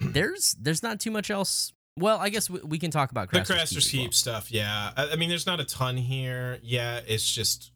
there's 0.00 0.56
there's 0.60 0.82
not 0.82 1.00
too 1.00 1.10
much 1.10 1.30
else. 1.30 1.72
Well, 1.98 2.18
I 2.18 2.28
guess 2.28 2.50
we, 2.50 2.60
we 2.60 2.78
can 2.78 2.90
talk 2.90 3.10
about 3.10 3.30
The 3.30 3.38
Craster's 3.38 3.56
Craster's 3.56 3.86
as 3.86 3.94
well. 3.94 4.02
Keep 4.04 4.14
stuff, 4.14 4.52
yeah. 4.52 4.90
I, 4.96 5.12
I 5.12 5.16
mean, 5.16 5.30
there's 5.30 5.46
not 5.46 5.60
a 5.60 5.64
ton 5.64 5.96
here. 5.96 6.58
Yeah, 6.62 7.00
it's 7.06 7.30
just 7.32 7.70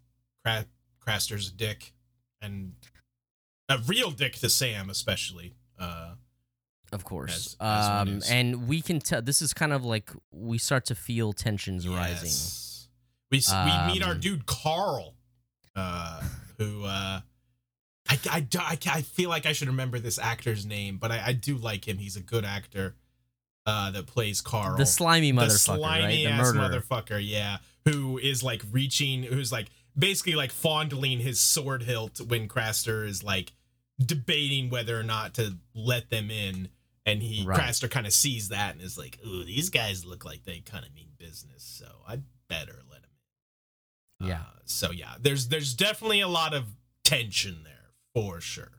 Cra- 0.44 0.66
Craster's 1.00 1.48
a 1.48 1.52
dick 1.54 1.94
and 2.42 2.74
a 3.70 3.78
real 3.86 4.10
dick 4.10 4.34
to 4.40 4.50
Sam, 4.50 4.90
especially. 4.90 5.54
Uh, 5.78 6.14
Of 6.92 7.04
course. 7.04 7.30
As- 7.32 7.56
as 7.60 7.86
um 7.88 8.20
and 8.28 8.68
we 8.68 8.82
can 8.82 9.00
tell 9.00 9.22
this 9.22 9.40
is 9.40 9.54
kind 9.54 9.72
of 9.72 9.84
like 9.84 10.10
we 10.32 10.58
start 10.58 10.84
to 10.86 10.94
feel 10.94 11.32
tensions 11.32 11.88
rising. 11.88 12.30
We 13.30 13.38
s 13.38 13.50
we 13.52 13.92
meet 13.94 14.02
our 14.02 14.12
Um, 14.12 14.20
dude 14.20 14.44
Karl, 14.44 15.14
uh, 15.76 16.20
who 16.60 16.84
uh, 16.84 17.20
I, 18.08 18.18
I, 18.30 18.46
I, 18.58 18.78
I 18.86 19.02
feel 19.02 19.30
like 19.30 19.46
I 19.46 19.52
should 19.52 19.68
remember 19.68 19.98
this 19.98 20.18
actor's 20.18 20.66
name, 20.66 20.98
but 20.98 21.10
I, 21.10 21.28
I 21.28 21.32
do 21.32 21.56
like 21.56 21.88
him. 21.88 21.98
He's 21.98 22.16
a 22.16 22.20
good 22.20 22.44
actor 22.44 22.94
uh, 23.66 23.90
that 23.92 24.06
plays 24.06 24.40
Karl. 24.40 24.76
The 24.76 24.86
slimy 24.86 25.32
The 25.32 25.38
motherfucker, 25.38 25.58
slimy 25.58 26.04
right? 26.04 26.10
The 26.10 26.26
ass 26.26 26.54
murderer. 26.54 26.80
motherfucker, 26.80 27.20
yeah, 27.22 27.58
who 27.86 28.18
is 28.18 28.42
like 28.42 28.62
reaching, 28.70 29.22
who's 29.22 29.50
like 29.50 29.68
basically 29.98 30.34
like 30.34 30.52
fondling 30.52 31.20
his 31.20 31.40
sword 31.40 31.82
hilt 31.82 32.20
when 32.20 32.46
Craster 32.46 33.06
is 33.06 33.24
like 33.24 33.52
debating 34.04 34.70
whether 34.70 34.98
or 34.98 35.02
not 35.02 35.34
to 35.34 35.56
let 35.74 36.10
them 36.10 36.30
in. 36.30 36.68
And 37.06 37.22
he 37.22 37.44
Right. 37.44 37.58
Craster 37.58 37.90
kind 37.90 38.06
of 38.06 38.12
sees 38.12 38.50
that 38.50 38.74
and 38.74 38.82
is 38.82 38.98
like, 38.98 39.18
"Ooh, 39.26 39.42
these 39.44 39.70
guys 39.70 40.04
look 40.04 40.24
like 40.24 40.44
they 40.44 40.60
kind 40.60 40.84
of 40.84 40.94
mean 40.94 41.08
business, 41.16 41.62
so 41.64 41.86
I 42.06 42.18
better 42.48 42.82
let 42.90 42.98
him 42.98 42.99
in." 42.99 42.99
Yeah. 44.20 44.34
Uh, 44.34 44.44
so 44.64 44.90
yeah, 44.90 45.14
there's 45.20 45.48
there's 45.48 45.74
definitely 45.74 46.20
a 46.20 46.28
lot 46.28 46.54
of 46.54 46.64
tension 47.04 47.62
there 47.64 47.90
for 48.14 48.40
sure. 48.40 48.72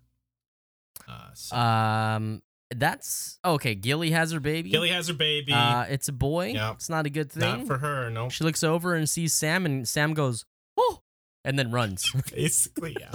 Uh, 1.08 1.34
so 1.34 1.56
Um 1.56 2.42
that's 2.74 3.38
okay, 3.44 3.76
Gilly 3.76 4.12
has 4.12 4.32
her 4.32 4.40
baby. 4.40 4.70
Gilly 4.70 4.90
has 4.90 5.08
her 5.10 5.14
baby. 5.14 5.52
uh 5.52 5.84
it's 5.90 6.08
a 6.08 6.14
boy. 6.14 6.48
Yeah. 6.54 6.72
It's 6.72 6.90
not 6.90 7.06
a 7.06 7.10
good 7.10 7.32
thing. 7.32 7.42
Not 7.60 7.68
for 7.68 7.78
her, 7.80 8.10
no. 8.10 8.30
She 8.30 8.44
looks 8.44 8.64
over 8.64 8.96
and 8.96 9.10
sees 9.10 9.34
Sam, 9.34 9.66
and 9.66 9.86
Sam 9.88 10.14
goes, 10.14 10.46
"Oh," 10.78 11.02
and 11.44 11.60
then 11.60 11.72
runs. 11.72 12.10
Basically, 12.34 12.96
yeah. 13.00 13.12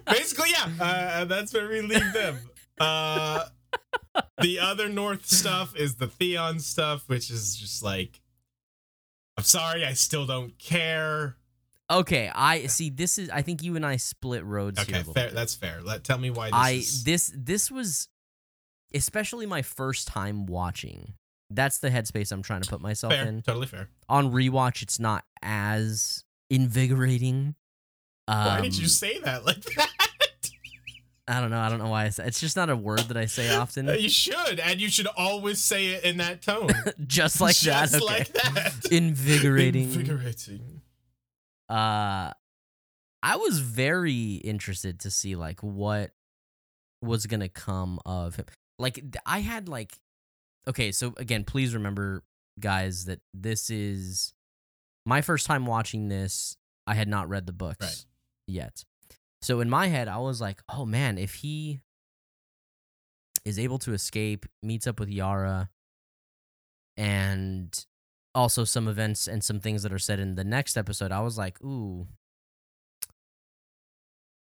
Basically, 0.06 0.50
yeah. 0.50 0.70
Uh, 0.80 1.24
that's 1.26 1.52
where 1.52 1.68
we 1.68 1.82
leave 1.82 2.12
them. 2.14 2.38
Uh, 2.80 3.44
the 4.40 4.58
other 4.58 4.88
North 4.88 5.26
stuff 5.26 5.76
is 5.76 5.96
the 5.96 6.06
Theon 6.06 6.58
stuff, 6.60 7.04
which 7.06 7.30
is 7.30 7.54
just 7.56 7.82
like, 7.82 8.20
I'm 9.36 9.44
sorry, 9.44 9.84
I 9.84 9.92
still 9.92 10.24
don't 10.26 10.58
care. 10.58 11.36
Okay, 11.90 12.30
I 12.34 12.66
see. 12.66 12.90
This 12.90 13.18
is. 13.18 13.28
I 13.30 13.42
think 13.42 13.62
you 13.62 13.76
and 13.76 13.84
I 13.84 13.96
split 13.96 14.44
roads 14.44 14.80
here. 14.82 14.96
Okay, 14.96 15.12
fair. 15.12 15.26
bit. 15.26 15.34
That's 15.34 15.54
fair. 15.54 15.80
Let 15.82 16.04
tell 16.04 16.18
me 16.18 16.30
why 16.30 16.46
this 16.46 16.54
I 16.54 16.70
is. 16.72 17.04
this 17.04 17.32
this 17.36 17.70
was, 17.70 18.08
especially 18.94 19.46
my 19.46 19.62
first 19.62 20.08
time 20.08 20.46
watching. 20.46 21.14
That's 21.52 21.78
the 21.78 21.90
headspace 21.90 22.30
I'm 22.30 22.42
trying 22.42 22.62
to 22.62 22.70
put 22.70 22.80
myself 22.80 23.12
fair. 23.12 23.26
in. 23.26 23.42
Totally 23.42 23.66
fair. 23.66 23.88
On 24.08 24.30
rewatch, 24.32 24.82
it's 24.82 25.00
not 25.00 25.24
as 25.42 26.22
invigorating. 26.48 27.56
Um, 28.28 28.46
why 28.46 28.60
did 28.60 28.78
you 28.78 28.86
say 28.86 29.18
that 29.20 29.44
like 29.44 29.60
that? 29.76 29.90
I 31.26 31.40
don't 31.40 31.50
know. 31.50 31.60
I 31.60 31.68
don't 31.68 31.78
know 31.78 31.88
why 31.90 32.04
I 32.06 32.08
say 32.10 32.24
it's 32.26 32.40
just 32.40 32.56
not 32.56 32.70
a 32.70 32.76
word 32.76 33.00
that 33.00 33.16
I 33.16 33.26
say 33.26 33.54
often. 33.54 33.88
Uh, 33.88 33.92
You 33.92 34.08
should, 34.08 34.60
and 34.60 34.80
you 34.80 34.88
should 34.88 35.06
always 35.16 35.60
say 35.60 35.88
it 35.88 36.04
in 36.04 36.16
that 36.18 36.42
tone. 36.42 36.70
just 37.06 37.40
like 37.40 37.56
Just 37.56 37.92
that. 37.94 38.02
Okay. 38.02 38.14
like 38.14 38.28
that. 38.32 38.74
Invigorating. 38.92 39.84
Invigorating. 39.92 40.82
Uh 41.70 42.32
I 43.22 43.36
was 43.36 43.58
very 43.60 44.34
interested 44.34 45.00
to 45.00 45.10
see 45.10 45.36
like 45.36 45.62
what 45.62 46.10
was 47.02 47.26
going 47.26 47.40
to 47.40 47.48
come 47.48 47.98
of 48.06 48.36
him. 48.36 48.46
Like 48.78 49.04
I 49.26 49.40
had 49.40 49.68
like 49.68 49.92
okay, 50.68 50.90
so 50.92 51.14
again, 51.16 51.44
please 51.44 51.74
remember 51.74 52.22
guys 52.58 53.04
that 53.06 53.20
this 53.34 53.70
is 53.70 54.32
my 55.06 55.20
first 55.22 55.46
time 55.46 55.64
watching 55.66 56.08
this. 56.08 56.56
I 56.86 56.94
had 56.94 57.08
not 57.08 57.28
read 57.28 57.46
the 57.46 57.52
books 57.52 57.78
Right. 57.80 58.04
yet. 58.46 58.84
So 59.42 59.60
in 59.60 59.70
my 59.70 59.86
head, 59.88 60.08
I 60.08 60.18
was 60.18 60.40
like, 60.40 60.62
"Oh 60.68 60.84
man, 60.84 61.16
if 61.18 61.34
he 61.36 61.80
is 63.44 63.58
able 63.58 63.78
to 63.80 63.92
escape, 63.94 64.44
meets 64.62 64.86
up 64.86 64.98
with 65.00 65.08
Yara, 65.08 65.70
and 66.96 67.86
also 68.34 68.64
some 68.64 68.86
events 68.88 69.26
and 69.26 69.42
some 69.42 69.60
things 69.60 69.82
that 69.82 69.92
are 69.92 69.98
said 69.98 70.20
in 70.20 70.34
the 70.36 70.44
next 70.44 70.76
episode, 70.76 71.12
I 71.12 71.20
was 71.20 71.36
like, 71.38 71.62
ooh. 71.62 72.06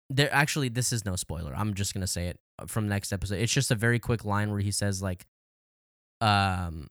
There 0.10 0.34
actually 0.34 0.70
this 0.70 0.92
is 0.92 1.06
no 1.06 1.16
spoiler. 1.16 1.54
I'm 1.56 1.74
just 1.74 1.94
going 1.94 2.02
to 2.02 2.08
say 2.08 2.28
it 2.28 2.40
uh, 2.60 2.66
from 2.66 2.88
next 2.90 3.14
episode. 3.14 3.36
It's 3.40 3.54
just 3.54 3.72
a 3.72 3.76
very 3.76 3.98
quick 4.00 4.26
line 4.26 4.52
where 4.52 4.60
he 4.60 4.72
says 4.72 5.02
like 5.02 5.26
um 6.20 6.88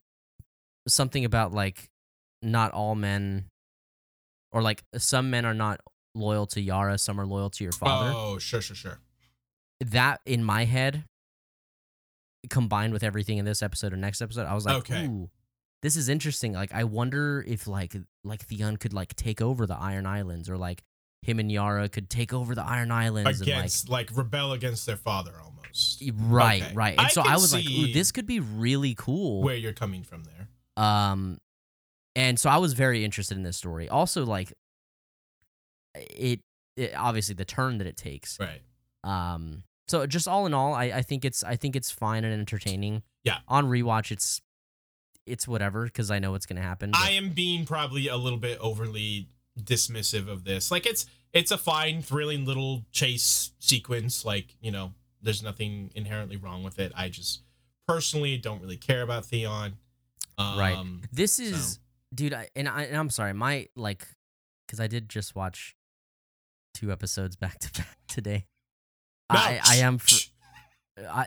something 0.88 1.24
about 1.24 1.52
like 1.52 1.90
not 2.42 2.72
all 2.72 2.94
men 2.94 3.44
or 4.52 4.62
like 4.62 4.82
some 4.96 5.28
men 5.30 5.44
are 5.44 5.52
not 5.54 5.80
loyal 6.14 6.46
to 6.46 6.60
Yara, 6.60 6.96
some 6.96 7.20
are 7.20 7.26
loyal 7.26 7.50
to 7.50 7.62
your 7.62 7.72
father 7.74 8.12
Oh, 8.16 8.38
sure, 8.38 8.62
sure, 8.62 8.74
sure. 8.74 8.98
that 9.84 10.20
in 10.24 10.42
my 10.42 10.64
head 10.64 11.04
combined 12.48 12.94
with 12.94 13.04
everything 13.04 13.36
in 13.36 13.44
this 13.44 13.62
episode 13.62 13.92
or 13.92 13.96
next 13.98 14.22
episode 14.22 14.46
i 14.46 14.54
was 14.54 14.64
like 14.64 14.76
Okay. 14.78 15.04
ooh 15.06 15.28
this 15.82 15.96
is 15.96 16.08
interesting 16.08 16.52
like 16.52 16.72
i 16.72 16.84
wonder 16.84 17.44
if 17.46 17.66
like 17.66 17.94
like 18.24 18.42
theon 18.42 18.76
could 18.76 18.92
like 18.92 19.14
take 19.16 19.40
over 19.40 19.66
the 19.66 19.76
iron 19.76 20.06
islands 20.06 20.48
or 20.50 20.56
like 20.58 20.82
him 21.22 21.38
and 21.38 21.50
yara 21.52 21.88
could 21.88 22.08
take 22.10 22.32
over 22.32 22.54
the 22.54 22.62
iron 22.64 22.90
islands 22.90 23.40
Against, 23.40 23.88
like, 23.88 24.08
rebel 24.16 24.52
against 24.52 24.86
their 24.86 24.96
father 24.96 25.32
almost. 25.42 26.02
right 26.18 26.62
Okay. 26.62 26.74
right 26.74 26.92
and 26.98 27.06
I 27.06 27.10
so 27.10 27.22
i 27.22 27.34
was 27.34 27.52
like 27.52 27.68
ooh 27.68 27.92
this 27.92 28.10
could 28.12 28.26
be 28.26 28.40
really 28.40 28.94
cool 28.96 29.42
Where 29.42 29.54
you're 29.56 29.72
coming 29.72 30.02
from 30.02 30.24
there. 30.24 30.48
um 30.84 31.38
and 32.16 32.38
so 32.38 32.50
i 32.50 32.56
was 32.58 32.72
very 32.72 33.04
interested 33.04 33.36
in 33.36 33.42
this 33.42 33.56
story 33.56 33.88
also 33.88 34.24
like 34.26 34.52
it, 35.94 36.40
it 36.76 36.94
obviously 36.96 37.34
the 37.34 37.44
turn 37.44 37.78
that 37.78 37.86
it 37.86 37.96
takes 37.96 38.38
Right. 38.38 38.60
Um, 39.02 39.62
so 39.88 40.06
just 40.06 40.28
all 40.28 40.44
in 40.46 40.52
all, 40.54 40.74
I, 40.74 40.84
I 40.84 41.02
think 41.02 41.24
it's 41.24 41.42
I 41.42 41.56
think 41.56 41.74
it's 41.74 41.90
fine 41.90 42.22
and 42.22 42.32
entertaining. 42.38 43.02
Yeah. 43.24 43.38
On 43.48 43.64
rewatch, 43.66 44.12
it's 44.12 44.40
it's 45.30 45.46
whatever 45.48 45.84
because 45.84 46.10
I 46.10 46.18
know 46.18 46.32
what's 46.32 46.46
gonna 46.46 46.60
happen. 46.62 46.90
but- 46.90 47.00
I 47.00 47.10
am 47.10 47.30
being 47.30 47.64
probably 47.66 48.08
a 48.08 48.16
little 48.16 48.38
bit 48.38 48.58
overly 48.60 49.28
dismissive 49.58 50.28
of 50.28 50.44
this. 50.44 50.70
Like 50.70 50.86
it's 50.86 51.06
it's 51.32 51.50
a 51.50 51.58
fine, 51.58 52.02
thrilling 52.02 52.44
little 52.44 52.84
chase 52.90 53.52
sequence. 53.58 54.24
Like 54.24 54.56
you 54.60 54.70
know, 54.70 54.92
there's 55.22 55.42
nothing 55.42 55.90
inherently 55.94 56.36
wrong 56.36 56.62
with 56.62 56.78
it. 56.78 56.92
I 56.96 57.08
just 57.08 57.42
personally 57.86 58.36
don't 58.38 58.60
really 58.60 58.76
care 58.76 59.02
about 59.02 59.24
Theon. 59.26 59.76
Um, 60.38 60.58
Right. 60.58 60.84
this 61.12 61.34
so- 61.34 61.42
is, 61.42 61.78
dude. 62.14 62.32
I, 62.34 62.48
and 62.56 62.68
I 62.68 62.84
and 62.84 62.96
I'm 62.96 63.10
sorry, 63.10 63.32
my 63.34 63.68
like, 63.76 64.06
because 64.66 64.80
I 64.80 64.86
did 64.86 65.08
just 65.08 65.34
watch 65.36 65.76
two 66.74 66.90
episodes 66.92 67.36
back 67.36 67.58
to 67.60 67.72
back 67.72 67.98
today. 68.08 68.46
No, 69.32 69.38
I 69.38 69.60
I 69.64 69.76
am. 69.76 69.98
fr- 69.98 70.14
I, 71.08 71.26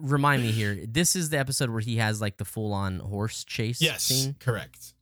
remind 0.00 0.42
me 0.42 0.50
here. 0.52 0.78
This 0.86 1.16
is 1.16 1.30
the 1.30 1.38
episode 1.38 1.70
where 1.70 1.80
he 1.80 1.96
has 1.96 2.20
like 2.20 2.36
the 2.36 2.44
full 2.44 2.72
on 2.72 2.98
horse 2.98 3.44
chase 3.44 3.80
Yes, 3.80 4.02
scene. 4.04 4.36
correct. 4.40 4.94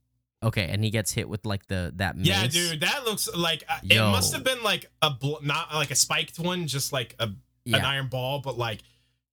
Okay, 0.42 0.68
and 0.70 0.84
he 0.84 0.90
gets 0.90 1.10
hit 1.12 1.28
with 1.28 1.46
like 1.46 1.66
the 1.68 1.92
that 1.96 2.16
mace. 2.16 2.26
Yeah, 2.26 2.46
dude, 2.46 2.80
that 2.80 3.04
looks 3.06 3.28
like 3.34 3.64
uh, 3.68 3.78
it 3.88 3.98
must 3.98 4.34
have 4.34 4.44
been 4.44 4.62
like 4.62 4.90
a 5.00 5.10
bl- 5.10 5.36
not 5.42 5.72
like 5.74 5.90
a 5.90 5.94
spiked 5.94 6.38
one, 6.38 6.66
just 6.66 6.92
like 6.92 7.14
a 7.18 7.30
an 7.66 7.74
iron 7.76 8.08
ball, 8.08 8.40
but 8.40 8.58
like 8.58 8.80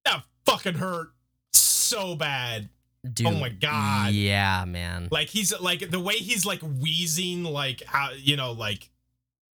that 0.05 0.24
fucking 0.45 0.76
hurt 0.76 1.09
so 1.51 2.16
bad. 2.16 2.70
dude. 3.14 3.28
Oh 3.28 3.32
my 3.32 3.49
God. 3.49 4.14
Yeah, 4.14 4.64
man. 4.66 5.09
Like 5.12 5.28
he's 5.28 5.57
like 5.59 5.89
the 5.91 5.99
way 5.99 6.14
he's 6.14 6.45
like 6.45 6.62
wheezing, 6.62 7.43
like 7.43 7.84
how 7.86 8.12
you 8.18 8.38
know, 8.38 8.53
like 8.53 8.89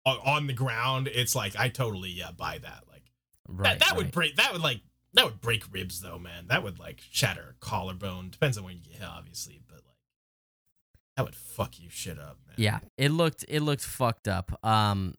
on, 0.04 0.18
on 0.26 0.46
the 0.48 0.54
ground. 0.54 1.06
It's 1.06 1.36
like 1.36 1.54
I 1.56 1.68
totally 1.68 2.10
yeah 2.10 2.32
buy 2.36 2.58
that. 2.58 2.82
Like 2.90 3.04
Right. 3.46 3.78
that 3.78 3.86
that 3.88 3.96
would 3.96 4.10
break 4.10 4.34
that 4.36 4.52
would 4.54 4.62
like 4.62 4.80
that 5.14 5.24
would 5.24 5.40
break 5.40 5.64
ribs 5.72 6.00
though, 6.00 6.18
man. 6.18 6.46
That 6.48 6.62
would 6.62 6.78
like 6.78 7.02
shatter 7.10 7.56
collarbone. 7.60 8.30
Depends 8.30 8.58
on 8.58 8.64
when 8.64 8.74
you 8.76 8.80
get 8.82 8.94
hit, 8.94 9.08
obviously, 9.08 9.60
but 9.66 9.76
like 9.76 9.96
that 11.16 11.24
would 11.24 11.34
fuck 11.36 11.78
you 11.80 11.88
shit 11.90 12.18
up, 12.18 12.38
man. 12.46 12.56
Yeah, 12.58 12.78
it 12.98 13.10
looked 13.10 13.44
it 13.48 13.60
looked 13.60 13.84
fucked 13.84 14.28
up. 14.28 14.58
Um, 14.64 15.14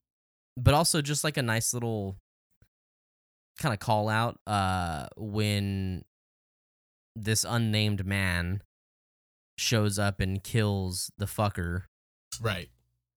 but 0.58 0.74
also 0.74 1.02
just 1.02 1.24
like 1.24 1.38
a 1.38 1.42
nice 1.42 1.74
little 1.74 2.18
kind 3.60 3.74
of 3.74 3.80
call 3.80 4.10
out. 4.10 4.40
Uh, 4.46 5.08
when 5.18 6.04
this 7.16 7.46
unnamed 7.48 8.06
man 8.06 8.62
shows 9.58 9.98
up 9.98 10.20
and 10.20 10.44
kills 10.44 11.10
the 11.18 11.26
fucker 11.26 11.84
Right. 12.42 12.68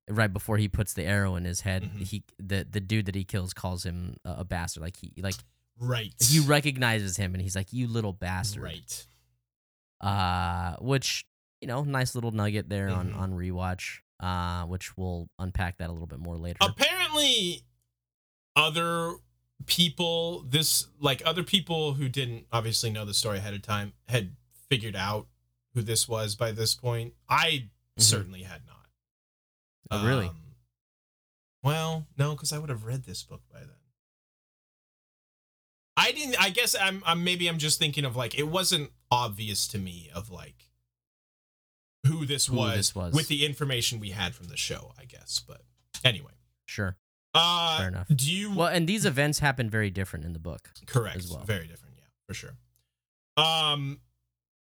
right 0.08 0.32
before 0.32 0.56
he 0.58 0.68
puts 0.68 0.94
the 0.94 1.02
arrow 1.02 1.34
in 1.34 1.44
his 1.44 1.62
head. 1.62 1.82
Mhm. 1.82 2.06
He 2.06 2.22
the 2.38 2.64
the 2.70 2.80
dude 2.80 3.06
that 3.06 3.16
he 3.16 3.24
kills 3.24 3.52
calls 3.52 3.84
him 3.84 4.16
a, 4.24 4.36
a 4.38 4.44
bastard. 4.44 4.84
Like 4.84 4.96
he 4.98 5.12
like 5.20 5.34
Right. 5.80 6.14
he 6.20 6.40
recognizes 6.40 7.16
him 7.16 7.34
and 7.34 7.42
he's 7.42 7.54
like, 7.56 7.72
"You 7.72 7.86
little 7.88 8.12
bastard." 8.12 8.62
Right. 8.62 9.06
uh 10.00 10.76
which 10.80 11.26
you 11.60 11.66
know 11.66 11.82
nice 11.82 12.14
little 12.14 12.30
nugget 12.30 12.68
there 12.68 12.88
on 12.88 13.10
Mhm. 13.10 13.16
on 13.16 13.32
rewatch 13.32 13.98
uh 14.20 14.64
which 14.66 14.96
we'll 14.96 15.28
unpack 15.40 15.78
that 15.78 15.90
a 15.90 15.92
little 15.92 16.06
bit 16.06 16.20
more 16.20 16.36
later 16.36 16.58
Apparently, 16.60 17.64
other 18.54 19.16
people, 19.66 20.42
this 20.44 20.86
like 21.00 21.20
other 21.24 21.42
people 21.42 21.94
who 21.94 22.08
didn't 22.08 22.46
obviously 22.52 22.90
know 22.90 23.04
the 23.04 23.14
story 23.14 23.38
ahead 23.38 23.54
of 23.54 23.62
time, 23.62 23.92
had 24.08 24.36
figured 24.68 24.94
out 24.94 25.26
who 25.74 25.82
this 25.82 26.06
was 26.08 26.36
by 26.36 26.52
this 26.52 26.74
point. 26.76 27.14
I 27.28 27.68
Mhm. 27.98 28.02
certainly 28.02 28.42
had 28.44 28.64
not. 28.66 28.88
Oh, 29.90 30.06
really? 30.06 30.28
Um, 30.28 30.54
well, 31.62 32.06
no, 32.16 32.34
because 32.36 32.52
I 32.52 32.58
would 32.58 32.68
have 32.70 32.84
read 32.84 33.02
this 33.04 33.22
book 33.24 33.42
by 33.52 33.60
then. 33.60 33.78
I 35.98 36.12
didn't. 36.12 36.40
I 36.40 36.50
guess 36.50 36.74
I'm. 36.80 37.02
I'm. 37.04 37.24
Maybe 37.24 37.48
I'm 37.48 37.58
just 37.58 37.78
thinking 37.78 38.04
of 38.04 38.14
like 38.16 38.38
it 38.38 38.44
wasn't 38.48 38.90
obvious 39.10 39.66
to 39.68 39.78
me 39.78 40.10
of 40.14 40.30
like 40.30 40.54
who 42.06 42.24
this 42.24 42.46
Who 42.46 42.56
was, 42.56 42.76
this 42.76 42.94
was. 42.94 43.12
with 43.14 43.28
the 43.28 43.44
information 43.44 43.98
we 44.00 44.10
had 44.10 44.34
from 44.34 44.46
the 44.46 44.56
show. 44.56 44.92
I 44.98 45.04
guess, 45.04 45.42
but 45.46 45.62
anyway. 46.04 46.32
sure 46.66 46.96
Uh, 47.34 47.78
Fair 47.78 47.88
enough. 47.88 48.06
Do 48.14 48.32
you? 48.32 48.54
well 48.54 48.68
and 48.68 48.88
these 48.88 49.04
events 49.04 49.40
happen 49.40 49.68
very 49.68 49.90
different 49.90 50.24
in 50.24 50.32
the 50.32 50.38
book 50.38 50.70
correct. 50.86 51.16
as 51.16 51.30
well. 51.30 51.42
Very 51.44 51.66
different. 51.66 51.96
Yeah, 51.98 52.04
for 52.26 52.34
sure. 52.34 52.56
Um, 53.36 54.00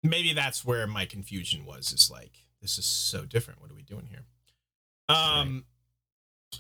maybe 0.03 0.33
that's 0.35 0.65
where 0.65 0.87
my 0.87 1.07
confusion 1.07 1.65
was. 1.65 1.93
Is 1.93 2.11
like 2.11 2.33
this 2.61 2.79
is 2.79 2.85
so 2.85 3.25
different. 3.25 3.61
What 3.61 3.71
are 3.71 3.75
we 3.75 3.83
doing 3.83 4.07
here? 4.11 4.25
Um, 5.09 5.65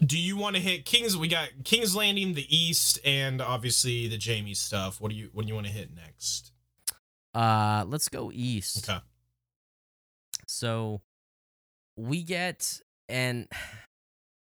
do 0.00 0.18
you 0.18 0.36
want 0.36 0.56
to 0.56 0.62
hit 0.62 0.84
Kings? 0.84 1.16
We 1.16 1.28
got 1.28 1.48
King's 1.64 1.94
Landing, 1.94 2.34
the 2.34 2.46
East, 2.54 2.98
and 3.04 3.40
obviously 3.40 4.08
the 4.08 4.18
Jaime 4.24 4.54
stuff. 4.54 5.00
What 5.00 5.10
do 5.10 5.16
you 5.16 5.30
What 5.32 5.42
do 5.44 5.48
you 5.48 5.54
want 5.54 5.66
to 5.66 5.72
hit 5.72 5.94
next? 5.94 6.52
uh 7.34 7.82
let's 7.88 8.10
go 8.10 8.30
east 8.30 8.86
Okay. 8.86 8.98
so 10.46 11.00
we 11.96 12.22
get 12.22 12.78
and 13.08 13.48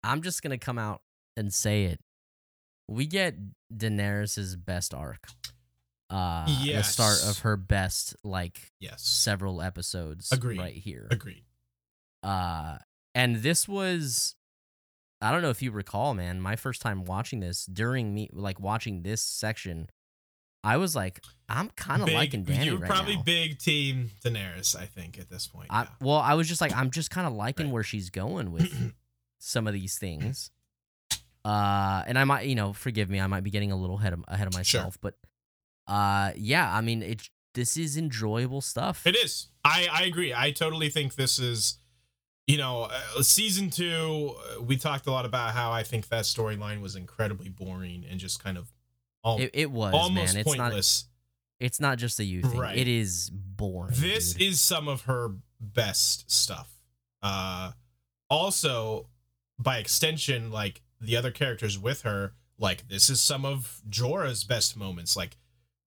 i'm 0.03 0.23
just 0.23 0.43
gonna 0.43 0.57
come 0.57 0.79
out 0.79 1.03
and 1.37 1.53
say 1.53 1.85
it 1.85 2.01
we 2.89 3.05
get 3.05 3.35
daenerys's 3.77 4.57
best 4.57 4.95
arc 4.95 5.27
uh 6.09 6.47
the 6.65 6.81
start 6.83 7.19
of 7.29 7.41
her 7.41 7.59
best 7.59 8.17
like 8.25 8.71
Yes. 8.81 9.03
several 9.03 9.61
episodes 9.61 10.33
Agreed. 10.33 10.59
right 10.59 10.75
here 10.75 11.07
Agreed. 11.11 11.45
uh 12.23 12.79
and 13.15 13.37
this 13.43 13.69
was 13.69 14.37
i 15.21 15.31
don't 15.31 15.43
know 15.43 15.51
if 15.51 15.61
you 15.63 15.71
recall 15.71 16.15
man 16.15 16.41
my 16.41 16.57
first 16.57 16.81
time 16.83 17.05
watching 17.05 17.41
this 17.41 17.67
during 17.67 18.15
me 18.15 18.29
like 18.33 18.59
watching 18.61 19.03
this 19.03 19.23
section 19.23 19.89
i 20.65 20.77
was 20.77 20.95
like 20.97 21.21
i'm 21.49 21.71
kind 21.71 22.03
of 22.03 22.09
liking 22.11 22.45
dany 22.45 22.67
You're 22.67 22.79
right 22.79 22.91
probably 22.91 23.17
now. 23.17 23.23
big 23.23 23.59
team 23.59 24.11
Daenerys. 24.25 24.77
I 24.77 24.87
think 24.87 25.19
at 25.19 25.29
this 25.31 25.47
point. 25.47 25.67
I, 25.71 25.83
yeah. 25.83 25.89
well 26.01 26.19
i 26.19 26.35
was 26.35 26.49
just 26.49 26.61
like 26.61 26.75
i'm 26.77 26.91
just 26.91 27.11
kind 27.11 27.27
of 27.27 27.33
liking 27.33 27.67
Right. 27.67 27.73
where 27.75 27.83
she's 27.83 28.11
going 28.11 28.53
with 28.53 28.93
some 29.39 29.67
of 29.67 29.73
these 29.75 29.99
things 29.99 30.51
uh 31.45 32.03
and 32.07 32.19
i 32.19 32.25
might 32.25 32.47
you 32.47 32.55
know 32.55 32.73
forgive 32.73 33.09
me 33.09 33.21
i 33.21 33.27
might 33.27 33.43
be 33.43 33.51
getting 33.51 33.73
a 33.73 33.77
little 33.77 33.97
ahead 33.99 34.13
of, 34.13 34.23
ahead 34.29 34.47
of 34.47 34.53
Sure. 34.53 34.59
myself 34.83 34.99
but 35.01 35.15
uh 35.87 36.33
yeah 36.37 36.71
i 36.75 36.81
mean 36.83 37.03
it 37.03 37.31
this 37.55 37.77
is 37.77 37.97
enjoyable 37.97 38.61
stuff 38.61 39.07
It 39.07 39.17
is. 39.17 39.49
I 39.65 39.89
I 39.93 40.05
agree. 40.05 40.33
I 40.33 40.53
totally 40.53 40.89
think 40.89 41.17
this 41.17 41.39
is, 41.41 41.79
you 42.51 42.59
know, 42.59 42.89
uh, 42.91 43.23
season 43.23 43.71
two. 43.71 44.35
Uh, 44.59 44.63
we 44.63 44.77
talked 44.77 45.07
a 45.07 45.11
lot 45.13 45.25
about 45.25 45.55
how 45.55 45.71
I 45.71 45.83
think 45.83 46.09
that 46.09 46.25
storyline 46.25 46.81
was 46.81 46.97
incredibly 46.97 47.49
boring 47.49 48.05
and 48.11 48.19
just 48.19 48.43
kind 48.43 48.59
of 48.59 48.73
Al- 49.25 49.39
It, 49.39 49.51
it 49.53 49.71
was 49.71 49.95
almost 49.95 50.35
man. 50.35 50.41
It's 50.41 50.57
not. 50.57 50.65
pointless. 50.65 51.05
It's 51.61 51.79
not 51.79 51.99
just 51.99 52.19
a 52.19 52.25
you 52.25 52.43
thing. 52.43 52.59
Right. 52.59 52.77
It 52.77 52.89
is 52.89 53.31
boring. 53.31 53.93
this 53.95 54.33
dude. 54.33 54.49
is 54.49 54.61
some 54.61 54.89
of 54.89 55.03
her 55.03 55.35
best 55.61 56.31
stuff. 56.31 56.73
Uh, 57.23 57.73
also, 58.29 59.09
by 59.59 59.79
extension, 59.79 60.51
like 60.51 60.83
the 61.01 61.17
other 61.17 61.31
characters 61.31 61.79
with 61.79 62.03
her, 62.03 62.33
like 62.59 62.89
this 62.89 63.11
is 63.11 63.21
some 63.21 63.45
of 63.45 63.81
Jorah's 63.89 64.43
best 64.45 64.77
moments. 64.77 65.17
Like 65.17 65.37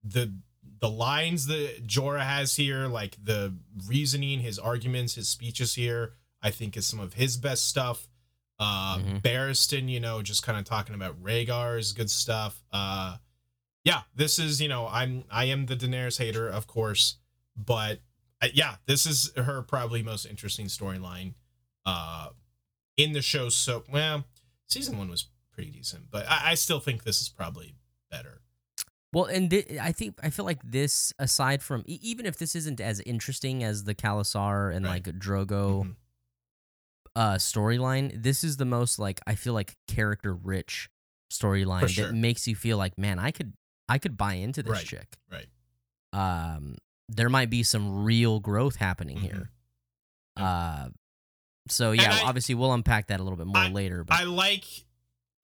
the 0.04 0.34
the 0.80 0.90
lines 0.90 1.48
that 1.48 1.88
Jorah 1.88 2.26
has 2.26 2.56
here, 2.56 2.88
like 2.88 3.18
the 3.22 3.56
reasoning, 3.88 4.40
his 4.42 4.60
arguments, 4.60 5.16
his 5.16 5.28
speeches 5.28 5.76
here, 5.76 6.14
I 6.44 6.52
think 6.52 6.76
is 6.78 6.86
some 6.86 7.00
of 7.00 7.14
his 7.14 7.38
best 7.38 7.68
stuff. 7.68 8.08
Uh, 8.60 8.98
Mhm. 9.00 9.22
Barristan, 9.24 9.90
you 9.90 10.00
know, 10.00 10.22
just 10.22 10.44
kind 10.44 10.58
of 10.60 10.66
talking 10.66 10.94
about 10.94 11.22
Rhaegar 11.24 11.80
is 11.80 11.92
good 11.94 12.12
stuff. 12.12 12.62
Uh, 12.72 13.18
yeah, 13.84 14.04
this 14.16 14.38
is 14.40 14.62
you 14.62 14.68
know, 14.68 14.88
I'm 14.88 15.24
I 15.32 15.46
am 15.46 15.66
the 15.66 15.76
Daenerys 15.76 16.18
hater, 16.20 16.48
of 16.48 16.68
course, 16.68 17.16
but 17.56 18.02
uh, 18.42 18.48
yeah, 18.54 18.76
this 18.86 19.06
is 19.06 19.32
her 19.36 19.62
probably 19.64 20.04
most 20.04 20.26
interesting 20.26 20.68
storyline 20.68 21.34
uh 21.86 22.30
in 22.98 23.14
the 23.14 23.22
show. 23.22 23.50
So 23.50 23.84
well, 23.90 24.26
season 24.68 24.98
one 24.98 25.10
was 25.10 25.26
pretty 25.52 25.72
decent, 25.72 26.10
but 26.12 26.26
I, 26.30 26.52
I 26.52 26.54
still 26.56 26.80
think 26.80 27.04
this 27.04 27.22
is 27.22 27.30
probably 27.30 27.76
better. 28.12 28.42
Well, 29.12 29.26
and 29.26 29.50
thi- 29.50 29.80
I 29.80 29.92
think 29.92 30.18
I 30.24 30.30
feel 30.30 30.46
like 30.46 30.60
this, 30.64 31.12
aside 31.20 31.62
from 31.62 31.84
e- 31.88 32.00
even 32.02 32.26
if 32.26 32.38
this 32.38 32.56
isn't 32.56 32.80
as 32.80 33.00
interesting 33.02 33.64
as 33.64 33.84
the 33.84 33.94
Khalasar 33.96 34.74
and 34.76 34.86
Right. 34.86 35.06
like 35.06 35.16
Drogo 35.20 35.84
Mhm. 35.86 35.96
Uh 37.16 37.36
storyline, 37.36 38.22
this 38.24 38.44
is 38.44 38.58
the 38.58 38.66
most 38.66 38.98
like 39.00 39.20
I 39.28 39.36
feel 39.36 39.54
like 39.54 39.76
character 39.88 40.34
rich 40.34 40.90
storyline 41.32 41.88
sure. 41.88 42.08
that 42.08 42.14
makes 42.14 42.48
you 42.48 42.56
feel 42.56 42.78
like, 42.78 42.98
man, 42.98 43.20
I 43.20 43.32
could 43.32 43.54
I 43.90 43.98
could 44.00 44.18
buy 44.18 44.34
into 44.36 44.64
this 44.64 44.72
Right. 44.72 44.86
chick. 44.86 45.18
Right. 45.32 45.48
Um, 46.14 46.76
there 47.10 47.30
might 47.30 47.50
be 47.50 47.64
some 47.64 48.04
real 48.04 48.40
growth 48.40 48.78
happening 48.78 49.18
Mhm. 49.18 49.22
here. 49.22 49.50
Uh, 50.38 50.90
so 51.68 51.92
yeah, 51.92 52.14
I- 52.16 52.24
obviously 52.24 52.56
we'll 52.56 52.74
unpack 52.74 53.08
that 53.08 53.20
a 53.20 53.24
little 53.24 53.38
bit 53.38 53.48
more 53.48 53.58
I- 53.58 53.70
later. 53.70 54.04
But 54.04 54.20
I 54.20 54.24
like 54.24 54.66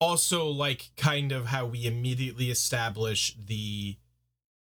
also 0.00 0.46
like 0.48 0.90
kind 0.96 1.30
of 1.32 1.46
how 1.46 1.66
we 1.66 1.86
immediately 1.86 2.50
establish 2.50 3.36
the 3.36 3.98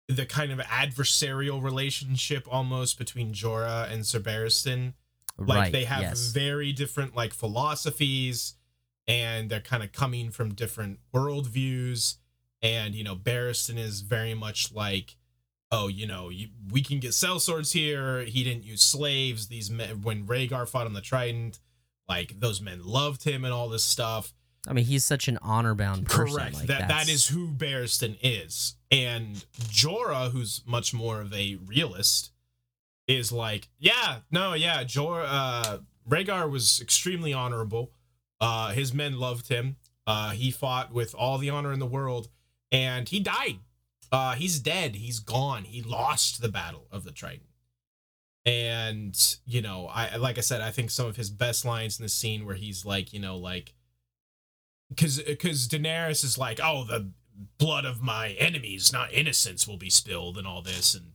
the 0.08 0.26
kind 0.26 0.52
of 0.52 0.60
adversarial 0.60 1.64
relationship 1.64 2.46
almost 2.52 2.98
between 2.98 3.34
Jorah 3.34 3.89
and 3.89 4.06
Sir 4.06 4.20
Barristan. 4.20 4.94
Like 5.46 5.58
right, 5.58 5.72
they 5.72 5.86
have 5.86 6.02
yes. 6.02 6.32
very 6.32 6.72
different 6.72 7.16
like 7.16 7.34
philosophies 7.34 8.56
and 9.08 9.50
they're 9.50 9.60
kind 9.60 9.84
of 9.84 9.92
coming 9.92 10.32
from 10.32 10.54
different 10.54 11.00
worldviews. 11.14 12.16
And 12.62 12.94
you 12.94 13.04
know, 13.04 13.16
Barristan 13.16 13.78
is 13.78 14.02
very 14.02 14.34
much 14.34 14.72
like, 14.74 15.18
oh, 15.72 15.88
you 15.88 16.06
know, 16.06 16.30
you, 16.30 16.50
we 16.72 16.82
can 16.82 17.00
get 17.00 17.12
sellswords 17.12 17.74
here. 17.74 18.22
He 18.22 18.44
didn't 18.44 18.66
use 18.66 18.82
slaves. 18.82 19.48
These 19.48 19.72
men, 19.72 20.02
when 20.02 20.26
Rhaegar 20.26 20.68
fought 20.68 20.86
on 20.86 20.94
the 20.94 21.02
Trident, 21.02 21.60
like 22.08 22.39
those 22.39 22.62
men 22.62 22.84
loved 22.84 23.24
him 23.24 23.46
and 23.46 23.54
all 23.54 23.70
this 23.70 23.84
stuff. 23.84 24.34
I 24.68 24.74
mean, 24.74 24.86
he's 24.86 25.04
such 25.04 25.28
an 25.28 25.39
honor 25.42 25.74
bound 25.74 26.06
person. 26.06 26.36
Correct. 26.36 26.54
Like, 26.54 26.68
that 26.68 26.80
that 26.82 26.88
that's- 26.88 27.28
who 27.28 27.48
Barristan 27.48 28.18
is. 28.22 28.76
And 28.92 29.46
Jorah, 29.60 30.32
who's 30.32 30.62
much 30.66 30.94
more 30.94 31.22
of 31.22 31.34
a 31.34 31.56
realist, 31.66 32.31
is 33.08 33.32
like, 33.32 33.70
yeah, 33.80 34.20
no, 34.30 34.54
yeah, 34.54 34.84
Jorah 34.84 35.26
uh 35.28 35.78
Rhaegar 36.10 36.49
was 36.49 36.80
extremely 36.82 37.34
honorable. 37.34 37.91
Uh 38.39 38.70
his 38.72 38.93
men 38.93 39.20
loved 39.20 39.47
him. 39.49 39.78
Uh 40.08 40.32
he 40.32 40.52
fought 40.52 40.91
with 40.93 41.14
all 41.16 41.38
the 41.38 41.49
honor 41.49 41.72
in 41.72 41.80
the 41.80 41.86
world 41.86 42.30
and 42.72 43.10
he 43.10 43.20
died. 43.20 43.60
Uh 44.12 44.36
he's 44.36 44.60
dead. 44.60 44.95
He's 44.95 45.20
gone. 45.20 45.66
He 45.66 45.82
lost 45.82 46.41
the 46.41 46.49
battle 46.49 46.88
of 46.91 47.04
the 47.04 47.12
Trident. 47.12 47.47
And, 48.43 49.16
you 49.45 49.62
know, 49.62 49.88
I 49.88 50.16
like 50.16 50.38
I 50.38 50.41
said, 50.41 50.62
I 50.62 50.72
think 50.72 50.89
some 50.89 51.06
of 51.06 51.16
his 51.16 51.30
best 51.30 51.64
lines 51.64 51.99
in 51.99 52.04
the 52.04 52.10
scene 52.10 52.45
where 52.45 52.56
he's 52.56 52.86
like, 52.86 53.14
you 53.14 53.20
know, 53.20 53.38
like 53.38 53.76
because 54.89 55.22
because 55.22 55.68
Daenerys 55.68 56.24
is 56.24 56.38
like, 56.38 56.60
oh, 56.62 56.84
the 56.84 57.12
blood 57.58 57.86
of 57.86 58.02
my 58.02 58.30
enemies, 58.32 58.91
not 58.91 59.14
innocents, 59.14 59.68
will 59.68 59.78
be 59.78 59.89
spilled 59.89 60.38
and 60.38 60.47
all 60.47 60.62
this, 60.62 60.93
and 60.95 61.14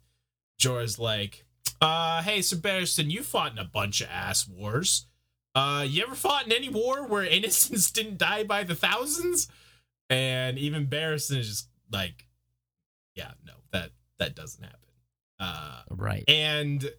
Jorah's 0.59 0.99
like, 0.99 1.45
uh, 1.81 2.23
hey, 2.23 2.43
Sir 2.43 2.57
Barristan, 2.57 3.11
you 3.11 3.23
fought 3.23 3.53
in 3.53 3.59
a 3.59 3.65
bunch 3.65 4.01
of 4.01 4.09
ass 4.11 4.49
wars. 4.49 5.07
Uh, 5.55 5.85
you 5.89 6.03
ever 6.03 6.15
fought 6.15 6.47
in 6.47 6.53
any 6.53 6.69
war 6.69 7.07
where 7.07 7.25
innocents 7.27 7.91
didn't 7.91 8.19
die 8.19 8.45
by 8.45 8.65
the 8.65 8.75
thousands? 8.75 9.49
And 10.09 10.59
even 10.59 10.87
Barristan 10.87 11.39
is 11.39 11.49
just 11.49 11.69
like, 11.91 12.27
yeah, 13.15 13.33
no, 13.45 13.55
that 13.73 13.91
that 14.19 14.35
doesn't 14.35 14.63
happen. 14.63 14.81
Uh, 15.39 15.83
right. 15.91 16.25
and 16.29 16.91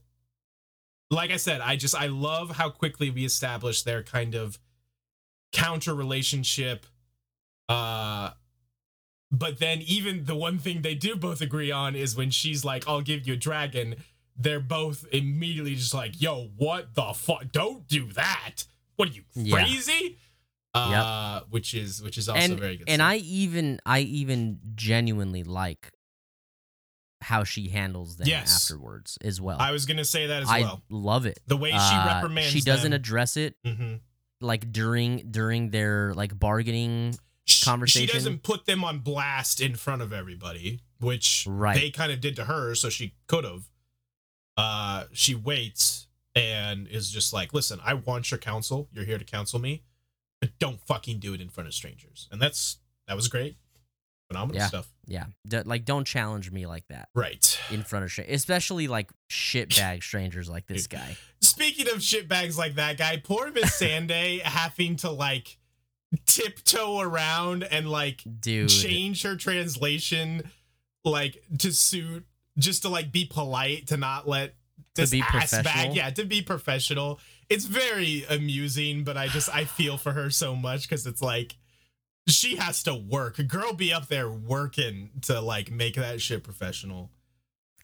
like 1.09 1.31
I 1.31 1.37
said, 1.37 1.61
I 1.61 1.75
just 1.75 1.95
I 1.95 2.07
love 2.07 2.51
how 2.51 2.69
quickly 2.69 3.09
we 3.09 3.25
establish 3.25 3.81
their 3.81 4.03
kind 4.03 4.35
of 4.35 4.59
counter 5.51 5.95
relationship. 5.95 6.85
Uh 7.69 8.31
but 9.31 9.59
then 9.59 9.81
even 9.81 10.25
the 10.25 10.35
one 10.35 10.57
thing 10.57 10.81
they 10.81 10.95
do 10.95 11.15
both 11.15 11.41
agree 11.41 11.71
on 11.71 11.95
is 11.95 12.15
when 12.15 12.29
she's 12.29 12.63
like, 12.63 12.87
I'll 12.87 13.01
give 13.01 13.27
you 13.27 13.33
a 13.33 13.37
dragon, 13.37 13.95
they're 14.37 14.59
both 14.59 15.05
immediately 15.11 15.75
just 15.75 15.93
like, 15.93 16.21
yo, 16.21 16.49
what 16.57 16.93
the 16.95 17.13
fuck? 17.13 17.51
Don't 17.51 17.87
do 17.87 18.11
that. 18.13 18.65
What 18.95 19.09
are 19.09 19.11
you 19.13 19.23
Yeah. 19.35 19.55
crazy? 19.55 20.17
Uh 20.73 21.41
which 21.49 21.73
is 21.73 22.01
which 22.03 22.17
is 22.17 22.29
also 22.29 22.39
and 22.39 22.59
very 22.59 22.77
good. 22.77 22.87
and 22.89 22.99
stuff. 22.99 23.09
I 23.11 23.15
even 23.17 23.79
I 23.85 23.99
even 24.01 24.59
genuinely 24.75 25.43
like 25.43 25.91
how 27.21 27.43
she 27.43 27.69
handles 27.69 28.17
them 28.17 28.27
Yes. 28.27 28.63
afterwards 28.69 29.17
as 29.23 29.41
well. 29.41 29.57
I 29.59 29.71
was 29.71 29.85
gonna 29.87 30.05
say 30.05 30.27
that 30.27 30.43
as 30.43 30.49
I 30.49 30.61
well. 30.61 30.83
love 30.89 31.25
it. 31.25 31.39
The 31.47 31.57
way 31.57 31.71
she 31.71 31.75
Uh, 31.77 32.15
reprimands 32.15 32.51
she 32.51 32.61
doesn't 32.61 32.91
them. 32.91 32.99
address 33.01 33.37
it 33.37 33.55
Mhm. 33.65 34.01
like 34.39 34.71
during 34.71 35.31
during 35.31 35.71
their 35.71 36.13
like 36.13 36.37
bargaining. 36.37 37.17
Sh- 37.47 37.63
conversation. 37.63 38.07
She 38.09 38.13
doesn't 38.13 38.43
put 38.43 38.65
them 38.65 38.83
on 38.83 38.99
blast 38.99 39.61
in 39.61 39.75
front 39.77 40.01
of 40.01 40.11
everybody, 40.11 40.81
which 40.99 41.45
Right. 41.47 41.75
they 41.79 41.89
kind 41.91 42.11
of 42.11 42.19
did 42.19 42.35
to 42.35 42.43
her, 42.45 42.75
so 42.75 42.89
she 42.89 43.13
could 43.27 43.45
have. 43.45 43.69
Uh, 44.57 45.05
she 45.13 45.35
waits 45.35 46.07
and 46.35 46.87
is 46.87 47.09
just 47.11 47.31
like, 47.31 47.53
"Listen, 47.53 47.79
I 47.83 47.93
want 47.93 48.31
your 48.31 48.39
counsel. 48.39 48.89
You're 48.91 49.05
here 49.05 49.17
to 49.19 49.25
counsel 49.25 49.59
me, 49.59 49.83
but 50.41 50.49
don't 50.59 50.81
fucking 50.81 51.19
do 51.19 51.33
it 51.33 51.41
in 51.41 51.49
front 51.49 51.67
of 51.67 51.73
strangers." 51.73 52.27
And 52.31 52.41
that's 52.41 52.77
that 53.07 53.15
was 53.15 53.27
great, 53.27 53.57
phenomenal 54.27 54.59
Yeah. 54.61 54.67
stuff. 54.67 54.91
Yeah, 55.05 55.25
D- 55.47 55.61
like 55.61 55.85
don't 55.85 56.05
challenge 56.05 56.51
me 56.51 56.65
like 56.65 56.85
that 56.89 57.07
Right. 57.15 57.57
in 57.71 57.83
front 57.83 58.05
of 58.05 58.25
especially 58.27 58.87
like 58.87 59.11
shitbag 59.29 60.01
strangers 60.03 60.49
like 60.49 60.65
this 60.67 60.87
Dude. 60.87 60.99
guy. 60.99 61.17
Speaking 61.41 61.87
of 61.89 61.99
shitbags 61.99 62.57
like 62.57 62.75
that 62.75 62.97
guy, 62.97 63.17
poor 63.17 63.51
Miss 63.51 63.73
Sande 63.79 64.41
having 64.43 64.95
to 64.97 65.09
like 65.11 65.57
tiptoe 66.25 66.99
around 66.99 67.63
and 67.63 67.89
like 67.89 68.23
Dude, 68.39 68.69
change 68.69 69.23
her 69.23 69.35
translation 69.35 70.51
like 71.05 71.41
to 71.59 71.71
suit 71.71 72.25
just 72.57 72.83
to 72.83 72.89
like 72.89 73.11
be 73.11 73.25
polite 73.25 73.87
to 73.87 73.97
not 73.97 74.27
let 74.27 74.55
this 74.95 75.11
be 75.11 75.21
ass 75.21 75.51
bag 75.63 75.95
yeah 75.95 76.09
to 76.09 76.25
be 76.25 76.41
professional. 76.41 77.19
It's 77.49 77.65
very 77.65 78.25
amusing 78.29 79.03
but 79.03 79.15
i 79.15 79.27
just 79.27 79.53
i 79.53 79.63
feel 79.63 79.97
for 79.97 80.11
her 80.11 80.29
so 80.29 80.55
much 80.55 80.83
because 80.83 81.05
it's 81.05 81.21
like 81.21 81.55
she 82.27 82.57
has 82.57 82.83
to 82.83 82.93
work. 82.93 83.39
Girl 83.47 83.73
be 83.73 83.93
up 83.93 84.07
there 84.07 84.29
working 84.29 85.11
to 85.23 85.39
like 85.39 85.71
make 85.71 85.95
that 85.95 86.21
shit 86.21 86.43
professional 86.43 87.11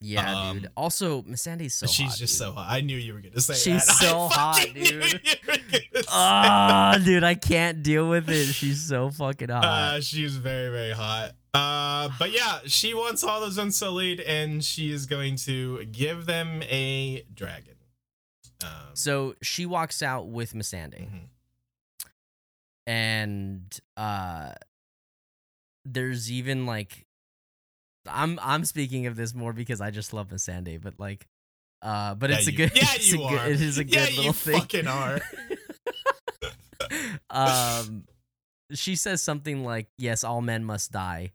yeah, 0.06 0.36
um, 0.50 0.60
dude. 0.60 0.72
Also, 0.76 1.22
Missandei's 1.24 1.74
so 1.76 1.88
she's 1.88 2.10
hot, 2.10 2.18
just 2.18 2.34
dude. 2.34 2.48
so 2.48 2.52
hot 2.52 2.68
i 2.70 2.82
knew 2.82 2.98
you 2.98 3.14
were 3.14 3.22
gonna 3.22 3.40
say 3.40 3.54
She's 3.54 3.86
that. 3.88 3.94
So 4.02 4.28
hot, 4.28 4.66
dude. 4.74 4.92
you 4.92 4.98
were 5.00 5.04
say 5.08 5.90
Ah, 6.10 7.00
dude, 7.04 7.24
I 7.24 7.36
can't 7.36 7.82
deal 7.82 8.10
with 8.10 8.30
it. 8.30 8.48
She's 8.54 8.82
so 8.82 9.10
fucking 9.10 9.50
hot. 9.50 9.64
Uh, 9.66 10.02
she's 10.02 10.36
very, 10.36 10.70
very 10.70 10.92
hot. 10.92 11.32
Uh, 11.54 12.10
but 12.20 12.32
yeah, 12.32 12.60
she 12.66 12.94
wants 12.94 13.24
all 13.24 13.40
those 13.40 13.58
unsullied, 13.58 14.20
and 14.20 14.64
she 14.64 14.92
is 14.92 15.06
going 15.06 15.36
to 15.38 15.86
give 15.86 16.26
them 16.26 16.62
a 16.64 17.24
dragon. 17.34 17.76
Um, 18.64 18.70
so 18.94 19.36
she 19.42 19.66
walks 19.66 20.02
out 20.02 20.28
with 20.28 20.54
Missandei. 20.54 21.08
mhm. 21.08 21.20
and 22.88 23.80
uh 23.98 24.54
there's 25.86 26.32
even 26.32 26.66
like 26.66 27.03
I'm 28.08 28.40
I'm 28.42 28.66
speaking 28.66 29.06
of 29.08 29.16
this 29.16 29.34
more 29.34 29.54
because 29.54 29.82
I 29.82 29.92
just 29.92 30.14
love 30.14 30.30
Missandei, 30.30 30.82
but 30.82 31.00
like 31.00 31.28
uh 31.82 32.16
but 32.16 32.30
Yeah, 32.30 32.38
it's 32.38 32.48
a 32.48 32.52
you- 32.52 32.58
good 32.58 32.72
yeah, 32.76 32.84
it's 32.96 33.14
a 33.14 33.18
you 33.18 33.30
good- 33.30 33.40
are. 33.40 33.50
it 33.50 33.62
is 33.62 33.78
a 33.78 33.84
good 33.84 33.96
Yeah, 33.96 34.06
little 34.06 34.24
you 34.26 34.34
thing. 34.34 34.60
fucking 34.60 34.88
are. 34.88 35.22
um 37.30 38.04
she 38.74 38.96
says 38.96 39.22
something 39.22 39.64
like, 39.64 39.88
Yes, 39.98 40.24
all 40.24 40.42
men 40.42 40.64
must 40.64 40.92
die. 40.92 41.34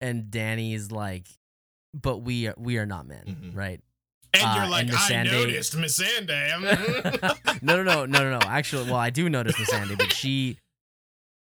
And 0.00 0.24
Dany 0.24 0.74
is 0.74 0.92
like, 0.92 1.26
But 1.94 2.18
we 2.18 2.48
are 2.48 2.54
we 2.58 2.78
are 2.78 2.86
not 2.86 3.06
men, 3.06 3.24
Mhm. 3.26 3.56
right? 3.56 3.80
And 4.34 4.42
Uh, 4.44 4.54
you're 4.60 4.68
like, 4.68 4.86
and 4.88 4.92
I 4.94 4.98
Missandei- 4.98 5.32
noticed 5.32 5.76
Miss 5.76 5.96
Sande. 5.96 6.30
No, 7.62 7.76
no, 7.76 7.82
no, 7.82 8.04
no, 8.06 8.30
no, 8.30 8.38
no. 8.38 8.46
Actually, 8.46 8.84
well, 8.90 9.00
I 9.00 9.08
do 9.10 9.30
notice 9.30 9.58
Miss 9.58 9.70
Missandei, 9.70 9.96
but 9.96 10.12
she, 10.12 10.58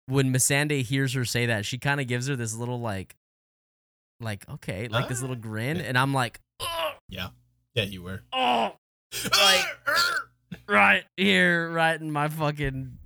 when 0.07 0.31
Miss 0.31 0.47
Missandei 0.47 0.81
hears 0.81 1.13
her 1.13 1.23
say 1.23 1.45
that, 1.45 1.65
she 1.67 1.77
kind 1.77 2.01
of 2.01 2.07
gives 2.07 2.27
her 2.27 2.35
this 2.35 2.55
little 2.55 2.79
like, 2.79 3.15
like 4.19 4.47
okay, 4.49 4.87
like 4.87 5.07
this 5.07 5.19
Ah. 5.19 5.21
little 5.21 5.35
grin, 5.35 5.77
and 5.77 5.97
I'm 5.97 6.13
like, 6.13 6.39
Yeah, 7.09 7.29
yeah, 7.73 7.83
you 7.83 8.01
were. 8.03 8.21
oh, 8.33 8.75
Like- 9.31 9.65
right 10.67 11.03
here, 11.17 11.69
right 11.71 11.99
in 11.99 12.11
my 12.11 12.27
fucking 12.29 12.97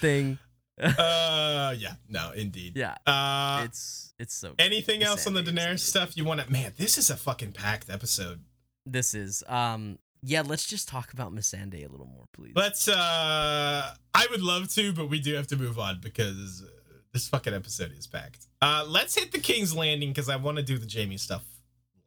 thing. 0.00 0.38
uh, 0.82 1.74
yeah, 1.76 1.94
no, 2.08 2.30
indeed. 2.32 2.74
Yeah, 2.76 2.96
Uh, 3.06 3.62
it's 3.66 4.14
it's 4.18 4.34
so. 4.34 4.54
anything 4.58 5.02
else 5.02 5.26
on 5.26 5.34
the 5.34 5.42
Daenerys 5.42 5.80
stuff 5.80 6.16
you 6.16 6.24
want 6.24 6.40
to? 6.40 6.50
Man, 6.50 6.72
this 6.78 6.96
is 6.96 7.10
a 7.10 7.16
fucking 7.16 7.52
packed 7.52 7.90
episode. 7.90 8.40
This 8.86 9.12
is 9.14 9.42
um 9.46 9.98
yeah. 10.22 10.42
Let's 10.42 10.66
just 10.66 10.88
talk 10.88 11.12
about 11.12 11.34
Missandei 11.34 11.86
a 11.86 11.90
little 11.90 12.06
more, 12.06 12.24
please. 12.32 12.52
Let's. 12.56 12.88
uh 12.88 13.94
I 14.14 14.26
would 14.30 14.40
love 14.42 14.70
to, 14.74 14.92
but 14.94 15.08
we 15.10 15.20
do 15.20 15.34
have 15.34 15.46
to 15.48 15.56
move 15.56 15.78
on 15.78 16.00
because 16.02 16.62
uh, 16.66 16.68
this 17.12 17.28
fucking 17.28 17.54
episode 17.54 17.92
is 17.96 18.06
packed. 18.06 18.46
Uh, 18.62 18.84
let's 18.86 19.14
hit 19.14 19.32
the 19.32 19.38
King's 19.38 19.74
Landing 19.74 20.10
because 20.10 20.28
I 20.28 20.36
want 20.36 20.58
to 20.58 20.62
do 20.62 20.78
the 20.78 20.88
Jaime 20.92 21.16
stuff 21.16 21.44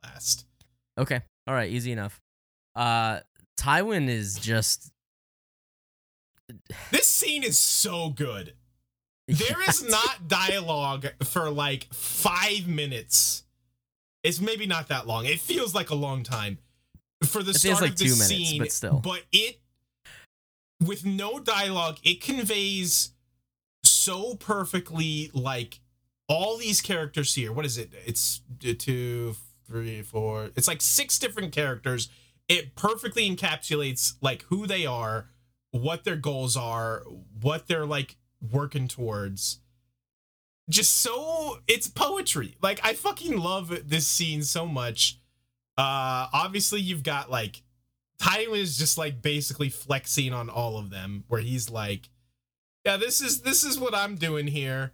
last. 0.04 0.45
Okay. 0.97 1.22
All 1.47 1.54
right. 1.54 1.70
Easy 1.70 1.91
enough. 1.91 2.22
Uh, 2.76 3.20
Tywin 3.60 4.08
is 4.10 4.36
just. 4.36 4.91
This 6.91 7.08
scene 7.08 7.43
is 7.43 7.58
so 7.58 8.10
good. 8.10 8.54
There 9.28 9.62
is 9.70 9.82
not 9.89 10.28
dialogue 10.28 11.08
for 11.24 11.49
like 11.49 11.88
five 11.93 12.68
minutes. 12.68 13.43
It's 14.22 14.41
maybe 14.41 14.66
not 14.66 14.89
that 14.89 15.08
long. 15.08 15.26
It 15.26 15.39
feels 15.39 15.74
like 15.74 15.89
a 15.89 15.95
long 15.95 16.24
time 16.24 16.58
for 17.24 17.41
the 17.41 17.51
It 17.51 17.56
start 17.56 17.82
like 17.82 17.91
of 17.91 17.97
the 17.97 18.04
two 18.04 18.12
minutes, 18.12 18.28
scene, 18.28 18.60
but 18.60 18.72
still. 18.74 18.99
But 18.99 19.24
it, 19.32 19.62
with 20.86 21.06
no 21.06 21.39
dialogue, 21.39 21.99
it 22.04 22.20
conveys 22.20 23.12
so 24.04 24.36
perfectly 24.36 25.32
like 25.34 25.80
all 26.28 26.58
these 26.58 26.82
characters 26.82 27.36
here. 27.36 27.51
What 27.51 27.66
is 27.66 27.78
it? 27.78 27.91
It's 28.06 28.41
uh, 28.68 28.74
two, 28.78 29.36
three, 29.66 30.01
four. 30.01 30.49
It's 30.56 30.68
like 30.68 30.82
six 30.82 31.20
different 31.20 31.51
characters. 31.51 32.10
It 32.47 32.76
perfectly 32.76 33.30
encapsulates 33.30 34.16
like 34.22 34.43
who 34.43 34.68
they 34.68 34.86
are, 34.86 35.30
what 35.72 36.04
their 36.04 36.16
goals 36.16 36.58
are, 36.58 37.04
what 37.41 37.68
they're 37.68 37.86
like 37.86 38.18
working 38.51 38.88
towards. 38.88 39.60
Just 40.70 40.95
so 40.95 41.60
it's 41.68 41.88
poetry. 41.88 42.56
Like 42.62 42.80
I 42.84 42.93
fucking 42.93 43.38
love 43.38 43.89
this 43.89 44.08
scene 44.08 44.43
so 44.43 44.66
much. 44.66 45.20
Uh 45.78 46.28
obviously 46.32 46.80
you've 46.80 47.04
got 47.04 47.32
like 47.32 47.64
Tywin 48.22 48.60
is 48.60 48.78
just 48.78 48.97
like 48.97 49.22
basically 49.22 49.70
flexing 49.70 50.34
on 50.34 50.49
all 50.49 50.78
of 50.78 50.89
them 50.89 51.26
where 51.28 51.41
he's 51.41 51.70
like 51.70 52.10
yeah, 52.86 52.98
this 52.98 53.22
is 53.22 53.42
this 53.42 53.64
is 53.64 53.80
what 53.80 53.96
I'm 53.96 54.16
doing 54.16 54.48
here. 54.48 54.92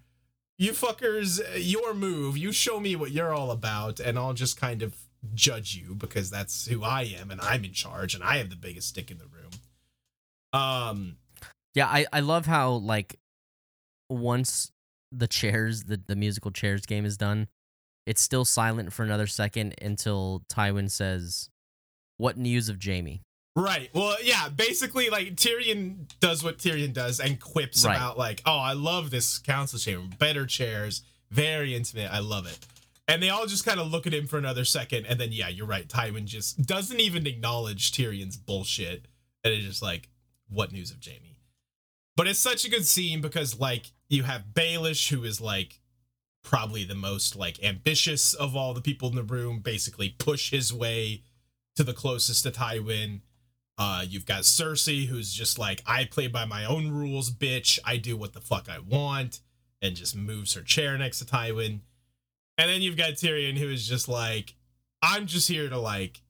You 0.58 0.72
fuckers, 0.74 1.40
your 1.58 1.94
move. 1.94 2.38
You 2.38 2.52
show 2.52 2.80
me 2.80 2.96
what 2.96 3.12
you're 3.12 3.34
all 3.34 3.52
about, 3.52 4.00
and 4.00 4.20
I'll 4.20 4.34
just 4.34 4.60
kind 4.60 4.82
of 4.82 4.96
judge 5.34 5.76
you 5.76 5.96
because 5.96 6.30
that's 6.30 6.68
who 6.68 6.84
I 6.84 7.04
am, 7.04 7.32
and 7.32 7.40
I'm 7.42 7.64
in 7.64 7.74
charge, 7.74 8.14
and 8.14 8.24
I 8.24 8.38
have 8.38 8.50
the 8.50 8.56
biggest 8.56 8.90
stick 8.90 9.10
in 9.10 9.18
the 9.18 9.26
room. 9.26 9.52
Um, 10.52 11.18
Yeah, 11.76 11.88
I 11.88 12.06
I 12.12 12.20
love 12.20 12.46
how 12.46 12.72
like 12.74 13.20
once 14.10 14.72
the 15.12 15.28
chairs 15.28 15.84
the 15.84 16.02
the 16.08 16.16
musical 16.16 16.52
chairs 16.52 16.86
game 16.86 17.06
is 17.06 17.18
done, 17.18 17.48
it's 18.06 18.22
still 18.22 18.46
silent 18.46 18.92
for 18.92 19.04
another 19.04 19.28
second 19.28 19.76
until 19.82 20.44
Tywin 20.52 20.92
says, 20.92 21.50
"What 22.18 22.38
news 22.38 22.70
of 22.70 22.84
Jaime?" 22.84 23.22
Right. 23.60 23.90
Well, 23.94 24.16
yeah. 24.24 24.48
Basically, 24.50 25.10
like 25.10 25.36
Tyrion 25.36 26.08
does 26.20 26.44
what 26.44 26.58
Tyrion 26.60 26.94
does 26.94 27.20
and 27.20 27.40
quips 27.40 27.84
Right. 27.84 27.96
about 27.96 28.18
like, 28.18 28.42
"Oh, 28.46 28.58
I 28.58 28.74
love 28.74 29.10
this 29.12 29.38
council 29.38 29.78
chamber. 29.78 30.16
Better 30.18 30.46
chairs, 30.46 31.02
very 31.30 31.76
intimate. 31.76 32.12
I 32.12 32.20
love 32.20 32.46
it." 32.48 32.58
And 33.08 33.22
they 33.22 33.30
all 33.30 33.48
just 33.48 33.66
kind 33.66 33.80
of 33.80 33.92
look 33.92 34.08
at 34.08 34.14
him 34.14 34.28
for 34.28 34.38
another 34.38 34.64
second, 34.64 35.06
and 35.08 35.20
then 35.20 35.32
yeah, 35.32 35.50
you're 35.50 35.66
right. 35.66 35.88
Tywin 35.88 36.26
just 36.26 36.66
doesn't 36.66 37.00
even 37.00 37.28
acknowledge 37.28 37.92
Tyrion's 37.92 38.38
bullshit, 38.38 39.08
and 39.44 39.54
it's 39.54 39.66
just 39.66 39.82
like, 39.82 40.10
"What 40.48 40.72
news 40.72 40.92
of 40.92 41.04
Jaime?" 41.04 41.40
But 42.16 42.28
it's 42.28 42.40
such 42.40 42.66
a 42.66 42.70
good 42.70 42.86
scene 42.86 43.20
because 43.20 43.60
like 43.60 43.92
you 44.08 44.24
have 44.24 44.54
Baelish, 44.54 45.10
who 45.10 45.24
is 45.24 45.42
like 45.42 45.82
probably 46.44 46.84
the 46.86 46.96
most 46.96 47.36
like 47.36 47.62
ambitious 47.64 48.34
of 48.34 48.56
all 48.56 48.74
the 48.74 48.82
people 48.82 49.10
in 49.10 49.16
the 49.16 49.24
room, 49.24 49.60
basically 49.60 50.10
push 50.10 50.52
his 50.52 50.72
way 50.72 51.24
to 51.76 51.84
the 51.84 51.94
closest 51.94 52.44
to 52.44 52.52
Tywin. 52.52 53.22
Uh, 53.80 54.04
you've 54.06 54.26
got 54.26 54.42
Cersei, 54.42 55.08
who's 55.08 55.32
just 55.34 55.58
like, 55.58 55.82
I 55.88 56.04
play 56.04 56.28
by 56.28 56.44
my 56.44 56.66
own 56.66 56.92
rules, 56.92 57.32
bitch. 57.32 57.80
I 57.86 57.96
do 57.96 58.18
what 58.18 58.34
the 58.34 58.42
fuck 58.42 58.68
I 58.70 58.80
want, 58.80 59.40
and 59.82 59.96
just 59.96 60.18
moves 60.18 60.54
her 60.54 60.62
chair 60.62 60.98
next 60.98 61.20
to 61.20 61.26
Tywin. 61.26 61.80
And 62.58 62.70
then 62.70 62.82
you've 62.82 62.98
got 62.98 63.14
Tyrion, 63.14 63.58
who 63.58 63.70
is 63.70 63.88
just 63.88 64.10
like, 64.10 64.56
I'm 65.02 65.28
just 65.28 65.48
here 65.48 65.70
to 65.70 65.80
like 65.80 66.22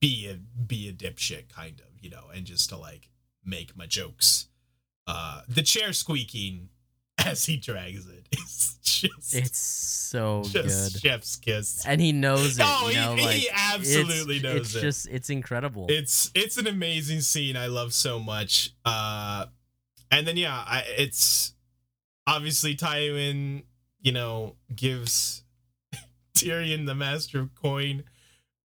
be 0.00 0.26
a 0.26 0.34
be 0.34 0.88
a 0.88 0.92
dipshit, 0.94 1.54
kind 1.54 1.78
of, 1.80 2.02
you 2.02 2.08
know, 2.08 2.24
and 2.34 2.46
just 2.46 2.70
to 2.70 2.78
like 2.78 3.10
make 3.44 3.76
my 3.76 3.84
jokes. 3.84 4.48
Uh, 5.06 5.42
the 5.46 5.62
chair 5.62 5.92
squeaking 5.92 6.70
as 7.26 7.44
he 7.44 7.56
drags 7.56 8.06
it. 8.08 8.26
it 8.32 8.38
is 8.38 8.78
just 8.82 9.34
It's 9.34 9.58
so 9.58 10.42
just 10.44 10.94
good, 10.94 11.00
chef's 11.02 11.36
kiss. 11.36 11.84
and 11.86 12.00
he 12.00 12.12
knows 12.12 12.58
it. 12.58 12.64
Oh, 12.66 12.88
you 12.88 12.96
know, 12.96 13.14
he, 13.14 13.24
like 13.24 13.36
he 13.36 13.48
absolutely 13.52 14.36
it's, 14.36 14.42
knows 14.44 14.56
it's 14.56 14.74
it. 14.74 14.76
It's 14.76 14.82
just 14.82 15.08
it's 15.08 15.30
incredible. 15.30 15.86
it's 15.88 16.30
it's 16.34 16.58
an 16.58 16.66
amazing 16.66 17.20
scene 17.22 17.56
i 17.56 17.66
love 17.66 17.94
so 17.94 18.18
much 18.18 18.74
uh 18.84 19.46
and 20.10 20.26
then 20.26 20.36
yeah 20.36 20.52
I, 20.66 20.84
it's 20.98 21.54
obviously 22.26 22.76
tywin 22.76 23.62
you 24.00 24.12
know 24.12 24.56
gives 24.74 25.44
tyrion 26.34 26.86
the 26.86 26.94
master 26.94 27.40
of 27.40 27.54
coin 27.54 28.04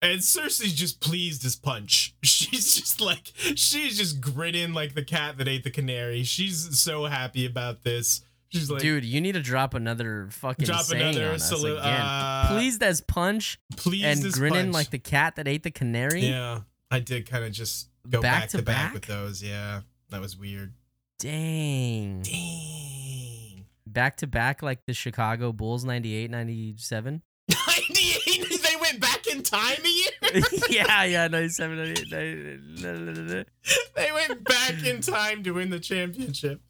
and 0.01 0.21
cersei's 0.21 0.75
just 0.75 1.01
pleased 1.01 1.45
as 1.45 1.57
punch 1.57 2.15
she's 2.23 2.75
just 2.75 3.01
like 3.03 3.33
she's 3.55 3.99
just 3.99 4.21
grinning 4.21 4.73
like 4.73 4.95
the 4.95 5.05
cat 5.05 5.37
that 5.37 5.47
ate 5.49 5.65
the 5.65 5.71
canary 5.71 6.23
she's 6.23 6.79
so 6.79 7.05
happy 7.05 7.45
about 7.45 7.83
this 7.85 8.23
like 8.71 8.81
Dude, 8.81 9.05
you 9.05 9.21
need 9.21 9.33
to 9.33 9.43
drop 9.43 9.75
another 9.75 10.29
fucking 10.31 10.65
Drop 10.67 10.83
saying 10.83 11.03
another 11.17 11.29
on 11.31 11.35
us 11.37 11.53
salu- 11.53 11.79
again. 11.79 12.01
uh, 12.01 12.47
Pleased 12.49 12.83
as 12.83 13.01
punch 13.01 13.59
pleased 13.77 14.05
and 14.25 14.33
grinning 14.33 14.65
punch. 14.67 14.75
like 14.75 14.91
the 14.91 14.99
cat 14.99 15.37
that 15.37 15.47
ate 15.49 15.63
the 15.63 15.71
canary. 15.71 16.23
yeah 16.27 16.61
i 16.91 17.01
did 17.01 17.29
kind 17.29 17.45
of 17.45 17.53
just 17.53 17.89
go 18.09 18.21
Back 18.21 18.43
back, 18.43 18.49
to 18.51 18.57
to 18.59 18.63
back 18.63 18.93
with 18.95 19.07
those 19.07 19.43
yeah 19.43 19.81
that 20.11 20.21
was 20.21 20.37
weird 20.37 20.73
Dang. 21.21 22.23
Dang. 22.23 23.65
Back 23.87 24.17
to 24.19 24.27
back 24.27 24.63
like 24.63 24.85
the 24.87 24.93
Chicago 24.95 25.53
Bulls 25.53 25.85
98 25.85 26.31
97. 26.31 27.23
98? 27.51 28.61
They 28.65 28.77
went 28.81 29.01
back 29.01 29.27
in 29.29 29.43
time 29.43 29.79
a 29.85 29.89
year? 29.89 30.43
yeah, 30.71 31.05
yeah, 31.05 31.29
97 31.29 31.77
98. 31.77 32.61
98. 32.83 33.47
they 33.95 34.13
went 34.13 34.45
back 34.45 34.85
in 34.85 35.01
time 35.01 35.43
to 35.45 35.53
win 35.53 35.71
the 35.71 35.79
championship. 35.81 36.61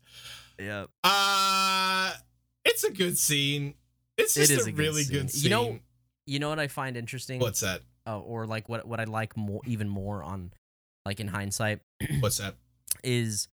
Yeah. 0.58 0.86
Uh 1.02 2.12
it's 2.64 2.84
a 2.84 2.90
good 2.92 3.18
scene. 3.18 3.74
It's 4.16 4.34
just 4.34 4.50
is 4.50 4.66
a, 4.66 4.68
a 4.68 4.72
good 4.72 4.78
really 4.78 5.02
scene. 5.04 5.12
good 5.20 5.30
scene. 5.30 5.42
You 5.44 5.50
know- 5.50 5.78
You 6.26 6.38
know 6.38 6.48
what 6.48 6.58
I 6.58 6.68
find 6.68 6.96
interesting? 6.96 7.40
what's 7.40 7.60
that? 7.60 7.82
uh, 8.06 8.18
or 8.20 8.46
like 8.46 8.68
what 8.68 8.86
what 8.86 9.00
I 9.00 9.04
like 9.04 9.36
more 9.36 9.60
even 9.66 9.88
more 9.88 10.22
on 10.22 10.52
like 11.06 11.20
in 11.20 11.28
hindsight 11.28 11.80
What's 12.20 12.38
that? 12.38 12.54
is 13.02 13.48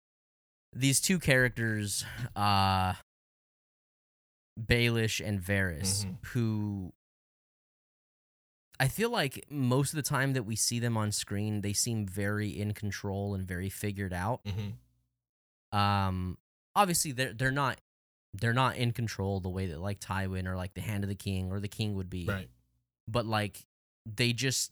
these 0.73 1.01
two 1.01 1.19
characters 1.19 2.05
uh 2.35 2.95
Baelish 4.61 5.25
and 5.27 5.41
Varys 5.41 6.05
Mhm. 6.07 6.17
who 6.29 6.93
I 8.79 8.89
feel 8.89 9.11
like 9.11 9.45
most 9.51 9.91
of 9.93 9.97
the 9.97 10.03
time 10.03 10.33
that 10.35 10.43
we 10.45 10.55
see 10.57 10.79
them 10.79 10.97
on 10.97 11.13
screen 11.13 11.61
they 11.63 11.73
seem 11.73 12.07
very 12.07 12.49
in 12.49 12.73
control 12.73 13.35
and 13.35 13.47
very 13.47 13.69
figured 13.71 14.13
out 14.13 14.41
hmm 14.47 15.77
um 15.77 16.39
obviously 16.77 17.11
they're 17.11 17.33
they're 17.33 17.51
not 17.51 17.81
they're 18.35 18.53
not 18.55 18.77
in 18.77 18.93
control 18.93 19.41
the 19.41 19.49
way 19.49 19.67
that 19.67 19.81
like 19.81 19.99
Tywin 19.99 20.47
or 20.47 20.55
like 20.57 20.75
the 20.75 20.81
hand 20.83 21.03
of 21.03 21.09
the 21.09 21.15
king 21.17 21.51
or 21.51 21.59
the 21.59 21.69
king 21.69 21.95
would 21.95 22.09
be 22.11 22.27
Right. 22.27 22.49
but 23.09 23.27
like 23.27 23.65
they 24.05 24.33
just 24.33 24.71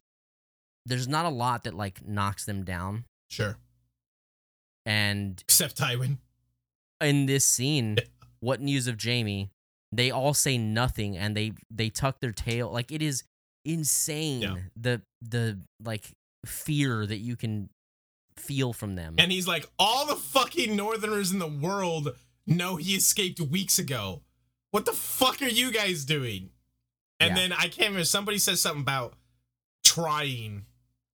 there's 0.86 1.08
not 1.08 1.24
a 1.24 1.30
lot 1.30 1.64
that 1.64 1.74
like 1.74 2.06
knocks 2.06 2.44
them 2.44 2.62
down 2.64 3.04
Sure. 3.30 3.56
and 4.86 5.42
Except 5.48 5.76
Tywin. 5.76 6.18
in 7.00 7.26
this 7.26 7.44
scene 7.44 7.96
what 8.40 8.60
news 8.60 8.86
of 8.86 9.00
jaime 9.02 9.50
they 9.92 10.10
all 10.10 10.34
say 10.34 10.58
nothing 10.58 11.16
and 11.16 11.36
they 11.36 11.52
they 11.70 11.88
tuck 11.88 12.20
their 12.20 12.32
tail 12.32 12.70
like 12.70 12.92
it 12.92 13.00
is 13.02 13.24
insane 13.64 14.42
Yeah. 14.42 14.56
the 14.76 15.02
the 15.22 15.60
like 15.82 16.12
fear 16.44 17.06
that 17.06 17.18
you 17.18 17.36
can 17.36 17.70
feel 18.36 18.72
from 18.72 18.94
them 18.96 19.14
And 19.18 19.30
he's 19.32 19.46
like, 19.46 19.66
all 19.78 20.06
the 20.06 20.16
fucking 20.16 20.74
northerners 20.76 21.32
in 21.32 21.38
the 21.38 21.46
world 21.46 22.14
know 22.46 22.76
he 22.76 22.94
escaped 22.94 23.40
weeks 23.40 23.78
ago. 23.78 24.22
What 24.70 24.84
the 24.86 24.92
fuck 24.92 25.40
are 25.40 25.46
you 25.48 25.70
guys 25.70 26.04
doing? 26.04 26.50
And 27.20 27.30
Yeah. 27.30 27.34
then 27.36 27.52
I 27.52 27.62
can't 27.68 27.88
remember, 27.90 28.04
somebody 28.04 28.38
says 28.38 28.60
something 28.60 28.82
about 28.82 29.14
trying, 29.84 30.66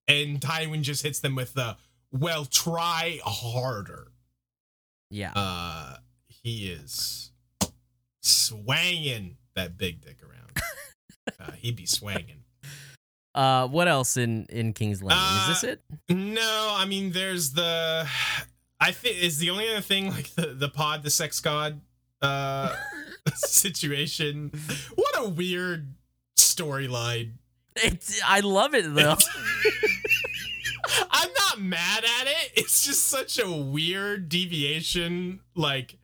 and 0.08 0.40
Tywin 0.40 0.82
just 0.82 1.02
hits 1.02 1.20
them 1.20 1.34
with 1.34 1.54
the, 1.54 1.76
well, 2.10 2.46
try 2.46 3.20
harder. 3.24 4.10
yeah 5.10 5.32
Uh, 5.36 5.96
he 6.28 6.68
is 6.70 7.32
swanging 8.22 9.36
that 9.54 9.76
big 9.76 10.00
dick 10.00 10.18
around. 10.22 10.60
uh, 11.40 11.52
he'd 11.52 11.76
be 11.76 11.86
swanging. 11.86 12.44
Uh, 13.34 13.68
what 13.68 13.86
else 13.88 14.16
in 14.16 14.46
in 14.46 14.72
King's 14.72 15.02
Landing? 15.02 15.24
Uh, 15.24 15.48
Is 15.52 15.60
this 15.60 15.64
it? 15.72 15.82
No, 16.08 16.74
I 16.76 16.84
mean, 16.86 17.12
there's 17.12 17.52
the. 17.52 18.06
I 18.80 18.92
think 18.92 19.22
is 19.22 19.38
the 19.38 19.50
only 19.50 19.68
other 19.68 19.80
thing 19.82 20.10
like 20.10 20.30
the 20.34 20.48
the 20.48 20.68
pod, 20.68 21.02
the 21.02 21.10
sex 21.10 21.38
god, 21.40 21.80
uh, 22.22 22.74
situation. 23.34 24.50
What 24.94 25.14
a 25.18 25.28
weird 25.28 25.94
storyline. 26.36 27.32
It's, 27.76 28.20
I 28.24 28.40
love 28.40 28.74
it 28.74 28.92
though. 28.94 29.16
I'm 31.10 31.30
not 31.32 31.60
mad 31.60 32.04
at 32.04 32.26
it. 32.26 32.52
It's 32.56 32.84
just 32.84 33.06
such 33.06 33.38
a 33.38 33.50
weird 33.50 34.28
deviation, 34.28 35.40
like 35.54 35.98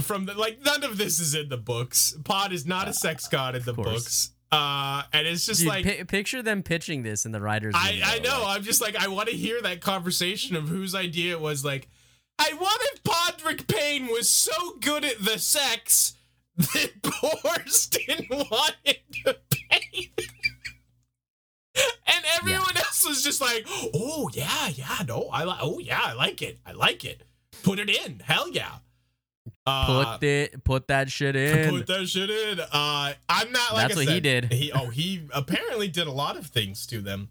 from 0.00 0.26
the 0.26 0.34
like 0.34 0.64
none 0.64 0.84
of 0.84 0.96
this 0.96 1.20
is 1.20 1.34
in 1.34 1.48
the 1.48 1.56
books. 1.58 2.16
Pod 2.24 2.52
is 2.52 2.64
not 2.66 2.88
a 2.88 2.92
sex 2.94 3.28
god 3.28 3.54
in 3.56 3.62
the 3.64 3.74
books. 3.74 4.30
Uh, 4.50 5.02
and 5.12 5.26
it's 5.26 5.44
just 5.44 5.60
Dude, 5.60 5.68
like 5.68 5.84
pi- 5.84 6.04
picture 6.04 6.42
them 6.42 6.62
pitching 6.62 7.02
this 7.02 7.26
in 7.26 7.32
the 7.32 7.40
writers. 7.40 7.74
I, 7.76 7.90
room, 7.92 8.00
I 8.04 8.18
know. 8.20 8.42
like- 8.44 8.56
I'm 8.56 8.62
just 8.62 8.80
like 8.80 8.96
I 8.96 9.08
want 9.08 9.28
to 9.28 9.34
hear 9.36 9.60
that 9.62 9.80
conversation 9.80 10.56
of 10.56 10.68
whose 10.68 10.94
idea 10.94 11.32
it 11.32 11.40
was. 11.40 11.64
Like, 11.64 11.88
I 12.38 12.52
what 12.56 12.80
if 12.94 13.02
Podrick 13.02 13.66
Payne 13.68 14.06
was 14.06 14.28
so 14.28 14.76
good 14.80 15.04
at 15.04 15.22
the 15.22 15.38
sex 15.38 16.14
that 16.56 16.92
Bors 17.02 17.88
didn't 17.88 18.30
want 18.30 18.74
him 18.84 18.94
to 19.26 19.36
pay, 19.50 20.12
and 21.74 22.24
everyone 22.38 22.76
else 22.76 23.06
was 23.06 23.22
just 23.22 23.40
like, 23.40 23.66
"Oh 23.94 24.30
yeah, 24.32 24.68
yeah, 24.68 24.96
no, 25.06 25.28
I 25.32 25.44
like. 25.44 25.58
Oh 25.60 25.78
yeah, 25.78 26.00
I 26.02 26.14
like 26.14 26.40
it. 26.42 26.58
I 26.64 26.72
like 26.72 27.04
it. 27.04 27.22
Put 27.62 27.78
it 27.78 27.90
in. 27.90 28.20
Hell 28.20 28.50
yeah." 28.50 28.76
Uh, 29.68 30.16
put 30.16 30.22
it, 30.24 30.64
put 30.64 30.88
that 30.88 31.10
shit 31.10 31.36
in. 31.36 31.70
Put 31.70 31.86
that 31.88 32.06
shit 32.06 32.30
in. 32.30 32.60
Uh, 32.60 33.12
I'm 33.28 33.52
not 33.52 33.74
like 33.74 33.88
That's 33.88 33.96
I 33.96 34.04
what 34.04 34.08
he 34.08 34.20
did. 34.20 34.52
He 34.52 34.72
oh 34.72 34.88
he 34.88 35.28
apparently 35.34 35.88
did 35.88 36.06
a 36.06 36.12
lot 36.12 36.36
of 36.36 36.46
things 36.46 36.86
to 36.86 37.00
them. 37.00 37.28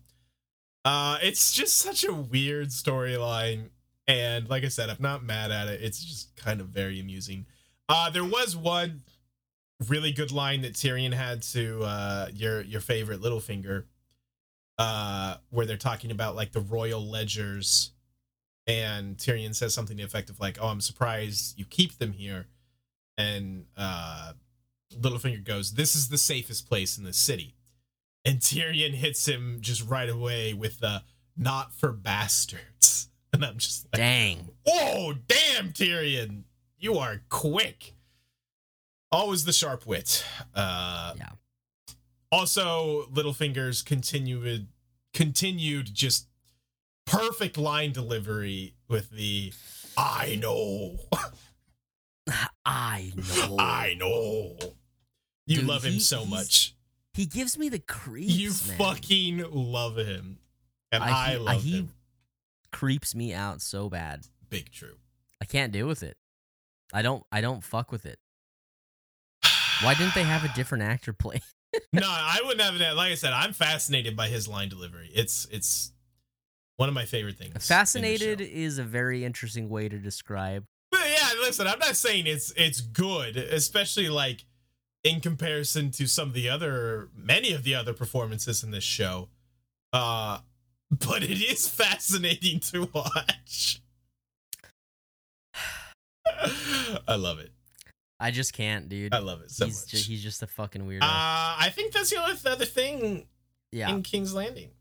Uh, 0.86 1.18
it's 1.22 1.52
just 1.52 1.78
such 1.78 2.04
a 2.04 2.14
weird 2.14 2.70
storyline, 2.70 3.70
and 4.08 4.48
like 4.50 4.64
I 4.64 4.68
said, 4.68 4.90
I'm 4.90 4.98
not 5.00 5.24
mad 5.24 5.52
at 5.52 5.68
it. 5.68 5.82
It's 5.82 6.04
just 6.04 6.36
kind 6.36 6.62
of 6.62 6.68
very 6.68 7.00
amusing. 7.00 7.46
Uh, 7.90 8.10
there 8.10 8.24
was 8.24 8.56
one 8.56 9.02
really 9.88 10.12
good 10.12 10.32
line 10.32 10.62
that 10.62 10.74
Tyrion 10.74 11.14
had 11.14 11.42
to 11.44 11.84
uh 11.84 12.28
your 12.34 12.62
your 12.62 12.82
favorite 12.82 13.22
Littlefinger, 13.22 13.86
uh, 14.78 15.38
where 15.50 15.66
they're 15.66 15.78
talking 15.78 16.12
about 16.12 16.36
like 16.36 16.52
the 16.52 16.62
royal 16.62 17.04
ledgers 17.04 17.92
and 18.68 19.18
Tyrion 19.18 19.56
says 19.56 19.74
something 19.74 19.96
to 19.98 20.04
the 20.04 20.08
effect 20.08 20.30
of 20.30 20.40
like, 20.40 20.58
"Oh, 20.62 20.68
I'm 20.68 20.82
surprised 20.82 21.58
you 21.58 21.66
keep 21.66 21.98
them 21.98 22.12
here," 22.12 22.48
and 23.18 23.66
uh, 23.78 24.34
Littlefinger 24.94 25.44
goes, 25.44 25.74
"This 25.74 25.96
is 25.96 26.10
the 26.10 26.18
safest 26.18 26.68
place 26.68 26.98
in 26.98 27.04
the 27.04 27.14
city," 27.14 27.56
and 28.26 28.40
Tyrion 28.40 28.94
hits 28.94 29.28
him 29.28 29.60
just 29.62 29.84
right 29.88 30.10
away 30.10 30.54
with 30.54 30.80
the 30.80 31.04
"Not 31.36 31.74
for 31.74 31.92
bastards," 31.92 33.10
and 33.34 33.44
I'm 33.46 33.58
just 33.58 33.86
like, 33.86 34.00
Dang. 34.00 34.50
"Oh, 34.68 35.14
damn, 35.28 35.72
Tyrion, 35.72 36.44
you 36.78 36.98
are 36.98 37.22
quick." 37.30 37.94
Always 39.10 39.46
the 39.46 39.54
sharp 39.54 39.86
wit. 39.86 40.26
Uh, 40.54 41.14
Yeah. 41.18 41.30
Also, 42.30 43.06
Littlefinger's 43.14 43.82
continued 43.82 44.68
continued 45.14 45.94
just 45.94 46.28
perfect 47.08 47.58
line 47.58 47.92
delivery 47.92 48.76
with 48.88 49.10
the 49.10 49.52
I 49.98 50.38
know. 50.40 50.98
I 52.66 53.12
know. 53.16 53.56
I 53.58 53.96
know. 53.98 54.58
You 55.46 55.58
Dude, 55.58 55.66
love 55.66 55.84
him 55.86 55.94
he- 55.94 56.00
so 56.00 56.26
much. 56.26 56.76
He 57.14 57.26
gives 57.26 57.58
me 57.58 57.70
the 57.70 57.80
creeps. 57.80 58.34
You 58.34 58.50
man. 58.68 58.78
fucking 58.78 59.46
love 59.52 59.98
him. 59.98 60.38
And 60.92 61.04
I- 61.04 61.08
I, 61.08 61.30
he- 61.30 61.34
I- 61.34 61.38
love 61.38 61.64
he- 61.64 61.78
him. 61.78 61.94
creeps 62.72 63.16
me 63.16 63.34
out 63.34 63.62
so 63.62 63.90
bad. 63.90 64.26
Big 64.50 64.72
true. 64.72 64.98
I 65.42 65.46
can't 65.46 65.72
deal 65.72 65.88
with 65.88 66.04
it. 66.04 66.18
I 66.94 67.02
don't. 67.02 67.24
I 67.32 67.42
don't 67.42 67.64
fuck 67.64 67.92
with 67.92 68.06
it. 68.06 68.18
Why 69.82 69.94
didn't 69.94 70.16
they 70.16 70.24
have 70.24 70.44
a 70.44 70.54
different 70.56 70.84
actor 70.86 71.14
play? 71.14 71.42
no, 71.94 72.02
I 72.08 72.40
wouldn't 72.44 72.62
have 72.62 72.78
that. 72.80 72.96
Like 72.96 73.12
I 73.12 73.16
said, 73.16 73.34
I'm 73.34 73.54
fascinated 73.54 74.16
by 74.16 74.28
his 74.30 74.48
line 74.48 74.70
delivery. 74.70 75.10
It's 75.14 75.46
it's 75.52 75.92
one 76.78 76.90
of 76.90 76.96
my 76.96 77.06
favorite 77.06 77.38
things. 77.38 77.68
Fascinated 77.68 78.40
is 78.40 78.78
a 78.78 78.84
very 78.84 79.26
interesting 79.26 79.68
way 79.70 79.90
to 79.90 79.98
describe. 79.98 80.64
But 80.92 81.02
yeah, 81.10 81.30
listen, 81.42 81.68
I'm 81.68 81.80
not 81.80 81.98
saying 81.98 82.28
it's 82.28 82.54
it's 82.56 82.80
good, 82.82 83.36
especially 83.36 84.10
like 84.10 84.46
in 85.04 85.20
comparison 85.20 85.92
to 85.92 86.08
some 86.08 86.30
of 86.30 86.34
the 86.34 86.50
other 86.50 87.10
many 87.16 87.52
of 87.52 87.64
the 87.64 87.76
other 87.76 87.94
performances 87.94 88.64
in 88.64 88.72
this 88.72 88.84
show. 88.84 89.30
Uh 89.92 90.40
but 90.90 91.24
it 91.24 91.42
is 91.42 91.68
fascinating 91.70 92.60
to 92.62 92.90
watch. 92.94 93.82
I 97.08 97.16
love 97.16 97.40
it. 97.40 97.52
I 98.20 98.32
just 98.32 98.54
can't, 98.54 98.90
dude. 98.90 99.14
I 99.14 99.20
love 99.20 99.42
it 99.42 99.52
so 99.52 99.66
he's 99.66 99.84
much. 99.84 99.90
ju- 99.90 100.12
he's 100.12 100.24
just 100.24 100.42
a 100.42 100.48
fucking 100.48 100.82
weirdo. 100.84 101.04
uh, 101.04 101.56
I 101.60 101.72
think 101.74 101.94
that's 101.94 102.10
the 102.10 102.18
only 102.18 102.36
other 102.46 102.66
thing 102.66 103.28
yeah. 103.72 103.90
in 103.90 104.02
King's 104.02 104.34
Landing. 104.34 104.72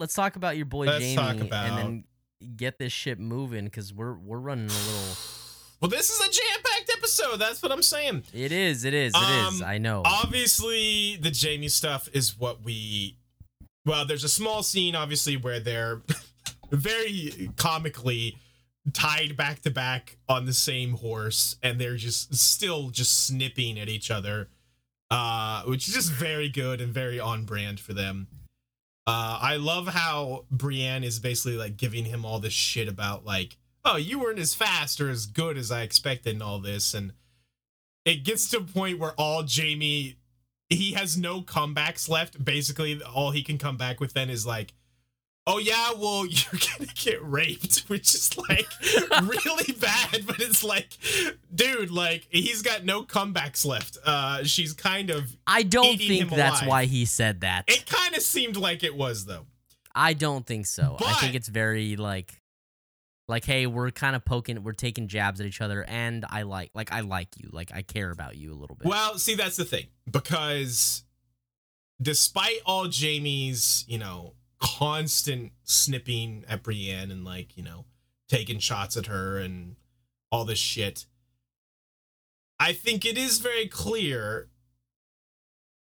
Let, 0.00 0.08
us 0.08 0.14
talk 0.14 0.36
about 0.36 0.56
your 0.56 0.64
boy 0.64 0.86
Let's 0.86 1.04
Jaime 1.04 1.14
talk 1.14 1.36
and 1.52 1.78
then 1.78 2.04
get 2.56 2.78
this 2.78 2.90
shit 2.90 3.18
moving 3.20 3.66
because 3.66 3.92
we're 3.92 4.14
we're 4.14 4.38
running 4.38 4.66
a 4.66 4.68
little. 4.68 5.16
Well, 5.80 5.88
this 5.88 6.10
is 6.10 6.20
a 6.20 6.30
jam-packed 6.30 6.92
episode. 6.98 7.36
That's 7.38 7.62
what 7.62 7.72
I'm 7.72 7.80
saying. 7.80 8.24
It 8.34 8.52
is. 8.52 8.84
It 8.84 8.92
is. 8.92 9.14
It 9.16 9.18
is. 9.18 9.62
Um, 9.62 9.66
I 9.66 9.78
know. 9.78 10.02
obviously 10.04 11.16
the 11.16 11.34
Jaime 11.34 11.68
stuff 11.68 12.06
is 12.12 12.38
what 12.38 12.62
we 12.62 13.16
well 13.86 14.04
there's 14.04 14.22
a 14.24 14.28
small 14.28 14.62
scene 14.62 14.94
obviously 14.94 15.38
where 15.38 15.58
they're 15.58 16.02
very 16.70 17.50
comically 17.56 18.36
tied 18.92 19.38
back 19.38 19.60
to 19.62 19.70
back 19.70 20.18
on 20.28 20.44
the 20.44 20.52
same 20.52 20.94
horse 20.96 21.56
and 21.62 21.80
they're 21.80 21.96
just 21.96 22.34
still 22.34 22.90
just 22.90 23.26
snipping 23.26 23.78
at 23.78 23.88
each 23.88 24.10
other 24.10 24.48
uh 25.10 25.62
which 25.62 25.88
is 25.88 25.94
just 25.94 26.12
very 26.12 26.50
good 26.50 26.82
and 26.82 26.92
very 26.92 27.18
on 27.18 27.44
brand 27.46 27.80
for 27.80 27.94
them 27.94 28.26
uh 29.10 29.38
i 29.42 29.56
love 29.56 29.88
how 29.88 30.44
brienne 30.50 31.04
is 31.04 31.18
basically 31.18 31.56
like 31.56 31.76
giving 31.76 32.04
him 32.04 32.24
all 32.24 32.38
this 32.38 32.52
shit 32.52 32.88
about 32.88 33.24
like 33.24 33.56
oh 33.84 33.96
you 33.96 34.18
weren't 34.20 34.38
as 34.38 34.54
fast 34.54 35.00
or 35.00 35.10
as 35.10 35.26
good 35.26 35.56
as 35.56 35.70
i 35.70 35.82
expected 35.82 36.34
and 36.34 36.42
all 36.42 36.58
this 36.58 36.94
and 36.94 37.12
it 38.04 38.24
gets 38.24 38.48
to 38.50 38.58
a 38.58 38.62
point 38.62 38.98
where 38.98 39.12
all 39.12 39.44
Jaime 39.46 40.16
he 40.70 40.92
has 40.92 41.18
no 41.18 41.42
comebacks 41.42 42.08
left. 42.08 42.42
Basically, 42.42 43.02
all 43.02 43.32
he 43.32 43.42
can 43.42 43.58
come 43.58 43.76
back 43.76 44.00
with 44.00 44.14
then 44.14 44.30
is 44.30 44.46
like, 44.46 44.72
"Oh 45.46 45.58
yeah, 45.58 45.92
well 45.92 46.26
you're 46.26 46.60
gonna 46.78 46.90
get 46.94 47.22
raped," 47.22 47.80
which 47.88 48.14
is 48.14 48.36
like 48.36 48.68
really 49.22 49.72
bad. 49.72 50.26
But 50.26 50.40
it's 50.40 50.62
like, 50.64 50.96
dude, 51.54 51.90
like 51.90 52.26
he's 52.30 52.62
got 52.62 52.84
no 52.84 53.02
comebacks 53.02 53.64
left. 53.64 53.98
Uh, 54.04 54.44
she's 54.44 54.72
kind 54.72 55.10
of. 55.10 55.36
I 55.46 55.62
don't 55.62 55.98
think 55.98 56.30
that's 56.30 56.60
alive. 56.60 56.68
why 56.68 56.84
he 56.86 57.04
said 57.04 57.40
that. 57.40 57.64
It 57.68 57.86
kind 57.86 58.14
of 58.14 58.22
seemed 58.22 58.56
like 58.56 58.82
it 58.84 58.94
was 58.94 59.26
though. 59.26 59.46
I 59.94 60.12
don't 60.12 60.46
think 60.46 60.66
so. 60.66 60.96
I 61.04 61.14
think 61.14 61.34
it's 61.34 61.48
very 61.48 61.96
like 61.96 62.40
like 63.30 63.44
hey, 63.44 63.66
we're 63.66 63.90
kind 63.90 64.14
of 64.14 64.24
poking 64.24 64.62
we're 64.62 64.72
taking 64.72 65.08
jabs 65.08 65.40
at 65.40 65.46
each 65.46 65.60
other 65.60 65.84
and 65.88 66.26
I 66.28 66.42
like 66.42 66.70
like 66.74 66.92
I 66.92 67.00
like 67.00 67.28
you. 67.38 67.48
Like 67.52 67.70
I 67.74 67.82
care 67.82 68.10
about 68.10 68.36
you 68.36 68.52
a 68.52 68.58
little 68.58 68.76
bit. 68.76 68.86
Well, 68.86 69.18
see, 69.18 69.34
that's 69.34 69.56
the 69.56 69.64
thing 69.64 69.86
because 70.10 71.04
despite 72.02 72.60
all 72.66 72.88
Jaime's, 72.90 73.84
you 73.88 73.98
know, 73.98 74.34
constant 74.60 75.52
snipping 75.64 76.44
at 76.48 76.62
Brienne 76.62 77.10
and 77.10 77.24
like, 77.24 77.56
you 77.56 77.62
know, 77.62 77.84
taking 78.28 78.58
shots 78.58 78.96
at 78.96 79.06
her 79.06 79.38
and 79.38 79.76
all 80.30 80.44
this 80.44 80.58
shit, 80.58 81.06
I 82.58 82.72
think 82.72 83.04
it 83.04 83.16
is 83.18 83.38
very 83.38 83.66
clear 83.66 84.48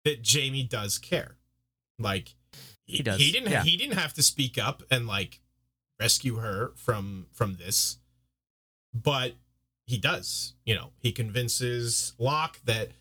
that 0.05 0.25
Jaime 0.27 0.63
does 0.63 0.97
care. 0.97 1.37
Like 1.99 2.35
He 2.85 3.01
does, 3.03 3.19
He 3.19 3.31
didn't. 3.31 3.51
yeah. 3.51 3.63
He 3.63 3.75
didn't 3.77 3.97
have 3.97 4.13
to 4.13 4.23
speak 4.23 4.57
up 4.57 4.83
and 4.91 5.07
like 5.07 5.41
rescue 5.99 6.35
her 6.37 6.71
from 6.75 7.25
from 7.33 7.55
this, 7.55 7.97
but 8.93 9.33
he 9.85 9.97
does. 9.97 10.53
You 10.65 10.75
know, 10.75 10.91
he 10.99 11.11
convinces 11.11 12.13
Locke 12.19 12.59
that 12.65 12.91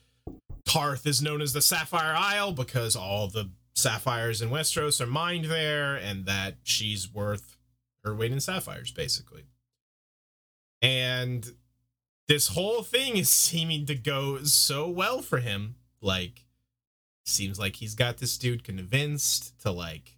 Tarth 0.65 1.07
is 1.07 1.21
known 1.21 1.43
as 1.43 1.53
the 1.53 1.61
Sapphire 1.61 2.15
Isle 2.17 2.53
because 2.53 2.97
all 2.97 3.29
the 3.29 3.51
sapphires 3.77 4.43
in 4.43 4.51
Westeros 4.51 5.01
are 5.01 5.07
mined 5.07 5.45
there, 5.45 5.95
and 5.95 6.25
that 6.27 6.57
she's 6.65 7.13
worth 7.13 7.57
her 8.03 8.15
weight 8.15 8.33
in 8.33 8.41
sapphires, 8.41 8.91
basically. 8.91 9.45
And 10.83 11.53
this 12.27 12.49
whole 12.49 12.83
thing 12.83 13.17
is 13.17 13.29
seeming 13.31 13.87
to 13.87 13.95
go 13.95 14.43
so 14.43 14.89
well 14.89 15.23
for 15.23 15.39
him. 15.39 15.77
Like, 16.01 16.47
seems 17.25 17.59
like 17.59 17.77
he's 17.77 17.95
got 17.95 18.19
this 18.19 18.39
dude 18.39 18.65
convinced 18.65 19.59
to 19.61 19.71
like 19.71 20.17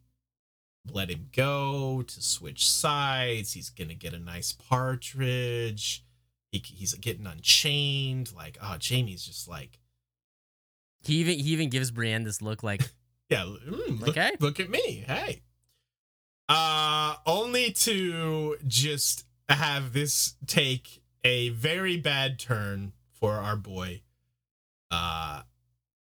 let 0.90 1.10
him 1.10 1.28
go, 1.34 2.02
to 2.02 2.22
switch 2.22 2.68
sides. 2.68 3.52
He's 3.52 3.70
gonna 3.70 3.94
get 3.94 4.14
a 4.14 4.18
nice 4.18 4.52
partridge. 4.52 6.04
He, 6.52 6.62
he's 6.64 6.94
getting 6.94 7.26
unchained. 7.26 8.32
Like, 8.34 8.58
oh, 8.62 8.76
Jaime's 8.82 9.26
just 9.26 9.48
like 9.48 9.80
He 11.02 11.14
even 11.14 11.38
he 11.38 11.50
even 11.52 11.70
gives 11.70 11.90
Brienne 11.90 12.24
this 12.24 12.40
look 12.42 12.62
like 12.62 12.90
Yeah, 13.30 13.44
mm, 13.44 14.00
look, 14.00 14.10
Okay. 14.10 14.30
look 14.40 14.58
at 14.60 14.70
me. 14.70 15.04
Hey. 15.06 15.42
Uh 16.48 17.16
only 17.26 17.72
to 17.72 18.56
just 18.66 19.24
have 19.48 19.92
this 19.92 20.34
take 20.46 21.02
a 21.24 21.50
very 21.50 21.96
bad 21.98 22.38
turn 22.38 22.92
for 23.12 23.34
our 23.34 23.56
boy. 23.56 24.02
Uh 24.90 25.42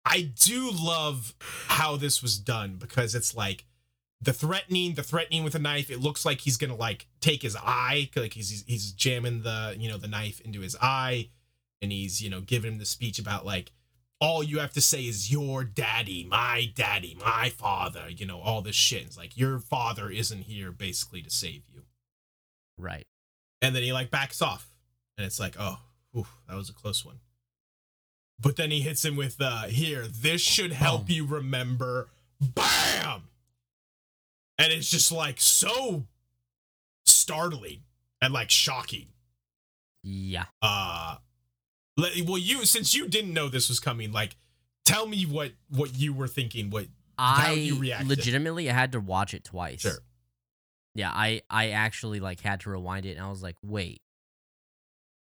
I 0.05 0.23
do 0.23 0.71
love 0.73 1.35
how 1.69 1.97
this 1.97 2.23
was 2.23 2.39
done 2.39 2.77
because 2.77 3.15
it's 3.15 3.37
like 3.37 3.65
the 4.21 4.33
threatening, 4.33 4.95
the 4.95 5.03
threatening 5.05 5.45
with 5.45 5.55
a 5.55 5.61
knife. 5.61 5.91
It 5.91 6.01
looks 6.01 6.25
like 6.25 6.41
he's 6.41 6.57
gonna 6.57 6.75
like 6.77 7.07
take 7.21 7.43
his 7.43 7.57
eye, 7.57 8.11
like 8.17 8.33
he's 8.35 8.51
he's, 8.51 8.65
he's 8.67 8.93
jamming 8.93 9.43
the 9.43 9.77
you 9.79 9.89
know 9.89 9.99
the 9.99 10.09
knife 10.09 10.41
into 10.41 10.61
his 10.61 10.77
eye, 10.83 11.29
and 11.81 11.93
he's 11.93 12.21
you 12.21 12.31
know 12.31 12.41
giving 12.41 12.73
him 12.73 12.79
the 12.79 12.85
speech 12.87 13.21
about 13.21 13.47
like 13.47 13.71
all 14.23 14.41
you 14.45 14.61
have 14.61 14.73
to 14.73 14.81
say 14.81 15.03
is 15.03 15.33
your 15.33 15.65
daddy, 15.65 16.25
my 16.31 16.71
daddy, 16.77 17.17
my 17.19 17.49
father, 17.51 18.09
you 18.09 18.25
know, 18.25 18.41
all 18.41 18.63
this 18.63 18.77
shit. 18.77 19.03
It's 19.03 19.17
like 19.19 19.37
your 19.37 19.59
father 19.59 20.09
isn't 20.11 20.43
here 20.43 20.71
basically 20.71 21.23
to 21.23 21.31
save 21.31 21.63
you. 21.69 21.83
right. 22.79 23.05
And 23.61 23.75
then 23.75 23.83
he 23.83 23.93
like 23.93 24.11
backs 24.13 24.41
off. 24.41 24.73
And 25.19 25.27
it's 25.27 25.41
like, 25.41 25.57
oh, 25.59 25.81
whew, 26.13 26.27
that 26.49 26.55
was 26.57 26.71
a 26.71 26.73
close 26.73 27.05
one. 27.05 27.19
But 28.41 28.57
then 28.57 28.71
he 28.71 28.81
hits 28.81 29.05
him 29.05 29.17
with 29.17 29.41
uh 29.41 29.65
here, 29.65 30.07
this 30.07 30.41
should 30.41 30.73
help 30.73 31.07
Boom. 31.09 31.17
you 31.17 31.27
remember. 31.27 32.09
Bam! 32.41 33.23
And 34.59 34.73
it's 34.73 34.89
just 34.91 35.11
like 35.11 35.41
so 35.41 36.05
startling 37.05 37.81
and 38.21 38.33
like 38.33 38.51
shocking. 38.51 39.07
Yeah. 40.05 40.45
uh 40.61 41.17
well 41.97 42.39
you 42.39 42.65
since 42.65 42.95
you 42.95 43.09
didn't 43.09 43.33
know 43.35 43.49
this 43.49 43.69
was 43.69 43.79
coming 43.81 44.13
like 44.13 44.37
tell 44.85 45.07
me 45.07 45.25
what 45.25 45.53
what 45.69 45.95
you 45.97 46.13
were 46.13 46.29
thinking 46.29 46.71
what 46.71 46.87
How 47.19 47.53
you 47.53 47.77
I 47.77 47.81
reacted. 47.81 48.09
legitimately 48.09 48.71
I 48.71 48.73
had 48.73 48.93
to 48.93 49.01
watch 49.01 49.35
it 49.35 49.45
twice. 49.45 49.81
Sure. 49.81 49.99
Yeah, 50.95 51.11
I 51.11 51.43
I 51.49 51.71
actually 51.71 52.21
like 52.21 52.41
had 52.41 52.61
to 52.61 52.71
rewind 52.71 53.07
it 53.07 53.17
and 53.17 53.25
I 53.27 53.31
was 53.31 53.43
like, 53.43 53.57
wait. 53.63 54.01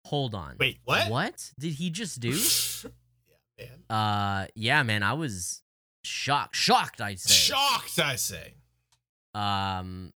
Hold 0.06 0.34
on. 0.34 0.56
wait 0.58 0.80
what 0.84 1.10
What 1.10 1.52
did 1.58 1.74
he 1.74 1.90
just 1.90 2.18
do? 2.20 2.30
yeah 3.58 3.66
man 3.88 3.90
uh 3.90 4.46
yeah, 4.54 4.82
man, 4.82 5.02
I 5.02 5.12
was 5.12 5.62
shocked. 6.04 6.56
Shocked, 6.56 7.00
I'd 7.00 7.20
say. 7.20 7.32
shocked 7.34 7.98
i 7.98 8.16
say 8.16 8.54
Um 9.34 10.12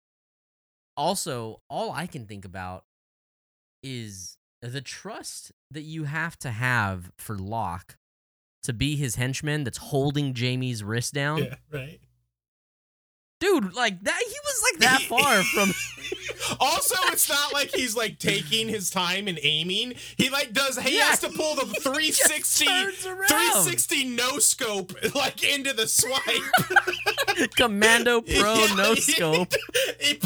also, 0.96 1.60
all 1.68 1.90
I 1.90 2.06
can 2.06 2.24
think 2.26 2.44
about 2.44 2.84
is 3.82 4.38
the 4.62 4.80
trust 4.80 5.50
that 5.74 5.82
you 5.82 6.04
have 6.04 6.38
to 6.40 6.50
have 6.50 7.10
for 7.16 7.36
Locke 7.36 7.96
to 8.62 8.72
be 8.72 8.96
his 8.96 9.16
henchman 9.16 9.62
that's 9.64 9.78
holding 9.78 10.34
Jaime's 10.34 10.82
wrist 10.82 11.12
down. 11.12 11.38
yeah 11.44 11.54
right. 11.72 12.00
Dude, 13.40 13.74
like 13.74 14.02
that 14.04 14.22
he 14.26 14.34
was 14.44 14.62
like 14.72 14.80
that 14.80 15.02
far 15.08 15.42
from 15.42 15.70
also 16.60 16.94
it's 17.12 17.28
not 17.28 17.52
like 17.52 17.74
he's 17.74 17.94
like 17.94 18.18
taking 18.18 18.68
his 18.68 18.88
time 18.88 19.28
and 19.28 19.38
aiming. 19.42 19.94
He 20.16 20.30
like 20.30 20.52
does 20.54 20.78
he 20.78 20.96
Yeah, 20.96 21.08
has 21.08 21.18
to 21.20 21.28
pull 21.28 21.54
the 21.56 21.66
he 21.66 21.80
360 21.80 22.64
360 22.64 24.04
no 24.04 24.38
scope 24.38 24.92
like 25.14 25.44
into 25.44 25.74
the 25.74 25.86
swipe. 25.86 27.50
Commando 27.56 28.22
Pro 28.22 28.54
Yeah, 28.54 28.74
no 28.76 28.94
scope. 28.94 29.52
He 30.00 30.14
the 30.14 30.23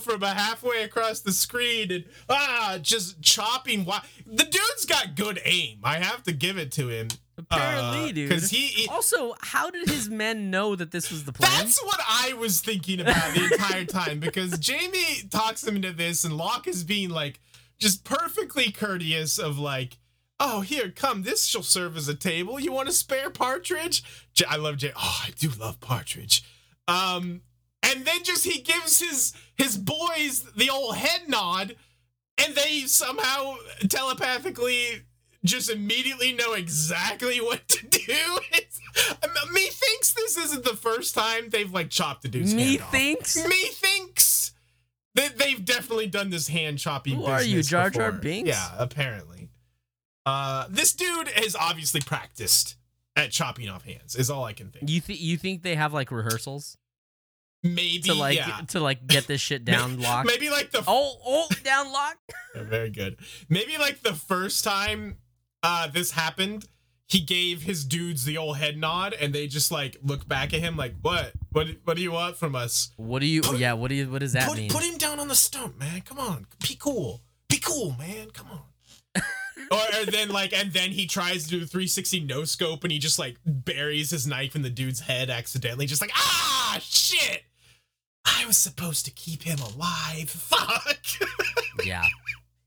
From 0.00 0.22
a 0.22 0.34
halfway 0.34 0.82
across 0.84 1.20
the 1.20 1.32
screen 1.32 1.90
and 1.90 2.04
ah, 2.28 2.78
just 2.80 3.20
chopping. 3.20 3.80
Wi- 3.80 4.02
the 4.26 4.44
dude's 4.44 4.86
got 4.86 5.16
good 5.16 5.40
aim. 5.44 5.78
I 5.82 5.98
have 5.98 6.22
to 6.24 6.32
give 6.32 6.56
it 6.58 6.70
to 6.72 6.88
him. 6.88 7.08
Apparently, 7.36 8.12
dude. 8.12 8.28
Because 8.28 8.50
he, 8.50 8.66
he- 8.68 8.88
Also, 8.88 9.34
how 9.40 9.70
did 9.70 9.88
his 9.88 10.08
men 10.08 10.50
know 10.50 10.76
that 10.76 10.90
this 10.90 11.10
was 11.10 11.24
the 11.24 11.32
plan? 11.32 11.50
That's 11.58 11.82
what 11.82 12.00
I 12.06 12.34
was 12.34 12.60
thinking 12.60 13.00
about 13.00 13.34
the 13.34 13.44
entire 13.52 13.84
time 13.84 14.20
because 14.20 14.58
Jaime 14.66 15.28
talks 15.30 15.66
him 15.66 15.76
into 15.76 15.92
this 15.92 16.24
and 16.24 16.36
Locke 16.36 16.68
is 16.68 16.84
being 16.84 17.10
like 17.10 17.40
just 17.78 18.04
perfectly 18.04 18.70
courteous 18.70 19.38
of 19.38 19.58
like, 19.58 19.98
oh, 20.38 20.60
here, 20.60 20.90
come, 20.90 21.22
this 21.22 21.44
shall 21.46 21.62
serve 21.62 21.96
as 21.96 22.08
a 22.08 22.14
table. 22.14 22.60
You 22.60 22.72
want 22.72 22.88
a 22.88 22.92
spare 22.92 23.30
partridge? 23.30 24.04
i 24.48 24.56
love 24.56 24.76
Jay. 24.76 24.92
Oh, 24.96 25.22
I 25.26 25.30
do 25.38 25.50
love 25.58 25.80
partridge. 25.80 26.44
Um, 26.88 27.42
and 27.82 28.04
then 28.04 28.22
just 28.22 28.44
he 28.44 28.60
gives 28.60 29.00
his 29.00 29.32
his 29.62 29.76
boys 29.78 30.44
the 30.56 30.70
old 30.70 30.96
head 30.96 31.28
nod, 31.28 31.76
and 32.38 32.54
they 32.54 32.80
somehow 32.80 33.56
telepathically 33.88 35.02
just 35.44 35.70
immediately 35.70 36.32
know 36.32 36.52
exactly 36.52 37.40
what 37.40 37.66
to 37.68 37.86
do. 37.86 38.38
It's, 38.52 38.80
me 39.52 39.66
thinks 39.66 40.12
this 40.12 40.36
isn't 40.36 40.64
the 40.64 40.76
first 40.76 41.14
time 41.14 41.48
they've 41.50 41.72
like 41.72 41.90
chopped 41.90 42.22
the 42.22 42.28
dude's 42.28 42.54
Me 42.54 42.72
hand 42.76 42.82
off. 42.82 42.90
thinks. 42.90 43.48
Me 43.48 43.64
thinks 43.66 44.52
that 45.14 45.38
they've 45.38 45.64
definitely 45.64 46.06
done 46.06 46.30
this 46.30 46.48
hand 46.48 46.78
chopping. 46.78 47.16
Who 47.16 47.24
are 47.24 47.42
you, 47.42 47.62
Jar 47.62 47.90
Jar. 47.90 48.12
Binks? 48.12 48.48
Yeah, 48.48 48.70
apparently. 48.78 49.48
Uh, 50.24 50.66
this 50.70 50.92
dude 50.94 51.28
has 51.28 51.56
obviously 51.56 52.00
practiced 52.00 52.76
at 53.16 53.30
chopping 53.30 53.68
off 53.68 53.84
hands. 53.84 54.14
Is 54.14 54.30
all 54.30 54.44
I 54.44 54.52
can 54.52 54.70
think. 54.70 54.88
You 54.88 55.00
think 55.00 55.20
you 55.20 55.36
think 55.36 55.62
they 55.62 55.74
have 55.74 55.92
like 55.92 56.10
rehearsals 56.10 56.76
Maybe 57.62 58.00
to 58.02 58.14
like 58.14 58.38
yeah. 58.38 58.60
to 58.68 58.80
like 58.80 59.06
get 59.06 59.26
this 59.26 59.40
shit 59.40 59.64
down 59.66 60.00
locked? 60.00 60.26
Maybe 60.26 60.50
like 60.50 60.72
the 60.72 60.82
Oh, 60.86 61.16
oh, 61.24 61.48
down 61.62 61.92
lock. 61.92 62.16
Very 62.54 62.90
good. 62.90 63.18
Maybe 63.48 63.78
like 63.78 64.02
the 64.02 64.14
first 64.14 64.64
time 64.64 65.18
uh 65.62 65.86
this 65.88 66.10
happened, 66.10 66.66
he 67.06 67.20
gave 67.20 67.62
his 67.62 67.84
dudes 67.84 68.24
the 68.24 68.36
old 68.36 68.56
head 68.56 68.76
nod 68.76 69.14
and 69.14 69.32
they 69.32 69.46
just 69.46 69.70
like 69.70 69.96
look 70.02 70.26
back 70.26 70.52
at 70.52 70.60
him 70.60 70.76
like, 70.76 70.94
"What? 71.02 71.32
What 71.52 71.68
what 71.84 71.96
do 71.96 72.02
you 72.02 72.12
want 72.12 72.36
from 72.36 72.56
us?" 72.56 72.90
What 72.96 73.20
do 73.20 73.26
you? 73.26 73.42
Put- 73.42 73.58
yeah. 73.58 73.74
What 73.74 73.88
do 73.88 73.94
you? 73.94 74.10
What 74.10 74.20
does 74.20 74.32
that 74.32 74.48
put, 74.48 74.58
mean? 74.58 74.70
put 74.70 74.82
him 74.82 74.98
down 74.98 75.20
on 75.20 75.28
the 75.28 75.36
stump, 75.36 75.78
man. 75.78 76.00
Come 76.00 76.18
on. 76.18 76.46
Be 76.66 76.74
cool. 76.74 77.20
Be 77.48 77.58
cool, 77.58 77.94
man. 77.96 78.30
Come 78.30 78.48
on. 78.50 78.62
or, 79.70 80.06
then 80.10 80.30
like 80.30 80.52
and 80.52 80.72
then 80.72 80.90
he 80.90 81.06
tries 81.06 81.44
to 81.44 81.50
do 81.50 81.60
the 81.60 81.66
360 81.66 82.20
no 82.20 82.44
scope 82.44 82.82
and 82.82 82.92
he 82.92 82.98
just 82.98 83.18
like 83.18 83.36
buries 83.44 84.10
his 84.10 84.26
knife 84.26 84.56
in 84.56 84.62
the 84.62 84.70
dude's 84.70 85.00
head 85.00 85.30
accidentally 85.30 85.86
just 85.86 86.00
like 86.00 86.10
ah 86.14 86.78
shit 86.80 87.42
i 88.24 88.44
was 88.46 88.56
supposed 88.56 89.04
to 89.04 89.10
keep 89.10 89.42
him 89.42 89.58
alive 89.60 90.28
fuck 90.30 90.98
yeah. 91.84 92.04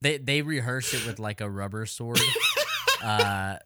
They 0.02 0.18
they 0.18 0.42
rehearse 0.42 0.94
it 0.94 1.06
with 1.08 1.18
like 1.20 1.42
a 1.42 1.50
rubber 1.50 1.86
sword, 1.88 2.20
uh, 3.04 3.58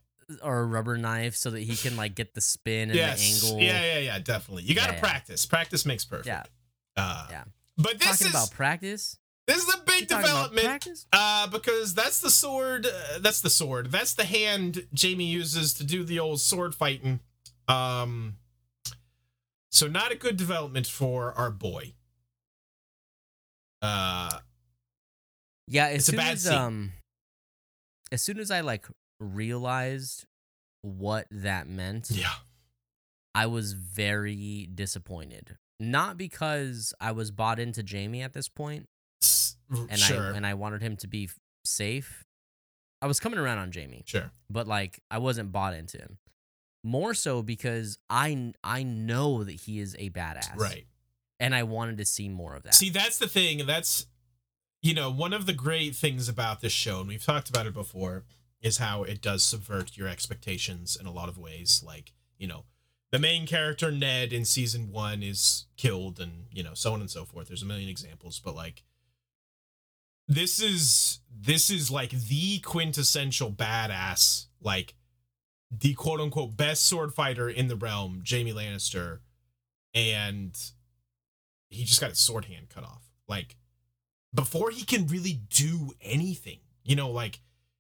or 0.42 0.60
a 0.60 0.66
rubber 0.66 0.96
knife, 0.98 1.36
so 1.36 1.50
that 1.52 1.60
he 1.62 1.76
can 1.76 1.98
like 1.98 2.16
get 2.16 2.34
the 2.34 2.40
spin 2.42 2.90
and 2.92 2.96
yes 2.98 3.42
the 3.42 3.48
angle. 3.48 3.62
yeah 3.62 3.84
yeah 3.94 4.00
yeah 4.00 4.20
definitely 4.20 4.64
you 4.64 4.76
gotta 4.76 4.92
Yeah, 4.92 4.96
yeah. 4.96 5.02
practice 5.02 5.46
practice 5.46 5.86
makes 5.86 6.06
perfect 6.06 6.28
Yeah. 6.28 6.44
uh 6.96 7.28
Yeah. 7.30 7.44
but 7.78 8.00
this 8.00 8.08
Talking 8.08 8.28
is 8.28 8.34
about 8.34 8.52
practice. 8.52 9.18
this 9.48 9.58
is 9.68 9.74
a 9.74 9.80
big 9.86 10.02
You 10.02 10.06
talking 10.08 10.30
about 10.30 10.52
development? 10.56 11.06
Uh, 11.12 11.48
because 11.48 11.94
that's 11.94 12.22
the 12.22 12.30
sword. 12.30 12.86
Uh, 12.86 13.20
that's 13.20 13.42
the 13.42 13.50
sword. 13.50 13.92
That's 13.92 14.14
the 14.14 14.24
hand 14.26 14.86
Jaime 14.98 15.26
uses 15.26 15.74
to 15.76 15.84
do 15.84 16.04
the 16.06 16.20
old 16.20 16.40
sword 16.40 16.74
fighting. 16.76 17.20
Um, 17.68 18.36
so 19.72 19.88
not 19.88 20.12
a 20.12 20.16
good 20.16 20.38
development 20.38 20.88
for 20.88 21.34
our 21.34 21.52
boy. 21.52 21.94
Uh, 23.82 24.40
Yeah, 25.68 25.88
as 25.88 26.10
It's 26.10 26.10
a 26.10 26.18
bad 26.18 26.34
as 26.34 26.44
scene. 26.44 26.54
um 26.54 26.92
as 28.12 28.22
soon 28.22 28.40
as 28.40 28.50
I 28.52 28.62
like 28.62 28.88
realized 29.20 30.26
what 30.82 31.28
that 31.32 31.68
meant, 31.68 32.10
yeah, 32.12 32.34
I 33.36 33.46
was 33.46 33.74
very 33.74 34.68
disappointed. 34.74 35.58
Not 35.80 36.18
because 36.18 36.94
I 37.00 37.12
was 37.12 37.32
bought 37.32 37.60
into 37.60 37.84
Jaime 37.90 38.22
at 38.22 38.34
this 38.34 38.50
point 38.50 38.88
and 39.72 40.00
sure, 40.00 40.34
I 40.34 40.36
and 40.38 40.46
I 40.46 40.56
wanted 40.56 40.82
him 40.82 40.98
to 40.98 41.08
be 41.08 41.30
safe. 41.64 42.26
I 43.02 43.08
was 43.08 43.20
coming 43.20 43.40
around 43.40 43.60
on 43.60 43.72
Jaime, 43.72 44.04
sure. 44.06 44.32
but 44.50 44.68
like 44.68 45.00
I 45.10 45.20
wasn't 45.20 45.52
bought 45.52 45.74
into 45.74 45.98
him. 45.98 46.18
More 46.84 47.14
so 47.14 47.42
because 47.42 47.98
I 48.10 48.54
I 48.64 48.84
know 48.84 49.44
that 49.44 49.54
he 49.54 49.80
is 49.80 49.96
a 50.00 50.10
badass. 50.10 50.58
Right. 50.58 50.86
And 51.40 51.56
I 51.56 51.64
wanted 51.64 51.98
to 51.98 52.06
see 52.06 52.30
more 52.30 52.56
of 52.56 52.64
that. 52.64 52.76
See, 52.76 52.90
that's 52.90 53.18
the 53.18 53.28
thing. 53.28 53.66
That's 53.66 54.08
you 54.82 54.94
know 54.94 55.12
one 55.12 55.34
of 55.34 55.46
the 55.46 55.54
great 55.54 55.96
things 55.96 56.30
about 56.30 56.62
this 56.62 56.74
show, 56.74 57.00
and 57.00 57.08
we've 57.08 57.24
talked 57.24 57.50
about 57.50 57.68
it 57.68 57.74
before, 57.74 58.24
is 58.62 58.78
how 58.78 59.04
it 59.04 59.22
does 59.22 59.44
subvert 59.44 59.98
your 59.98 60.08
expectations 60.08 60.98
in 61.00 61.06
a 61.06 61.12
lot 61.12 61.30
of 61.30 61.38
ways. 61.38 61.84
Like 61.86 62.14
you 62.38 62.48
know, 62.48 62.66
the 63.12 63.20
main 63.20 63.46
character 63.46 63.92
Ned 63.92 64.32
in 64.32 64.46
season 64.46 64.92
one 64.92 65.24
is 65.24 65.66
killed, 65.78 66.20
and 66.20 66.46
you 66.52 66.64
know 66.64 66.74
so 66.74 66.94
on 66.94 67.02
and 67.02 67.12
so 67.12 67.26
forth. 67.26 67.48
There's 67.48 67.64
a 67.64 67.66
million 67.66 67.90
examples, 67.90 68.40
but 68.44 68.56
like 68.56 68.84
this 70.30 70.62
is 70.62 71.20
this 71.36 71.72
is 71.72 71.90
like 71.90 72.12
the 72.12 72.60
quintessential 72.60 73.52
badass, 73.52 74.46
like 74.62 74.94
the 75.72 75.94
quote 75.94 76.20
unquote 76.20 76.58
best 76.58 76.86
sword 76.86 77.14
fighter 77.14 77.50
in 77.50 77.68
the 77.68 77.76
realm, 77.76 78.24
Jaime 78.30 78.54
Lannister, 78.54 79.20
and 79.94 80.58
he 81.70 81.84
just 81.84 82.02
got 82.02 82.10
his 82.10 82.20
sword 82.20 82.46
hand 82.46 82.70
cut 82.70 82.84
off. 82.84 83.04
Like 83.28 83.56
before 84.34 84.72
he 84.72 84.84
can 84.84 85.08
really 85.08 85.42
do 85.50 85.92
anything, 86.02 86.60
you 86.84 86.96
know, 86.96 87.10
like 87.10 87.40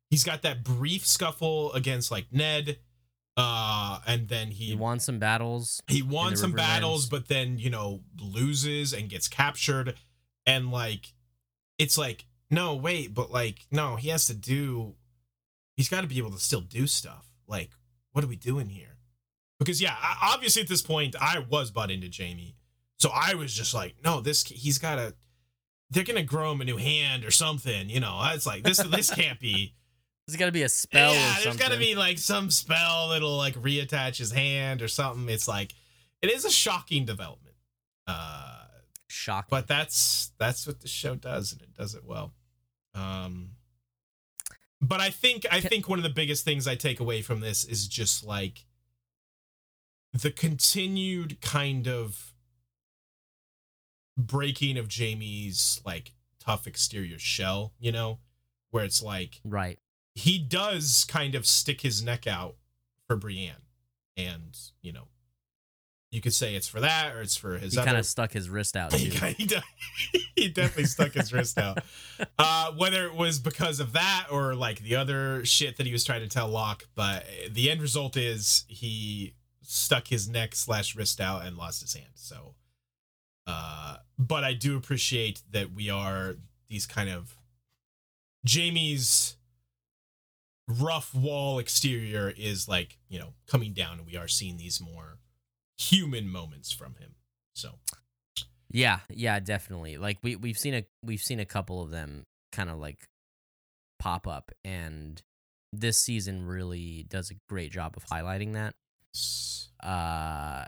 he's 0.10 0.24
got 0.24 0.42
that 0.44 0.64
brief 0.64 1.06
scuffle 1.06 1.74
against 1.74 2.12
like 2.12 2.28
Ned. 2.32 2.78
Uh, 3.38 4.00
and 4.06 4.28
then 4.28 4.50
he 4.52 4.66
He 4.66 4.76
won 4.76 5.00
some 5.00 5.18
battles. 5.18 5.82
he 5.88 6.02
won 6.02 6.36
some 6.36 6.52
battles, 6.52 7.08
but 7.08 7.30
then 7.30 7.58
you 7.58 7.70
know 7.70 8.02
loses 8.20 8.92
and 8.92 9.08
gets 9.10 9.30
captured, 9.30 9.96
and 10.46 10.72
like 10.72 11.14
it's 11.78 11.98
like 11.98 12.26
no 12.52 12.76
wait, 12.76 13.14
but 13.14 13.32
like 13.32 13.60
no, 13.72 13.96
he 13.96 14.10
has 14.10 14.28
to 14.28 14.34
do. 14.34 14.96
He's 15.78 15.88
got 15.88 16.02
to 16.02 16.08
be 16.08 16.18
able 16.18 16.32
to 16.32 16.40
still 16.40 16.60
do 16.60 16.86
stuff. 16.86 17.28
Like 17.48 17.70
what 18.20 18.26
are 18.26 18.28
we 18.28 18.36
doing 18.36 18.68
here? 18.68 18.98
Because 19.60 19.82
yeah, 19.82 19.96
I- 19.98 20.34
obviously 20.34 20.62
at 20.62 20.68
this 20.68 20.82
point 20.82 21.16
I 21.22 21.40
was 21.40 21.72
bought 21.72 21.90
into 21.90 22.10
Jaime, 22.14 22.58
so 22.98 23.10
I 23.16 23.36
was 23.36 23.54
just 23.54 23.74
like, 23.74 23.96
no, 24.04 24.20
this 24.20 24.44
he's 24.44 24.78
got 24.78 24.96
to. 24.96 25.14
They're 25.90 26.04
gonna 26.04 26.22
grow 26.24 26.52
him 26.52 26.60
a 26.60 26.66
new 26.66 26.76
hand 26.76 27.24
or 27.24 27.32
something, 27.32 27.90
you 27.90 28.02
know. 28.02 28.22
It's 28.34 28.46
like 28.46 28.64
this. 28.64 28.78
This 28.84 29.10
can't 29.16 29.40
be. 29.40 29.74
There's 30.28 30.36
got 30.36 30.48
to 30.48 30.52
be 30.52 30.64
a 30.64 30.70
spell 30.70 31.14
yeah, 31.14 31.40
or 31.40 31.44
there's 31.46 31.56
got 31.56 31.72
to 31.72 31.78
be 31.80 31.96
like 31.96 32.18
some 32.18 32.52
spell 32.52 33.08
that'll 33.10 33.38
like 33.38 33.56
reattach 33.56 34.18
his 34.18 34.34
hand 34.34 34.82
or 34.82 34.90
something. 34.90 35.30
It's 35.34 35.48
like 35.48 35.74
it 36.22 36.30
is 36.30 36.44
a 36.44 36.52
shocking 36.52 37.06
development. 37.06 37.56
Uh, 38.06 38.66
shocking. 39.08 39.48
but 39.50 39.66
that's 39.68 40.34
that's 40.38 40.68
what 40.68 40.82
the 40.82 40.90
show 40.90 41.16
does, 41.16 41.54
and 41.54 41.62
it 41.62 41.74
does 41.74 41.96
it 41.96 42.04
well. 42.04 42.34
Um, 42.94 43.52
but 44.82 45.00
I 45.02 45.10
think 45.10 45.46
I 45.52 45.60
think 45.60 45.90
one 45.90 46.00
of 46.00 46.04
the 46.04 46.10
biggest 46.10 46.46
things 46.46 46.68
I 46.68 46.76
take 46.76 47.00
away 47.00 47.22
from 47.22 47.42
this 47.42 47.64
is 47.64 47.88
just 47.88 48.26
like 48.26 48.66
the 50.14 50.32
continued 50.32 51.42
kind 51.42 51.88
of 51.88 52.34
breaking 54.18 54.78
of 54.78 54.90
Jaime's 54.92 55.82
like 55.86 56.14
tough 56.40 56.68
exterior 56.68 57.20
shell, 57.20 57.74
you 57.80 57.92
know, 57.92 58.20
where 58.72 58.84
it's 58.84 59.04
like 59.04 59.42
right. 59.44 59.78
he 60.16 60.40
does 60.40 61.06
kind 61.08 61.36
of 61.36 61.46
stick 61.46 61.82
his 61.82 62.04
neck 62.04 62.26
out 62.26 62.56
for 63.08 63.16
Brienne, 63.16 63.66
and 64.16 64.58
you 64.82 64.94
know, 64.94 65.08
you 66.12 66.22
could 66.22 66.34
say 66.34 66.56
it's 66.56 66.68
for 66.68 66.80
that 66.80 67.16
or 67.16 67.22
it's 67.22 67.36
for 67.38 67.58
his 67.58 67.74
He 67.74 67.84
kind 67.84 67.98
of 67.98 68.06
stuck 68.06 68.32
his 68.32 68.50
wrist 68.50 68.76
out. 68.76 68.94
he, 68.94 69.10
he, 69.10 69.46
de- 69.46 69.64
he 70.36 70.50
definitely 70.50 70.86
stuck 70.86 71.14
his 71.14 71.32
wrist 71.32 71.58
out. 71.58 71.80
Uh, 72.38 72.74
whether 72.74 73.06
it 73.06 73.16
was 73.16 73.40
because 73.40 73.80
of 73.80 73.94
that 73.94 74.26
or 74.30 74.54
like 74.54 74.80
the 74.80 74.94
other 74.94 75.46
shit 75.46 75.78
that 75.78 75.86
he 75.86 75.92
was 75.92 76.04
trying 76.04 76.20
to 76.20 76.28
tell 76.28 76.50
Locke, 76.50 76.86
but 76.94 77.24
the 77.50 77.72
end 77.72 77.82
result 77.82 78.18
is 78.18 78.66
he 78.68 79.36
stuck 79.62 80.08
his 80.08 80.28
neck 80.28 80.54
slash 80.54 80.96
wrist 80.98 81.22
out 81.22 81.46
and 81.46 81.58
lost 81.58 81.82
his 81.82 81.94
hand. 81.94 82.12
So, 82.16 82.56
uh, 83.48 83.98
but 84.18 84.44
I 84.44 84.54
do 84.54 84.76
appreciate 84.76 85.42
that 85.52 85.72
we 85.72 85.90
are 85.90 86.36
these 86.68 86.86
kind 86.86 87.10
of 87.10 87.38
Jaime's 88.46 89.38
rough 90.68 91.14
wall 91.16 91.58
exterior 91.60 92.34
is 92.36 92.68
like 92.68 92.98
you 93.08 93.20
know 93.20 93.34
coming 93.48 93.72
down, 93.74 94.00
and 94.00 94.06
we 94.06 94.18
are 94.18 94.28
seeing 94.28 94.58
these 94.58 94.82
more 94.82 95.20
human 95.80 96.28
moments 96.30 96.72
from 96.72 96.96
him. 96.96 97.16
So. 97.54 97.72
Yeah, 98.72 99.00
yeah, 99.10 99.40
definitely. 99.40 99.98
Like 99.98 100.20
we 100.22 100.36
we've 100.36 100.58
seen 100.58 100.76
a 100.76 100.86
we've 101.04 101.22
seen 101.22 101.40
a 101.40 101.46
couple 101.46 101.82
of 101.82 101.90
them 101.90 102.26
kind 102.52 102.70
of 102.70 102.78
like 102.78 103.08
pop 104.00 104.28
up 104.28 104.52
and 104.64 105.22
this 105.74 105.98
season 105.98 106.46
really 106.46 107.06
does 107.10 107.32
a 107.32 107.36
great 107.50 107.72
job 107.72 107.96
of 107.98 108.06
highlighting 108.06 108.54
that. 108.54 108.76
Uh 109.84 110.66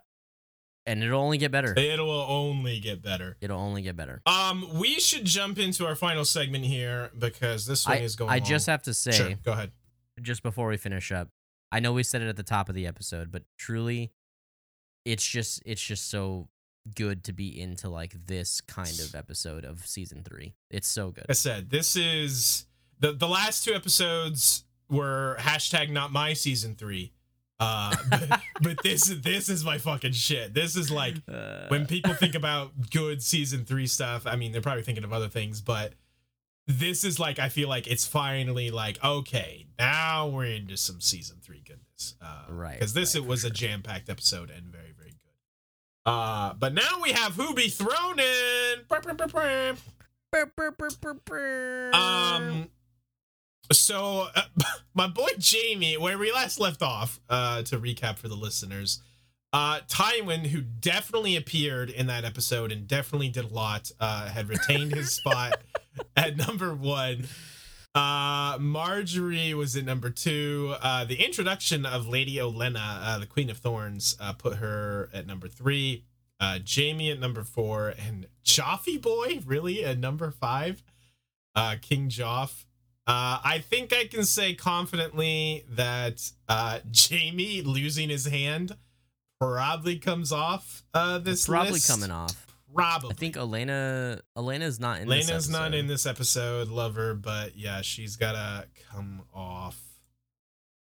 and 0.88 1.03
it'll 1.03 1.22
only 1.22 1.38
get 1.38 1.51
better. 1.51 1.78
It'll 1.78 2.09
only 2.09 2.80
get 2.80 3.03
better. 3.03 3.38
It'll 3.39 3.59
only 3.59 3.84
get 3.84 3.95
better. 3.95 4.22
Um, 4.26 4.68
we 4.80 4.99
should 4.99 5.26
jump 5.26 5.59
into 5.59 5.86
our 5.86 5.95
final 5.95 6.26
segment 6.26 6.66
here 6.66 7.12
because 7.18 7.68
this 7.68 7.86
one 7.86 7.97
I, 7.97 8.01
is 8.01 8.16
going. 8.16 8.32
I 8.32 8.39
just 8.39 8.66
have 8.66 8.82
to 8.84 8.93
say 8.93 9.12
sure. 9.12 9.34
Go 9.43 9.51
ahead. 9.51 9.72
just 10.22 10.41
before 10.41 10.68
we 10.68 10.78
finish 10.78 11.12
up, 11.12 11.30
I 11.72 11.80
know 11.82 11.93
we 11.93 12.01
said 12.01 12.24
it 12.24 12.28
at 12.28 12.36
the 12.36 12.43
top 12.43 12.68
of 12.68 12.74
the 12.74 12.88
episode, 12.88 13.32
but 13.32 13.43
truly 13.59 14.12
it's 15.06 15.26
just 15.26 15.62
it's 15.66 15.82
just 15.82 16.10
so 16.10 16.47
good 16.95 17.24
to 17.26 17.34
be 17.34 17.60
into 17.60 17.89
like 17.89 18.14
this 18.26 18.60
kind 18.62 18.99
of 18.99 19.14
episode 19.16 19.66
of 19.66 19.86
season 19.86 20.24
3. 20.24 20.54
It's 20.70 20.88
so 20.88 21.12
good. 21.12 21.26
I 21.30 21.34
said 21.34 21.70
this 21.70 21.95
is 21.95 22.66
the 22.99 23.12
the 23.12 23.28
last 23.28 23.66
two 23.66 23.74
episodes 23.74 24.64
were 24.89 25.38
hashtag 25.39 25.89
not 25.89 26.12
my 26.12 26.34
season 26.34 26.76
three. 26.76 27.14
Uh, 27.60 27.95
but, 28.10 28.41
but 28.62 28.84
this 28.84 29.06
this 29.08 29.49
is 29.49 29.64
my 29.64 29.78
fucking 29.78 30.12
shit. 30.14 30.54
This 30.54 30.76
is 30.76 30.89
like 30.91 31.16
Uh, 31.32 31.68
when 31.70 31.86
people 31.86 32.14
think 32.14 32.36
about 32.36 32.89
good 32.89 33.22
season 33.22 33.66
three 33.66 33.88
stuff. 33.88 34.26
I 34.26 34.36
mean, 34.36 34.52
they're 34.52 34.62
probably 34.62 34.84
thinking 34.84 35.04
of 35.04 35.14
other 35.14 35.30
things, 35.30 35.62
but 35.62 35.93
this 36.68 37.04
is 37.04 37.20
like 37.20 37.39
I 37.39 37.49
feel 37.49 37.70
like 37.70 37.88
it's 37.88 38.06
finally 38.06 38.72
like 38.72 39.04
okay, 39.04 39.66
now 39.80 40.28
we're 40.28 40.45
into 40.45 40.78
some 40.78 41.02
season 41.02 41.38
three 41.41 41.62
goodness. 41.66 42.16
Uh, 42.22 42.45
Right, 42.49 42.74
Because 42.74 42.93
this 42.93 43.16
right, 43.16 43.24
it 43.24 43.28
was 43.28 43.43
a 43.43 43.49
jam 43.49 43.82
packed 43.82 44.10
episode 44.10 44.49
and 44.49 44.66
very. 44.66 44.91
Uh, 46.06 46.54
but 46.54 46.74
now 46.74 46.99
we 47.02 47.12
have 47.12 47.34
who 47.34 47.54
be 47.54 47.68
thrown 47.68 48.20
in. 48.20 48.80
Um, 51.93 52.70
so 53.72 54.28
uh, 54.36 54.43
my 54.93 55.08
boy 55.08 55.30
Jaime, 55.39 55.97
where 55.97 56.18
we 56.18 56.32
last 56.32 56.60
left 56.60 56.82
off, 56.82 57.20
uh, 57.30 57.62
to 57.64 57.78
recap 57.78 58.18
for 58.18 58.28
the 58.28 58.36
listeners, 58.36 59.02
uh, 59.54 59.82
Tywin, 59.88 60.47
who 60.47 60.62
definitely 60.62 61.36
appeared 61.36 61.89
in 61.89 62.08
that 62.08 62.24
episode 62.24 62.72
and 62.72 62.88
definitely 62.88 63.30
did 63.30 63.45
a 63.45 63.54
lot, 63.54 63.91
uh, 63.99 64.28
had 64.30 64.49
retained 64.49 64.95
his 64.95 65.12
spot 65.16 65.62
at 66.16 66.38
number 66.38 66.74
one. 66.74 67.28
Uh, 67.94 68.58
Margaery 68.58 69.54
was 69.54 69.76
at 69.76 69.84
number 69.84 70.10
two. 70.10 70.76
Uh, 70.82 71.04
the 71.04 71.24
introduction 71.26 71.86
of 71.86 72.08
Lady 72.08 72.36
Olenna, 72.38 72.78
uh, 73.02 73.20
the 73.20 73.26
Queen 73.26 73.50
of 73.50 73.58
Thorns, 73.58 74.16
uh, 74.20 74.34
put 74.34 74.58
her 74.58 75.10
at 75.14 75.28
number 75.28 75.48
three. 75.48 76.06
Uh, 76.39 76.58
Jaime 76.68 77.12
at 77.12 77.20
number 77.20 77.44
four, 77.44 77.94
and 78.04 78.26
Joffy 78.44 79.00
Boy 79.00 79.42
really 79.46 79.86
at 79.86 80.00
number 80.00 80.32
five. 80.32 80.82
Uh, 81.54 81.76
King 81.82 82.10
Joff. 82.10 82.66
Uh, 83.06 83.39
I 83.44 83.60
think 83.68 83.94
I 83.94 84.06
can 84.06 84.24
say 84.24 84.54
confidently 84.54 85.66
that 85.70 86.32
uh, 86.48 86.80
Jaime 86.96 87.62
losing 87.62 88.10
his 88.10 88.26
hand 88.26 88.76
probably 89.39 89.98
comes 89.98 90.32
off 90.32 90.84
uh, 90.94 91.18
this 91.20 91.46
probably 91.48 91.74
list. 91.74 91.89
coming 91.89 92.10
off. 92.10 92.51
Probably. 92.74 93.12
I 93.12 93.14
think 93.14 93.36
Olenna 93.36 94.22
Olenna's 94.38 94.80
not 94.80 95.02
in 95.02 95.08
this 95.08 95.28
Lena's 95.28 95.50
not 95.50 95.74
in 95.74 95.88
this 95.88 96.06
episode, 96.06 96.68
lover, 96.70 97.14
but 97.14 97.56
yeah, 97.56 97.82
she's 97.82 98.16
gotta 98.16 98.68
come 98.92 99.24
off. 99.34 99.80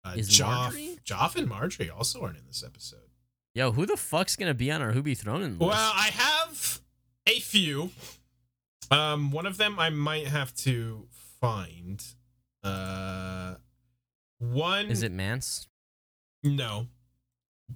Uh, 0.04 0.14
Is 0.18 0.30
Joff, 0.30 0.72
Margaery? 0.72 1.04
Joff 1.04 1.36
and 1.36 1.50
Margaery 1.50 1.90
also 1.96 2.22
aren't 2.22 2.38
in 2.38 2.46
this 2.48 2.64
episode. 2.66 3.00
Yo, 3.54 3.72
who 3.72 3.86
the 3.86 3.98
fuck's 3.98 4.36
gonna 4.36 4.54
be 4.54 4.72
on 4.72 4.82
our 4.82 4.92
Who 4.92 5.02
Be 5.02 5.16
Thrown 5.16 5.42
in 5.42 5.58
list? 5.60 5.62
Well, 5.62 5.92
I 5.96 6.10
have 6.14 6.80
a 7.28 7.40
few. 7.40 7.92
Um, 8.92 9.32
one 9.32 9.46
of 9.46 9.58
them 9.58 9.80
I 9.80 9.90
might 9.90 10.28
have 10.28 10.54
to 10.58 11.08
find. 11.40 12.04
Uh, 12.64 13.56
one 14.40 14.88
Is 14.88 15.04
it 15.04 15.12
Mance? 15.12 15.68
no. 16.44 16.88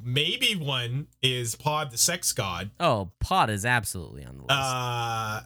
Maybe 0.01 0.55
one 0.55 1.07
is 1.21 1.55
Pod 1.55 1.91
the 1.91 1.97
Sex 1.97 2.31
God. 2.33 2.71
Oh, 2.79 3.11
Pod 3.19 3.49
is 3.49 3.65
absolutely 3.65 4.23
on 4.23 4.37
the 4.37 4.43
list. 4.43 4.51
Uh, 4.51 5.41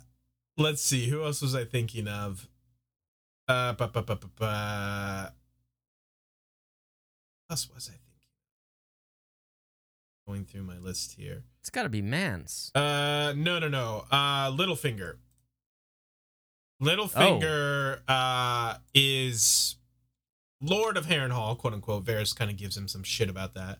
let's 0.58 0.82
see. 0.82 1.08
Who 1.08 1.24
else 1.24 1.42
was 1.42 1.56
I 1.56 1.64
thinking 1.66 2.08
of? 2.08 2.48
Uh, 3.48 3.74
ba, 3.74 3.88
ba, 3.88 4.02
ba, 4.04 4.18
ba. 4.38 5.34
Who 7.48 7.54
else 7.54 7.70
was 7.74 7.88
I 7.90 7.92
thinking? 7.92 8.00
Going 10.28 10.46
through 10.46 10.64
my 10.64 10.78
list 10.78 11.14
here. 11.18 11.44
it's 11.60 11.70
got 11.70 11.84
to 11.84 11.90
be 11.90 12.02
Mance. 12.02 12.72
Uh, 12.76 13.34
no, 13.36 13.60
no, 13.60 13.68
no. 13.70 14.06
Uh, 14.12 14.52
Littlefinger. 14.52 15.16
Littlefinger 16.82 18.00
uh 18.10 18.76
is 18.94 19.78
Lord 20.60 20.98
of 20.98 21.06
Harrenhal, 21.06 21.58
quote 21.58 21.74
unquote. 21.74 22.04
Varys 22.04 22.36
kind 22.36 22.52
of 22.52 22.58
gives 22.58 22.76
him 22.76 22.88
some 22.90 23.04
shit 23.04 23.30
about 23.30 23.54
that. 23.54 23.80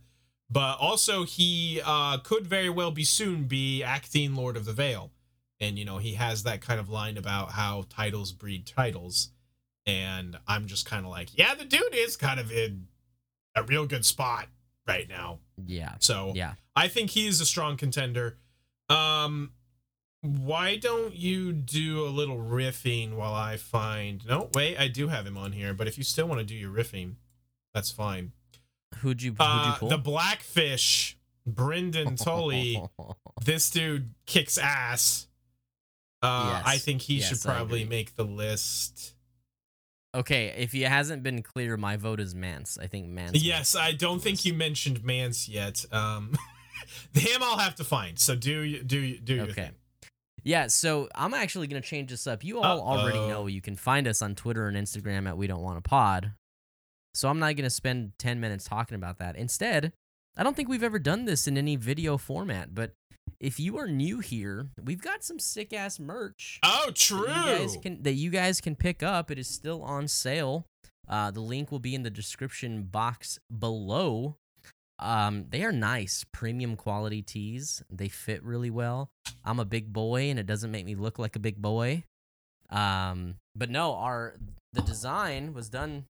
But 0.54 0.78
also 0.80 1.24
he 1.24 1.82
uh 1.84 2.20
could 2.20 2.46
very 2.48 2.70
well 2.70 2.92
be 2.92 3.04
soon 3.04 3.46
be 3.46 3.82
acting 3.84 4.36
Lord 4.36 4.56
of 4.56 4.66
the 4.66 4.74
Vale. 4.74 5.12
And 5.60 5.80
you 5.80 5.86
know, 5.86 5.98
he 5.98 6.14
has 6.14 6.44
that 6.44 6.62
kind 6.62 6.80
of 6.80 6.90
line 6.90 7.18
about 7.18 7.52
how 7.52 7.86
titles 7.90 8.32
breed 8.32 8.66
titles. 8.66 9.30
And 9.86 10.38
I'm 10.48 10.68
just 10.68 10.86
kind 10.86 11.06
of 11.06 11.12
like, 11.12 11.38
yeah, 11.38 11.56
the 11.56 11.66
dude 11.66 11.94
is 11.94 12.16
kind 12.16 12.40
of 12.40 12.52
in 12.52 12.88
a 13.56 13.64
real 13.64 13.86
good 13.86 14.06
spot 14.06 14.48
right 14.88 15.10
now. 15.10 15.40
Yeah. 15.66 15.96
So 16.00 16.34
Yeah. 16.36 16.54
I 16.76 16.88
think 16.88 17.12
he's 17.12 17.42
a 17.42 17.46
strong 17.46 17.76
contender. 17.78 18.38
Um, 18.90 19.52
why 20.22 20.78
don't 20.78 21.16
you 21.16 21.52
do 21.52 22.06
a 22.06 22.10
little 22.10 22.38
riffing 22.38 23.16
while 23.16 23.34
I 23.34 23.58
find? 23.58 24.26
No, 24.26 24.50
wait, 24.54 24.78
I 24.78 24.88
do 24.88 25.10
have 25.10 25.28
him 25.28 25.38
on 25.38 25.52
here. 25.52 25.74
But 25.74 25.88
if 25.88 25.98
you 25.98 26.04
still 26.04 26.28
want 26.28 26.40
to 26.40 26.46
do 26.46 26.56
your 26.56 26.72
riffing, 26.72 27.16
that's 27.74 27.92
fine. 27.92 28.32
Who'd 28.98 29.22
you, 29.22 29.32
who'd 29.32 29.38
Uh, 29.42 29.72
you 29.74 29.80
pull? 29.80 29.90
the 29.90 29.98
Blackfish, 29.98 31.18
Brynden 31.50 32.22
Tully. 32.22 32.82
this 33.46 33.70
dude 33.70 34.14
kicks 34.26 34.58
ass. 34.58 35.28
Uh, 36.22 36.52
Yes. 36.56 36.64
I 36.66 36.78
think 36.78 37.02
he 37.02 37.16
Yes, 37.20 37.30
should 37.30 37.42
probably 37.42 37.84
make 37.84 38.16
the 38.16 38.24
list. 38.24 39.14
Okay, 40.16 40.54
if 40.58 40.72
he 40.72 40.82
hasn't 40.82 41.24
been 41.24 41.42
clear, 41.42 41.76
my 41.76 41.98
vote 41.98 42.20
is 42.20 42.36
Mance. 42.36 42.78
I 42.80 42.86
think 42.88 43.08
Mance. 43.08 43.42
Yes, 43.44 43.76
I 43.76 43.94
don't 43.94 44.22
think 44.22 44.46
you 44.46 44.54
mentioned 44.54 45.04
Mance 45.04 45.50
yet. 45.50 45.84
Um, 45.92 46.38
him 47.14 47.42
I'll 47.42 47.58
have 47.58 47.76
to 47.76 47.84
find. 47.84 48.20
So 48.20 48.36
do 48.36 48.62
you 48.62 48.84
do 48.84 49.00
you 49.00 49.20
do 49.20 49.34
your 49.36 49.44
Okay. 49.46 49.54
thing. 49.54 49.72
Yeah, 50.44 50.68
so 50.68 51.10
I'm 51.16 51.34
actually 51.34 51.68
gonna 51.68 51.82
change 51.82 52.12
this 52.12 52.28
up. 52.28 52.44
You 52.44 52.62
all 52.62 52.82
already 52.82 53.18
Uh-oh. 53.18 53.30
know 53.30 53.48
you 53.48 53.62
can 53.62 53.76
find 53.76 54.08
us 54.08 54.22
on 54.22 54.36
Twitter 54.36 54.68
and 54.68 54.78
Instagram 54.78 55.28
at 55.28 55.36
We 55.38 55.48
Don't 55.48 55.62
Want 55.64 55.78
a 55.78 55.82
Pod. 55.82 56.34
So 57.14 57.30
I'm 57.30 57.40
not 57.40 57.56
gonna 57.56 57.70
spend 57.70 58.14
ten 58.18 58.40
minutes 58.40 58.66
talking 58.66 58.96
about 58.96 59.20
that. 59.20 59.36
Instead, 59.36 59.94
I 60.36 60.44
don't 60.44 60.56
think 60.56 60.70
we've 60.70 60.84
ever 60.84 61.00
done 61.00 61.26
this 61.26 61.48
in 61.48 61.58
any 61.58 61.76
video 61.76 62.18
format. 62.18 62.74
But 62.74 62.94
if 63.40 63.60
you 63.60 63.78
are 63.78 63.88
new 63.88 64.20
here, 64.20 64.68
we've 64.84 65.02
got 65.02 65.24
some 65.24 65.40
sick 65.40 65.74
ass 65.74 66.00
merch. 66.00 66.60
Oh, 66.64 66.86
that 66.88 66.96
true. 66.96 67.20
you 67.20 67.26
guys 67.28 67.78
can 67.82 68.04
that 68.04 68.14
you 68.14 68.30
guys 68.30 68.62
can 68.62 68.76
pick 68.76 69.04
up. 69.04 69.30
It 69.30 69.38
is 69.38 69.48
still 69.48 69.84
on 69.84 70.08
sale. 70.08 70.66
Uh, 71.08 71.32
the 71.32 71.42
link 71.42 71.72
will 71.72 71.80
be 71.80 71.96
in 71.96 72.04
the 72.04 72.10
description 72.10 72.84
box 72.84 73.40
below. 73.60 74.38
Um, 75.00 75.48
they 75.50 75.64
are 75.64 75.72
nice, 75.72 76.26
premium 76.32 76.76
quality 76.78 77.22
tees. 77.22 77.84
They 77.90 78.08
fit 78.08 78.42
really 78.44 78.70
well. 78.70 79.10
I'm 79.44 79.60
a 79.60 79.66
big 79.66 79.92
boy, 79.92 80.30
and 80.30 80.40
it 80.40 80.46
doesn't 80.46 80.72
make 80.72 80.86
me 80.86 80.96
look 80.96 81.20
like 81.20 81.36
a 81.36 81.40
big 81.40 81.62
boy. 81.62 82.04
Um, 82.70 83.36
but 83.56 83.70
no, 83.70 83.96
our 83.96 84.36
the 84.72 84.82
design 84.82 85.54
was 85.54 85.70
done. 85.70 86.06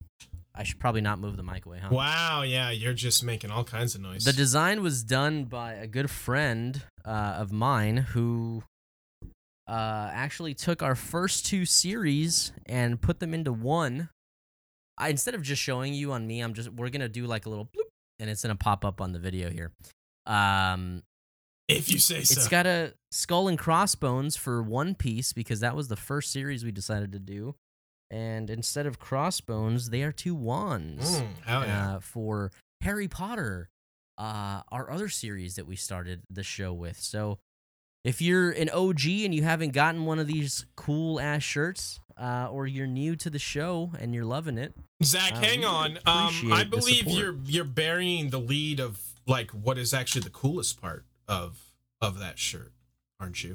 I 0.55 0.63
should 0.63 0.79
probably 0.79 1.01
not 1.01 1.19
move 1.19 1.35
the 1.35 1.43
mic 1.43 1.65
away, 1.65 1.79
huh? 1.79 1.89
Wow, 1.91 2.43
yeah, 2.43 2.69
you're 2.69 2.93
just 2.93 3.23
making 3.23 3.49
all 3.49 3.63
kinds 3.63 3.95
of 3.95 4.01
noise. 4.01 4.23
The 4.23 4.33
design 4.33 4.83
was 4.83 5.03
done 5.03 5.45
by 5.45 5.73
a 5.73 5.87
good 5.87 6.11
friend 6.11 6.83
uh, 7.03 7.37
of 7.39 7.51
mine 7.51 7.97
who 7.97 8.63
uh, 9.67 10.09
actually 10.13 10.53
took 10.53 10.83
our 10.83 10.95
first 10.95 11.45
two 11.45 11.65
series 11.65 12.51
and 12.67 13.01
put 13.01 13.19
them 13.19 13.33
into 13.33 13.51
one. 13.51 14.09
I, 14.97 15.09
instead 15.09 15.33
of 15.33 15.41
just 15.41 15.61
showing 15.61 15.95
you 15.95 16.11
on 16.11 16.27
me, 16.27 16.41
I'm 16.41 16.53
just 16.53 16.71
we're 16.71 16.89
gonna 16.89 17.09
do 17.09 17.25
like 17.25 17.47
a 17.47 17.49
little 17.49 17.65
bloop, 17.65 17.89
and 18.19 18.29
it's 18.29 18.43
gonna 18.43 18.55
pop 18.55 18.85
up 18.85 19.01
on 19.01 19.11
the 19.11 19.19
video 19.19 19.49
here. 19.49 19.71
Um, 20.27 21.01
if 21.67 21.91
you 21.91 21.97
say 21.97 22.23
so. 22.23 22.39
it's 22.39 22.47
got 22.47 22.67
a 22.67 22.93
skull 23.11 23.47
and 23.47 23.57
crossbones 23.57 24.35
for 24.35 24.61
one 24.61 24.93
piece 24.93 25.33
because 25.33 25.61
that 25.61 25.75
was 25.75 25.87
the 25.87 25.95
first 25.95 26.31
series 26.31 26.63
we 26.63 26.71
decided 26.71 27.11
to 27.13 27.19
do, 27.19 27.55
and 28.13 28.49
instead 28.49 28.85
of 28.85 28.99
crossbones, 28.99 29.89
they 29.89 30.03
are 30.03 30.11
two 30.11 30.35
wands 30.35 31.19
Mm, 31.19 31.27
yeah. 31.47 31.93
uh, 31.95 31.99
for 31.99 32.51
Harry 32.81 33.07
Potter, 33.07 33.69
uh, 34.17 34.61
our 34.71 34.91
other 34.91 35.09
series 35.09 35.55
that 35.55 35.65
we 35.65 35.75
started 35.75 36.21
the 36.29 36.43
show 36.43 36.71
with. 36.73 36.99
So 36.99 37.39
if 38.03 38.21
you're 38.21 38.51
an 38.51 38.69
OG 38.69 39.05
and 39.25 39.33
you 39.33 39.41
haven't 39.43 39.71
gotten 39.71 40.05
one 40.05 40.19
of 40.19 40.27
these 40.27 40.65
cool 40.75 41.19
ass 41.19 41.41
shirts, 41.41 41.99
uh, 42.15 42.47
or 42.51 42.67
you're 42.67 42.85
new 42.85 43.15
to 43.15 43.29
the 43.31 43.39
show 43.39 43.91
and 43.99 44.13
you're 44.13 44.25
loving 44.25 44.57
it, 44.59 44.75
Zach, 45.03 45.33
uh, 45.33 45.39
hang 45.41 45.65
on. 45.65 45.97
Um, 46.05 46.51
I 46.53 46.63
believe 46.63 47.07
you're 47.07 47.35
you're 47.45 47.63
burying 47.63 48.29
the 48.29 48.39
lead 48.39 48.79
of 48.79 48.99
like 49.25 49.49
what 49.51 49.77
is 49.79 49.93
actually 49.93 50.21
the 50.21 50.29
coolest 50.29 50.79
part 50.79 51.05
of 51.27 51.57
of 52.01 52.19
that 52.19 52.37
shirt, 52.37 52.71
aren't 53.19 53.43
you? 53.43 53.53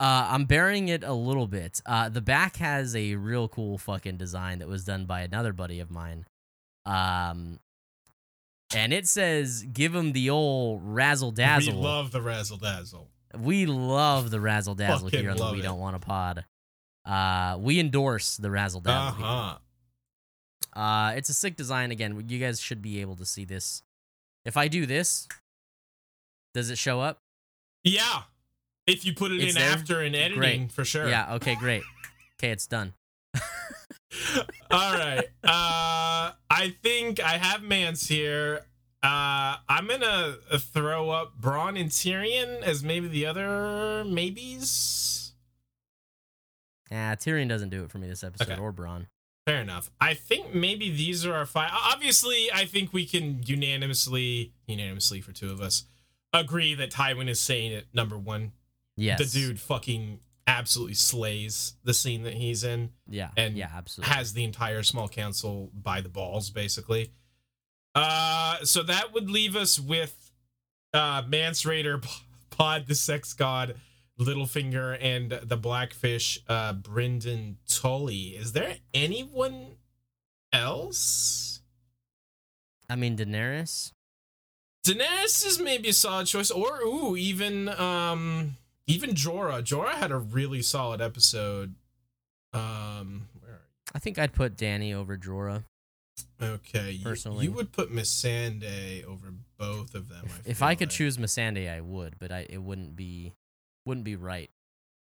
Uh, 0.00 0.28
I'm 0.30 0.44
burying 0.44 0.88
it 0.88 1.02
a 1.02 1.12
little 1.12 1.48
bit. 1.48 1.80
Uh, 1.84 2.08
the 2.08 2.20
back 2.20 2.56
has 2.58 2.94
a 2.94 3.16
real 3.16 3.48
cool 3.48 3.78
fucking 3.78 4.16
design 4.16 4.60
that 4.60 4.68
was 4.68 4.84
done 4.84 5.06
by 5.06 5.22
another 5.22 5.52
buddy 5.52 5.80
of 5.80 5.90
mine. 5.90 6.24
Um, 6.86 7.58
and 8.72 8.92
it 8.92 9.08
says, 9.08 9.64
"Give 9.64 9.94
him 9.94 10.12
the 10.12 10.30
old 10.30 10.82
razzle 10.84 11.32
dazzle." 11.32 11.74
We 11.74 11.80
love 11.80 12.12
the 12.12 12.22
razzle 12.22 12.58
dazzle. 12.58 13.08
We 13.36 13.66
love 13.66 14.30
the 14.30 14.40
razzle 14.40 14.74
dazzle 14.74 15.08
here 15.08 15.30
on 15.30 15.36
the 15.36 15.50
We 15.52 15.60
it. 15.60 15.62
Don't 15.62 15.78
Want 15.80 15.96
a 15.96 15.98
Pod. 15.98 16.44
Uh, 17.04 17.56
we 17.58 17.80
endorse 17.80 18.36
the 18.36 18.50
razzle 18.50 18.80
dazzle. 18.80 19.16
here. 19.16 19.26
huh. 19.26 19.58
Uh, 20.78 21.12
it's 21.16 21.28
a 21.28 21.34
sick 21.34 21.56
design. 21.56 21.90
Again, 21.90 22.24
you 22.28 22.38
guys 22.38 22.60
should 22.60 22.82
be 22.82 23.00
able 23.00 23.16
to 23.16 23.26
see 23.26 23.44
this. 23.44 23.82
If 24.44 24.56
I 24.56 24.68
do 24.68 24.86
this, 24.86 25.26
does 26.54 26.70
it 26.70 26.78
show 26.78 27.00
up? 27.00 27.20
Yeah. 27.84 28.22
If 28.88 29.04
you 29.04 29.14
put 29.14 29.30
it 29.32 29.40
It's 29.42 29.54
in 29.54 29.60
there? 29.60 29.70
after 29.70 30.00
an 30.00 30.14
editing, 30.14 30.38
Great. 30.38 30.72
for 30.72 30.84
sure. 30.84 31.08
Yeah. 31.08 31.34
Okay. 31.34 31.54
Great. 31.56 31.82
Okay, 32.40 32.50
it's 32.50 32.66
done. 32.66 32.94
All 34.70 34.94
right. 34.94 35.24
Uh, 35.44 36.32
I 36.50 36.74
think 36.82 37.20
I 37.20 37.36
have 37.38 37.62
Mance 37.62 38.06
here. 38.08 38.62
Uh, 39.02 39.56
I'm 39.68 39.86
gonna 39.86 40.36
throw 40.58 41.10
up 41.10 41.40
Bronn 41.40 41.78
and 41.80 41.90
Tyrion 41.90 42.62
as 42.62 42.82
maybe 42.82 43.06
the 43.08 43.26
other 43.26 44.04
maybes. 44.04 45.32
Yeah, 46.90 47.14
Tyrion 47.14 47.48
doesn't 47.48 47.68
do 47.68 47.84
it 47.84 47.90
for 47.90 47.98
me 47.98 48.08
this 48.08 48.24
episode, 48.24 48.50
Okay. 48.52 48.60
or 48.60 48.72
Bronn. 48.72 49.06
Fair 49.46 49.60
enough. 49.60 49.90
I 50.00 50.14
think 50.14 50.54
maybe 50.54 50.90
these 50.90 51.24
are 51.26 51.34
our 51.34 51.46
five. 51.46 51.70
Obviously, 51.72 52.48
I 52.52 52.64
think 52.64 52.92
we 52.92 53.06
can 53.06 53.42
unanimously, 53.44 54.52
unanimously 54.66 55.20
for 55.20 55.32
two 55.32 55.50
of 55.50 55.60
us, 55.60 55.84
agree 56.32 56.74
that 56.74 56.90
Tywin 56.90 57.28
is 57.28 57.40
saying 57.40 57.72
it 57.72 57.86
number 57.94 58.18
one. 58.18 58.52
Yes. 58.98 59.18
The 59.32 59.40
dude 59.40 59.60
fucking 59.60 60.20
absolutely 60.46 60.94
slays 60.94 61.74
the 61.84 61.94
scene 61.94 62.22
that 62.24 62.34
he's 62.34 62.64
in. 62.64 62.90
Yeah. 63.08 63.30
and 63.36 63.56
yeah. 63.56 63.68
Absolutely. 63.74 64.14
has 64.14 64.32
the 64.32 64.44
entire 64.44 64.82
small 64.82 65.08
council 65.08 65.70
by 65.74 66.00
the 66.00 66.08
balls 66.08 66.50
basically 66.50 67.12
uh 67.94 68.58
so 68.64 68.82
that 68.82 69.12
would 69.14 69.30
leave 69.30 69.56
us 69.56 69.78
with 69.80 70.30
uh 70.92 71.22
mance 71.26 71.64
rayder 71.64 72.04
pod 72.50 72.86
the 72.86 72.94
sex 72.94 73.32
god 73.32 73.76
littlefinger 74.20 74.96
and 75.00 75.30
the 75.42 75.56
blackfish 75.56 76.38
uh 76.48 76.74
brynden 76.74 77.54
tully 77.66 78.36
is 78.36 78.52
there 78.52 78.76
anyone 78.94 79.76
else 80.52 81.60
I 82.90 82.96
mean, 82.96 83.16
Daenerys. 83.18 83.92
daenerys 84.86 85.46
is 85.46 85.60
maybe 85.60 85.88
a 85.90 85.92
solid 85.92 86.26
choice 86.26 86.50
or 86.50 86.80
ooh 86.82 87.16
even 87.16 87.68
um 87.68 88.56
even 88.88 89.10
jorah 89.10 89.62
jorah 89.62 89.94
had 89.94 90.10
a 90.10 90.16
really 90.18 90.62
solid 90.62 91.00
episode 91.00 91.74
um 92.52 93.28
where 93.40 93.52
are 93.52 93.60
I 93.94 93.98
think 93.98 94.18
I'd 94.18 94.34
put 94.34 94.56
Dany 94.56 94.94
over 94.94 95.16
Jorah. 95.16 95.64
Okay, 96.42 96.90
you, 96.90 97.04
Personally. 97.04 97.44
you 97.46 97.52
would 97.52 97.72
put 97.72 97.92
Missandei 97.92 99.04
over 99.04 99.32
both 99.56 99.94
of 99.94 100.08
them. 100.08 100.24
If, 100.24 100.32
I 100.36 100.50
if 100.50 100.62
I 100.62 100.74
could 100.74 100.88
like. 100.88 100.96
choose 100.96 101.16
Missandei, 101.16 101.72
I 101.72 101.80
would, 101.80 102.16
but 102.18 102.30
I 102.30 102.46
it 102.50 102.58
wouldn't 102.58 102.96
be 102.96 103.34
wouldn't 103.86 104.04
be 104.04 104.16
right. 104.16 104.50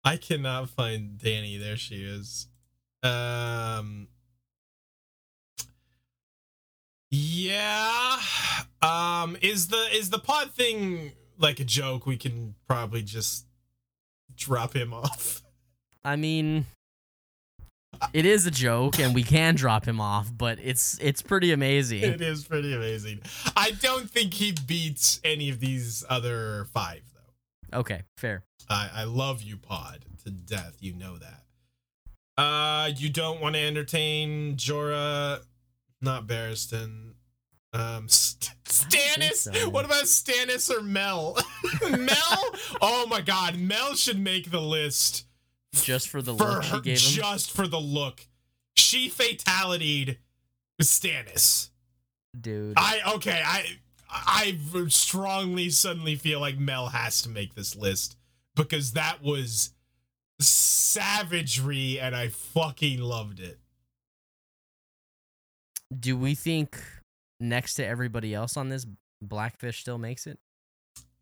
I 0.04 0.18
cannot 0.18 0.70
find 0.70 1.18
Dany. 1.18 1.60
There 1.60 1.78
she 1.78 2.04
is. 2.04 2.48
Um. 3.02 4.08
Yeah. 7.12 8.20
Um. 8.82 9.38
Is 9.42 9.70
the 9.70 9.88
is 9.94 10.10
the 10.10 10.20
pod 10.20 10.52
thing 10.52 11.14
like 11.38 11.60
a 11.60 11.64
joke? 11.64 12.06
We 12.06 12.18
can 12.18 12.56
probably 12.68 13.04
just 13.04 13.46
drop 14.36 14.76
him 14.76 14.94
off. 14.94 15.42
I 16.04 16.16
mean, 16.16 16.66
it 18.14 18.26
is 18.26 18.46
a 18.46 18.52
joke, 18.52 19.00
and 19.00 19.16
we 19.16 19.24
can 19.24 19.56
drop 19.56 19.86
him 19.86 20.00
off, 20.00 20.32
but 20.36 20.60
it's 20.62 20.98
it's 21.00 21.22
pretty 21.22 21.52
amazing. 21.52 22.04
It 22.04 22.22
is 22.22 22.46
pretty 22.46 22.74
amazing. 22.74 23.22
I 23.56 23.72
don't 23.72 24.10
think 24.10 24.34
he 24.36 24.54
beats 24.68 25.20
any 25.24 25.50
of 25.50 25.60
these 25.60 26.04
other 26.10 26.66
five 26.74 27.02
though. 27.14 27.80
Okay, 27.80 28.04
fair. 28.18 28.44
I, 28.70 28.90
I 28.94 29.04
love 29.06 29.42
you, 29.42 29.58
Pod, 29.58 30.06
to 30.24 30.32
death. 30.32 30.78
You 30.80 30.94
know 30.94 31.18
that. 31.18 31.44
Uh, 32.38 32.92
you 32.96 33.10
don't 33.10 33.42
want 33.42 33.56
to 33.56 33.62
entertain 33.62 34.56
Jorah, 34.56 35.42
not 36.02 36.28
Barristan. 36.28 37.15
Um, 37.76 38.08
St- 38.08 38.52
Stannis. 38.66 39.34
so. 39.54 39.70
What 39.70 39.86
about 39.86 40.04
Stannis 40.06 40.70
or 40.70 40.82
Mel? 40.82 41.38
Mel. 41.90 42.44
Oh 42.82 43.06
my 43.10 43.22
God, 43.22 43.58
Mel 43.58 43.96
should 43.96 44.20
make 44.20 44.50
the 44.52 44.62
list 44.62 45.26
Just 45.74 46.08
for 46.10 46.22
the 46.22 46.36
for 46.36 46.46
look 46.46 46.64
she 46.64 46.80
gave 46.82 47.00
him. 47.02 47.12
just 47.24 47.52
for 47.52 47.68
the 47.68 47.80
look. 47.80 48.28
She 48.76 49.10
fatalitied 49.10 50.18
Stannis. 50.82 51.70
Dude. 52.40 52.74
I 52.78 53.00
okay. 53.16 53.42
I 53.46 53.66
I 54.10 54.58
strongly 54.90 55.70
suddenly 55.70 56.16
feel 56.16 56.40
like 56.40 56.58
Mel 56.58 56.88
has 56.88 57.22
to 57.24 57.30
make 57.30 57.56
this 57.56 57.76
list 57.76 58.16
because 58.56 58.94
that 58.94 59.22
was 59.22 59.72
savagery 60.40 62.00
and 62.00 62.16
I 62.16 62.30
fucking 62.30 63.00
loved 63.02 63.40
it. 63.40 63.60
Do 65.98 66.18
we 66.18 66.36
think 66.36 66.82
next 67.40 67.76
to 67.76 67.86
everybody 67.86 68.34
else 68.34 68.58
on 68.58 68.70
this, 68.70 68.86
Blackfish 69.22 69.80
still 69.82 69.98
makes 69.98 70.28
it? 70.28 70.40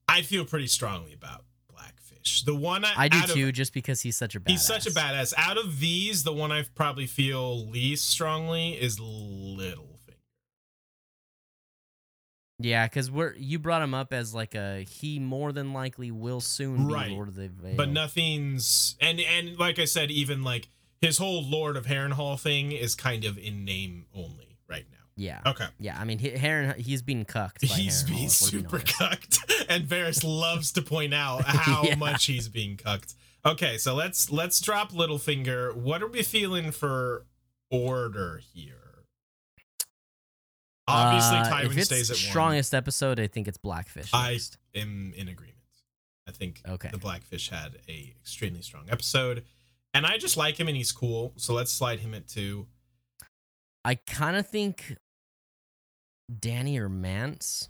I 0.07 0.21
feel 0.21 0.45
pretty 0.45 0.67
strongly 0.67 1.13
about 1.13 1.45
Blackfish. 1.69 2.43
The 2.43 2.55
one 2.55 2.85
I, 2.85 2.93
I 2.95 3.07
do 3.07 3.17
out 3.17 3.29
of- 3.29 3.35
too, 3.35 3.51
just 3.51 3.73
because 3.73 4.01
he's 4.01 4.15
such 4.17 4.35
a 4.35 4.39
badass. 4.39 4.49
He's 4.49 4.65
such 4.65 4.85
a 4.87 4.91
badass. 4.91 5.33
Out 5.37 5.57
of 5.57 5.79
these, 5.79 6.23
the 6.23 6.33
one 6.33 6.51
I 6.51 6.63
probably 6.75 7.07
feel 7.07 7.67
least 7.67 8.09
strongly 8.09 8.73
is 8.73 8.99
Littlefinger. 8.99 9.89
Yeah, 12.59 12.85
because 12.85 13.09
we're 13.11 13.33
you 13.35 13.59
brought 13.59 13.81
him 13.81 13.93
up 13.93 14.13
as 14.13 14.33
like 14.33 14.55
a 14.55 14.83
he 14.83 15.19
more 15.19 15.51
than 15.51 15.73
likely 15.73 16.11
will 16.11 16.39
soon 16.39 16.87
be 16.87 16.93
Right. 16.93 17.11
Lord 17.11 17.27
of 17.27 17.35
the 17.35 17.49
Vale. 17.49 17.75
But 17.75 17.89
nothing's 17.89 18.95
and 19.01 19.19
and 19.19 19.57
like 19.57 19.79
I 19.79 19.85
said, 19.85 20.11
even 20.11 20.43
like 20.43 20.67
his 21.01 21.17
whole 21.17 21.43
Lord 21.43 21.75
of 21.75 21.87
Harrenhal 21.87 22.39
thing 22.39 22.71
is 22.71 22.95
kind 22.95 23.25
of 23.25 23.37
in 23.37 23.65
name 23.65 24.05
only. 24.13 24.52
Yeah. 25.15 25.41
Okay. 25.45 25.65
Yeah, 25.79 25.99
I 25.99 26.05
mean, 26.05 26.17
he- 26.19 26.31
Heron, 26.31 26.79
he's 26.79 27.01
being 27.01 27.23
cucked. 27.25 27.61
By 27.61 27.67
He's 27.75 28.03
being 28.03 28.25
if 28.25 28.41
we're 28.41 28.49
being 28.51 28.63
super 28.69 28.75
honest. 28.77 28.97
cucked, 28.97 29.65
and 29.69 29.87
Varys 29.87 30.23
loves 30.27 30.71
to 30.73 30.81
point 30.81 31.13
out 31.13 31.43
how 31.45 31.83
Yeah. 31.83 31.95
much 31.95 32.25
he's 32.25 32.47
being 32.47 32.77
cucked. 32.77 33.13
Okay, 33.45 33.77
so 33.77 33.93
let's 33.93 34.31
let's 34.31 34.59
drop 34.61 34.91
Littlefinger. 34.91 35.75
What 35.75 36.01
are 36.01 36.07
we 36.07 36.23
feeling 36.23 36.71
for 36.71 37.25
order 37.69 38.41
here? 38.53 39.05
Obviously, 40.87 41.37
Uh, 41.37 41.45
Tywin 41.49 41.65
if 41.71 41.77
it's 41.77 41.85
stays 41.87 42.09
at 42.11 42.15
one. 42.15 42.19
strongest 42.29 42.73
episode, 42.73 43.19
I 43.19 43.27
think 43.27 43.47
it's 43.47 43.57
Blackfish. 43.57 44.09
I 44.13 44.31
next. 44.33 44.57
am 44.75 45.13
in 45.15 45.27
agreement. 45.27 45.57
I 46.27 46.31
think 46.31 46.61
Okay. 46.67 46.89
the 46.89 46.97
Blackfish 46.97 47.49
had 47.49 47.77
a 47.87 48.15
extremely 48.21 48.61
strong 48.61 48.89
episode, 48.89 49.43
and 49.93 50.05
I 50.05 50.17
just 50.17 50.37
like 50.37 50.59
him 50.59 50.67
and 50.67 50.75
he's 50.75 50.91
cool. 50.91 51.33
So 51.37 51.53
let's 51.53 51.71
slide 51.71 51.99
him 51.99 52.13
at 52.13 52.27
two. 52.27 52.67
I 53.85 53.95
kind 53.95 54.37
of 54.37 54.47
think 54.47 54.97
Dany 56.31 56.77
or 56.77 56.89
Mance. 56.89 57.69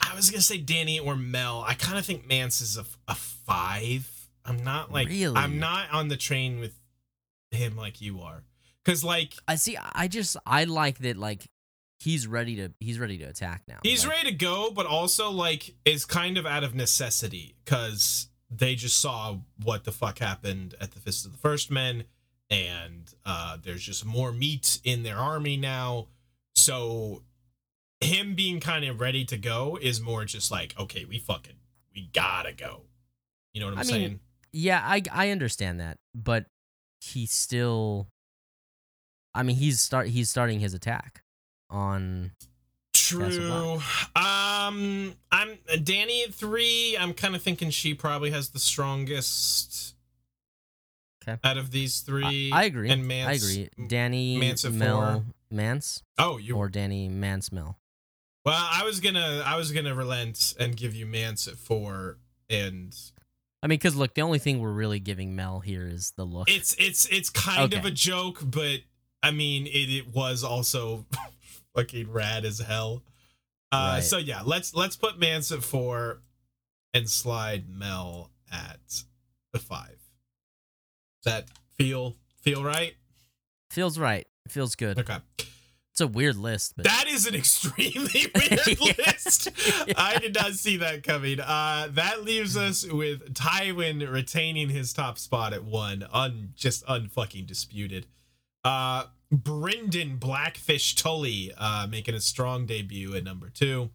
I 0.00 0.14
was 0.14 0.30
gonna 0.30 0.42
say 0.42 0.58
Dany 0.58 1.04
or 1.04 1.16
Mel. 1.16 1.64
I 1.66 1.74
kind 1.74 1.98
of 1.98 2.04
think 2.06 2.26
Mance 2.26 2.60
is 2.60 2.76
a, 2.76 2.84
a 3.08 3.14
five. 3.14 4.10
I'm 4.44 4.64
not 4.64 4.90
like 4.92 5.08
Really? 5.08 5.36
I'm 5.36 5.58
not 5.58 5.90
on 5.92 6.08
the 6.08 6.16
train 6.16 6.58
with 6.60 6.74
him 7.50 7.76
like 7.76 8.00
you 8.00 8.20
are, 8.20 8.42
because 8.84 9.04
like 9.04 9.34
I 9.46 9.56
see. 9.56 9.76
I 9.76 10.08
just 10.08 10.36
I 10.46 10.64
like 10.64 10.98
that. 10.98 11.16
Like 11.16 11.46
he's 12.00 12.26
ready 12.26 12.56
to 12.56 12.70
he's 12.80 12.98
ready 12.98 13.18
to 13.18 13.24
attack 13.24 13.62
now. 13.68 13.78
he's 13.82 14.04
Like, 14.04 14.16
ready 14.16 14.30
to 14.30 14.36
go, 14.36 14.70
but 14.70 14.86
also 14.86 15.30
like 15.30 15.74
is 15.84 16.04
kind 16.04 16.38
of 16.38 16.46
out 16.46 16.64
of 16.64 16.74
necessity 16.74 17.54
because 17.64 18.28
they 18.50 18.74
just 18.74 18.98
saw 18.98 19.36
what 19.62 19.84
the 19.84 19.92
fuck 19.92 20.18
happened 20.18 20.74
at 20.80 20.92
the 20.92 21.00
Fist 21.00 21.24
of 21.26 21.32
the 21.32 21.38
First 21.38 21.70
Men, 21.70 22.04
and 22.50 23.12
uh, 23.24 23.58
there's 23.62 23.82
just 23.82 24.04
more 24.04 24.32
meat 24.32 24.80
in 24.84 25.02
their 25.04 25.16
army 25.16 25.56
now. 25.56 26.08
So 26.54 27.22
him 28.04 28.34
being 28.34 28.60
kind 28.60 28.84
of 28.84 29.00
ready 29.00 29.24
to 29.26 29.36
go 29.36 29.78
is 29.80 30.00
more 30.00 30.24
just 30.24 30.50
like 30.50 30.74
okay, 30.78 31.04
we 31.04 31.18
fucking 31.18 31.56
we 31.94 32.08
gotta 32.12 32.52
go. 32.52 32.82
You 33.54 33.60
know 33.60 33.66
what 33.66 33.72
I'm 33.74 33.78
I 33.80 33.82
mean, 33.82 33.90
saying? 33.90 34.20
Yeah, 34.52 34.80
I 34.84 35.02
I 35.12 35.30
understand 35.30 35.80
that, 35.80 35.98
but 36.14 36.46
he 37.00 37.26
still. 37.26 38.08
I 39.34 39.42
mean, 39.42 39.56
he's 39.56 39.80
start 39.80 40.08
he's 40.08 40.28
starting 40.30 40.60
his 40.60 40.74
attack 40.74 41.22
on. 41.70 42.32
True. 42.94 43.80
Um, 44.14 45.14
I'm 45.30 45.56
Dany 45.68 46.24
at 46.24 46.34
three. 46.34 46.96
I'm 46.98 47.14
kind 47.14 47.34
of 47.34 47.42
thinking 47.42 47.70
she 47.70 47.94
probably 47.94 48.30
has 48.30 48.50
the 48.50 48.58
strongest. 48.58 49.94
'Kay. 51.24 51.36
Out 51.44 51.56
of 51.56 51.70
these 51.70 52.00
three, 52.00 52.50
I 52.52 52.64
agree. 52.64 52.90
And 52.90 53.06
Mance, 53.06 53.28
I 53.28 53.32
agree. 53.32 53.68
Dany 53.88 54.38
Mance 54.38 54.64
Mel 54.64 55.00
four. 55.00 55.24
Mance 55.50 56.02
Oh, 56.18 56.36
you. 56.36 56.56
or 56.56 56.68
Dany 56.68 57.08
Mance 57.10 57.52
Mel. 57.52 57.78
Well, 58.44 58.68
I 58.70 58.84
was 58.84 59.00
gonna, 59.00 59.42
I 59.44 59.56
was 59.56 59.72
gonna 59.72 59.94
relent 59.94 60.54
and 60.58 60.76
give 60.76 60.94
you 60.94 61.06
Mance 61.06 61.46
at 61.48 61.56
four, 61.56 62.18
and 62.50 62.94
I 63.62 63.66
mean, 63.68 63.78
because 63.78 63.94
look, 63.96 64.14
the 64.14 64.22
only 64.22 64.38
thing 64.38 64.60
we're 64.60 64.72
really 64.72 64.98
giving 65.00 65.36
Mel 65.36 65.60
here 65.60 65.86
is 65.86 66.12
the 66.16 66.24
look. 66.24 66.50
it's, 66.50 66.74
it's, 66.78 67.06
it's 67.06 67.30
kind 67.30 67.72
of 67.72 67.84
a 67.84 67.90
joke, 67.90 68.40
but 68.42 68.80
I 69.22 69.30
mean, 69.30 69.66
it, 69.66 69.88
it 69.88 70.08
was 70.14 70.42
also 70.42 71.06
fucking 71.76 72.10
rad 72.10 72.44
as 72.44 72.58
hell. 72.58 73.02
Uh, 73.70 73.92
Right. 73.94 74.00
so 74.04 74.18
yeah, 74.18 74.42
let's 74.44 74.74
let's 74.74 74.96
put 74.96 75.18
Mance 75.18 75.50
at 75.52 75.62
four, 75.62 76.20
and 76.92 77.08
slide 77.08 77.68
Mel 77.70 78.30
at 78.52 79.04
the 79.52 79.58
five. 79.58 79.98
Does 81.24 81.32
that 81.32 81.48
feel 81.78 82.16
feel 82.42 82.62
right? 82.64 82.94
feels 83.70 83.98
right. 83.98 84.26
Feels 84.48 84.74
good. 84.74 84.98
Okay. 84.98 85.16
A 86.02 86.06
weird 86.06 86.36
list, 86.36 86.74
but 86.76 86.84
That 86.84 87.06
is 87.08 87.26
an 87.26 87.34
extremely 87.34 88.26
weird 88.34 88.66
Yeah. 88.80 88.92
list. 89.06 89.48
I 89.96 90.18
did 90.20 90.34
not 90.34 90.52
see 90.54 90.76
that 90.78 91.02
coming. 91.02 91.40
Uh, 91.40 91.88
that 91.92 92.24
leaves 92.24 92.56
us 92.56 92.84
with 92.86 93.32
Tywin 93.34 94.10
retaining 94.10 94.68
his 94.68 94.92
top 94.92 95.18
spot 95.18 95.52
at 95.52 95.64
one, 95.64 96.04
un 96.12 96.50
just 96.56 96.84
unfucking 96.86 97.46
disputed. 97.46 98.06
Uh, 98.64 99.04
Brynden 99.32 100.18
Blackfish 100.20 100.94
Tully 100.94 101.52
uh, 101.56 101.86
making 101.88 102.14
a 102.14 102.20
strong 102.20 102.66
debut 102.66 103.14
at 103.14 103.24
number 103.24 103.48
two. 103.48 103.90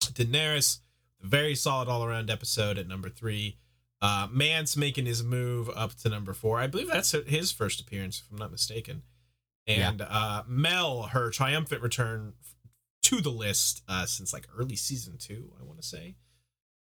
Daenerys, 0.00 0.78
very 1.20 1.54
solid 1.54 1.88
all 1.88 2.04
around 2.04 2.30
episode 2.30 2.78
at 2.78 2.88
number 2.88 3.08
three. 3.08 3.58
Uh, 4.02 4.26
Mance 4.30 4.76
making 4.76 5.06
his 5.06 5.22
move 5.22 5.70
up 5.74 5.94
to 5.96 6.08
number 6.08 6.32
four. 6.34 6.58
I 6.60 6.66
believe 6.66 6.88
that's 6.88 7.12
his 7.26 7.50
first 7.52 7.80
appearance, 7.80 8.22
if 8.24 8.30
I'm 8.32 8.38
not 8.38 8.50
mistaken. 8.52 9.02
And 9.66 10.00
uh, 10.02 10.42
Mel, 10.46 11.04
her 11.04 11.30
triumphant 11.30 11.82
return 11.82 12.34
to 13.02 13.20
the 13.20 13.30
list 13.30 13.82
uh, 13.88 14.06
since 14.06 14.32
like 14.32 14.46
early 14.56 14.76
season 14.76 15.16
two, 15.18 15.52
I 15.60 15.64
want 15.64 15.80
to 15.80 15.86
say. 15.86 16.14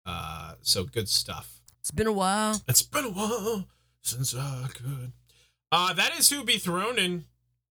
Uh, 0.06 0.54
so 0.62 0.84
good 0.84 1.08
stuff. 1.08 1.60
it's 1.80 1.90
been 1.90 2.06
a 2.06 2.12
while. 2.12 2.62
It's 2.66 2.82
been 2.82 3.04
a 3.04 3.10
while 3.10 3.66
since 4.02 4.34
I 4.34 4.68
could. 4.74 5.12
Uh, 5.72 5.92
that 5.92 6.18
is 6.18 6.30
who 6.30 6.42
be 6.42 6.56
thrown 6.58 6.98
in 6.98 7.26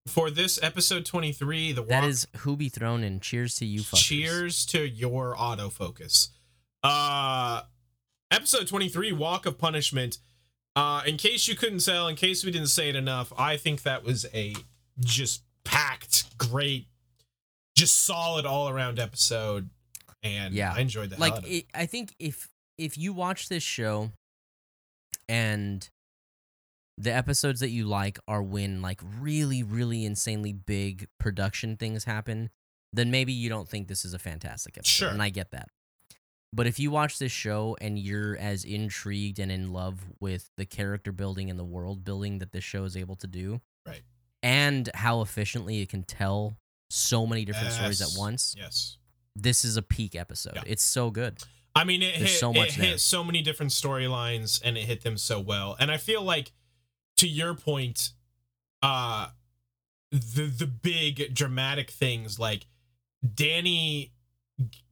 for 0.06 0.30
this 0.30 0.58
episode 0.62 1.04
23. 1.04 1.72
The 1.72 1.82
That 1.82 2.02
walk- 2.02 2.08
is 2.10 2.26
who 2.38 2.56
be 2.56 2.68
thrown 2.68 3.02
in. 3.04 3.20
Cheers 3.20 3.56
to 3.56 3.66
you, 3.66 3.80
fuckers. 3.80 3.96
Cheers 4.04 4.66
to 4.66 4.88
your 4.88 5.34
autofocus. 5.36 6.28
Uh 6.82 7.62
episode 8.30 8.66
23, 8.68 9.12
Walk 9.12 9.44
of 9.44 9.58
Punishment. 9.58 10.18
Uh 10.74 11.02
in 11.04 11.16
case 11.18 11.46
you 11.48 11.54
couldn't 11.56 11.84
tell, 11.84 12.08
in 12.08 12.16
case 12.16 12.44
we 12.44 12.50
didn't 12.50 12.68
say 12.68 12.88
it 12.88 12.96
enough, 12.96 13.32
I 13.36 13.56
think 13.58 13.82
that 13.82 14.02
was 14.02 14.24
a 14.32 14.54
just 15.00 15.42
packed, 15.64 16.36
great, 16.38 16.86
just 17.76 18.04
solid 18.04 18.46
all 18.46 18.68
around 18.68 18.98
episode. 18.98 19.68
And 20.22 20.52
Yeah. 20.54 20.72
I 20.74 20.80
enjoyed 20.80 21.10
the 21.10 21.18
like 21.18 21.46
it, 21.46 21.66
I 21.74 21.86
think 21.86 22.14
if 22.18 22.48
if 22.78 22.98
you 22.98 23.12
watch 23.12 23.48
this 23.48 23.62
show 23.62 24.10
and 25.28 25.88
the 26.98 27.12
episodes 27.14 27.60
that 27.60 27.70
you 27.70 27.86
like 27.86 28.18
are 28.28 28.42
when 28.42 28.82
like 28.82 29.00
really 29.20 29.62
really 29.62 30.04
insanely 30.04 30.52
big 30.52 31.08
production 31.18 31.76
things 31.76 32.04
happen 32.04 32.50
then 32.92 33.10
maybe 33.10 33.32
you 33.32 33.48
don't 33.48 33.68
think 33.68 33.88
this 33.88 34.04
is 34.04 34.12
a 34.12 34.18
fantastic 34.18 34.76
episode 34.76 34.90
Sure. 34.90 35.08
and 35.08 35.22
I 35.22 35.30
get 35.30 35.50
that 35.52 35.68
but 36.52 36.66
if 36.66 36.78
you 36.78 36.90
watch 36.90 37.18
this 37.18 37.32
show 37.32 37.76
and 37.80 37.98
you're 37.98 38.36
as 38.36 38.64
intrigued 38.64 39.38
and 39.38 39.50
in 39.52 39.72
love 39.72 40.00
with 40.20 40.50
the 40.58 40.66
character 40.66 41.12
building 41.12 41.48
and 41.48 41.58
the 41.58 41.64
world 41.64 42.04
building 42.04 42.38
that 42.40 42.52
this 42.52 42.64
show 42.64 42.84
is 42.84 42.96
able 42.96 43.16
to 43.16 43.26
do 43.26 43.60
Right. 43.86 44.02
And 44.42 44.88
how 44.94 45.20
efficiently 45.20 45.80
it 45.80 45.88
can 45.90 46.02
tell 46.04 46.56
so 46.88 47.26
many 47.26 47.44
different 47.44 47.72
stories 47.72 48.00
at 48.00 48.08
once 48.18 48.54
Yes. 48.58 48.96
this 49.36 49.64
is 49.64 49.76
a 49.76 49.82
peak 49.82 50.16
episode 50.16 50.54
Yeah. 50.56 50.62
it's 50.66 50.82
so 50.82 51.10
good 51.10 51.38
I 51.74 51.84
mean, 51.84 52.02
it 52.02 52.18
There's 52.18 52.30
hit 52.32 52.38
so 52.40 52.52
much 52.52 52.68
it 52.78 52.84
hit 52.84 53.00
so 53.00 53.22
many 53.22 53.42
different 53.42 53.70
storylines, 53.70 54.60
and 54.64 54.76
it 54.76 54.82
hit 54.86 55.02
them 55.04 55.16
so 55.16 55.38
well. 55.38 55.76
And 55.78 55.88
I 55.92 55.98
feel 55.98 56.20
like, 56.20 56.50
to 57.18 57.28
your 57.28 57.54
point, 57.54 58.10
uh, 58.82 59.28
the 60.10 60.46
the 60.46 60.66
big 60.66 61.32
dramatic 61.32 61.90
things 61.92 62.40
like 62.40 62.66
Dany 63.24 64.10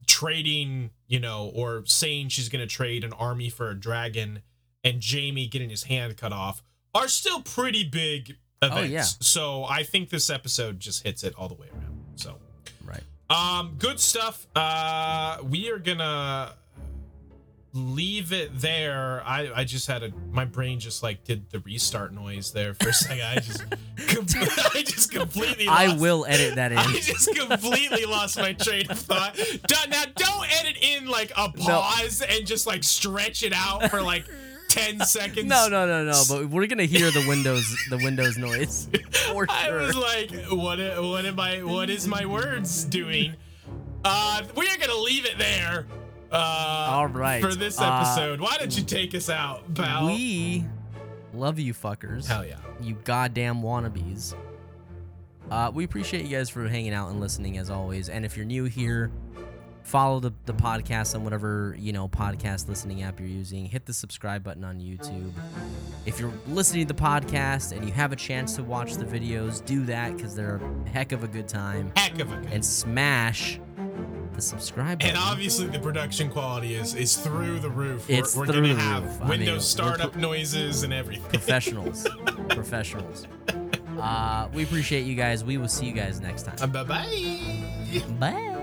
trading, 0.07 0.91
you 1.07 1.19
know, 1.19 1.51
or 1.53 1.83
saying 1.85 2.29
she's 2.29 2.47
gonna 2.47 2.65
trade 2.65 3.03
an 3.03 3.11
army 3.11 3.49
for 3.49 3.69
a 3.69 3.77
dragon, 3.77 4.41
and 4.81 5.03
Jaime 5.05 5.47
getting 5.47 5.69
his 5.69 5.83
hand 5.83 6.15
cut 6.15 6.31
off 6.31 6.63
are 6.95 7.09
still 7.09 7.41
pretty 7.41 7.83
big 7.83 8.37
events. 8.61 8.81
Oh, 8.81 8.83
yeah. 8.85 9.01
So 9.03 9.63
I 9.65 9.83
think 9.83 10.09
this 10.09 10.29
episode 10.29 10.79
just 10.79 11.03
hits 11.05 11.23
it 11.23 11.33
all 11.35 11.47
the 11.47 11.55
way 11.55 11.67
around. 11.73 12.03
So. 12.15 12.37
right 12.85 13.03
Um, 13.29 13.75
good 13.77 13.99
stuff. 13.99 14.47
Uh, 14.55 15.37
we 15.43 15.69
are 15.71 15.79
gonna 15.79 16.53
leave 17.73 18.33
it 18.33 18.49
there. 18.59 19.21
I 19.25 19.51
I 19.55 19.63
just 19.63 19.85
had 19.87 20.01
a 20.03 20.11
my 20.31 20.43
brain 20.45 20.79
just 20.79 21.03
like 21.03 21.23
did 21.23 21.49
the 21.51 21.59
restart 21.59 22.13
noise 22.13 22.51
there 22.51 22.73
for 22.73 22.89
a 22.89 22.93
second. 22.93 23.23
I 23.25 23.35
just 23.35 23.59
com- 24.07 24.25
I 24.73 24.83
just 24.83 25.11
completely. 25.11 25.67
Lost, 25.67 25.79
I 25.79 25.95
will 25.97 26.25
edit 26.27 26.55
that 26.55 26.71
in. 26.71 26.77
I 26.79 26.91
just 26.93 27.33
completely 27.35 28.05
lost 28.05 28.37
my 28.37 28.53
train 28.53 28.89
of 28.89 28.97
thought. 28.99 29.37
Now 29.89 30.03
don't 30.15 30.51
edit 30.59 30.77
in 30.81 31.07
like 31.07 31.31
a 31.37 31.49
pause 31.51 32.21
and 32.27 32.45
just 32.45 32.65
like 32.67 32.83
stretch 32.83 33.43
it 33.43 33.53
out 33.53 33.89
for 33.91 34.01
like 34.01 34.25
ten 34.69 34.99
seconds. 35.05 35.47
No, 35.47 35.67
no, 35.67 35.85
no, 35.85 36.05
no. 36.05 36.21
But 36.29 36.49
we're 36.49 36.67
gonna 36.67 36.85
hear 36.85 37.11
the 37.11 37.25
windows, 37.27 37.65
the 37.89 37.97
windows 37.97 38.37
noise 38.37 38.87
for 39.33 39.45
I 39.49 39.69
was 39.71 39.95
like, 39.95 40.31
what? 40.51 40.79
What 41.03 41.25
am 41.25 41.39
I? 41.39 41.61
What 41.63 41.89
is 41.89 42.07
my 42.07 42.25
words 42.25 42.85
doing? 42.85 43.33
Uh, 44.05 44.43
we 44.55 44.67
are 44.69 44.77
gonna 44.77 44.95
leave 44.95 45.25
it 45.25 45.37
there. 45.37 45.85
Uh, 46.31 46.35
All 46.91 47.07
right. 47.07 47.41
For 47.41 47.53
this 47.55 47.79
Uh, 47.81 47.85
episode, 48.01 48.39
why 48.39 48.55
don't 48.59 48.75
you 48.77 48.83
take 48.83 49.13
us 49.15 49.29
out, 49.29 49.73
pal? 49.73 50.05
We 50.05 50.63
love 51.33 51.59
you, 51.59 51.73
fuckers. 51.73 52.27
Hell 52.27 52.45
yeah. 52.45 52.57
You 52.81 52.95
goddamn 53.03 53.61
wannabes. 53.61 54.35
Uh, 55.51 55.71
we 55.73 55.83
appreciate 55.83 56.23
you 56.25 56.37
guys 56.37 56.47
for 56.49 56.67
hanging 56.67 56.93
out 56.93 57.09
and 57.09 57.19
listening 57.19 57.57
as 57.57 57.71
always. 57.71 58.07
And 58.09 58.23
if 58.23 58.37
you're 58.37 58.45
new 58.45 58.65
here, 58.65 59.09
follow 59.89 60.19
the, 60.19 60.31
the 60.45 60.53
podcast 60.53 61.15
on 61.15 61.23
whatever 61.23 61.75
you 61.79 61.91
know 61.91 62.07
podcast 62.07 62.67
listening 62.69 63.01
app 63.01 63.19
you're 63.19 63.27
using 63.27 63.65
hit 63.65 63.87
the 63.87 63.93
subscribe 63.93 64.43
button 64.43 64.63
on 64.63 64.79
youtube 64.79 65.31
if 66.05 66.19
you're 66.19 66.31
listening 66.47 66.85
to 66.85 66.93
the 66.93 67.01
podcast 67.01 67.71
and 67.75 67.83
you 67.83 67.91
have 67.91 68.11
a 68.11 68.15
chance 68.15 68.55
to 68.55 68.63
watch 68.63 68.93
the 68.93 69.05
videos 69.05 69.65
do 69.65 69.83
that 69.85 70.15
because 70.15 70.35
they're 70.35 70.61
a 70.85 70.89
heck 70.89 71.11
of 71.11 71.23
a 71.23 71.27
good 71.27 71.47
time 71.47 71.91
Heck 71.95 72.19
of 72.19 72.31
a 72.31 72.35
good. 72.37 72.51
and 72.53 72.63
smash 72.63 73.59
the 74.33 74.41
subscribe 74.41 74.99
button 74.99 75.15
And 75.15 75.17
obviously, 75.17 75.65
the 75.67 75.79
production 75.79 76.29
quality 76.29 76.75
is 76.75 76.93
is 76.93 77.17
through 77.17 77.59
the 77.59 77.69
roof. 77.69 78.07
It's 78.07 78.35
we're 78.35 78.41
we're 78.45 78.53
through 78.53 78.61
gonna 78.61 78.73
the 78.75 78.81
have 78.81 79.03
roof. 79.03 79.17
I 79.17 79.19
mean, 79.21 79.29
Windows 79.39 79.67
startup 79.67 80.11
pro- 80.13 80.21
noises 80.21 80.83
and 80.83 80.93
everything. 80.93 81.27
professionals 81.31 82.07
professionals 82.49 83.27
uh 83.99 84.47
we 84.53 84.63
appreciate 84.63 85.01
you 85.05 85.15
guys 85.15 85.43
we 85.43 85.57
will 85.57 85.67
see 85.67 85.87
you 85.87 85.93
guys 85.93 86.21
next 86.21 86.43
time 86.43 86.69
bye 86.71 86.83
bye. 86.83 87.63
bye 88.19 88.58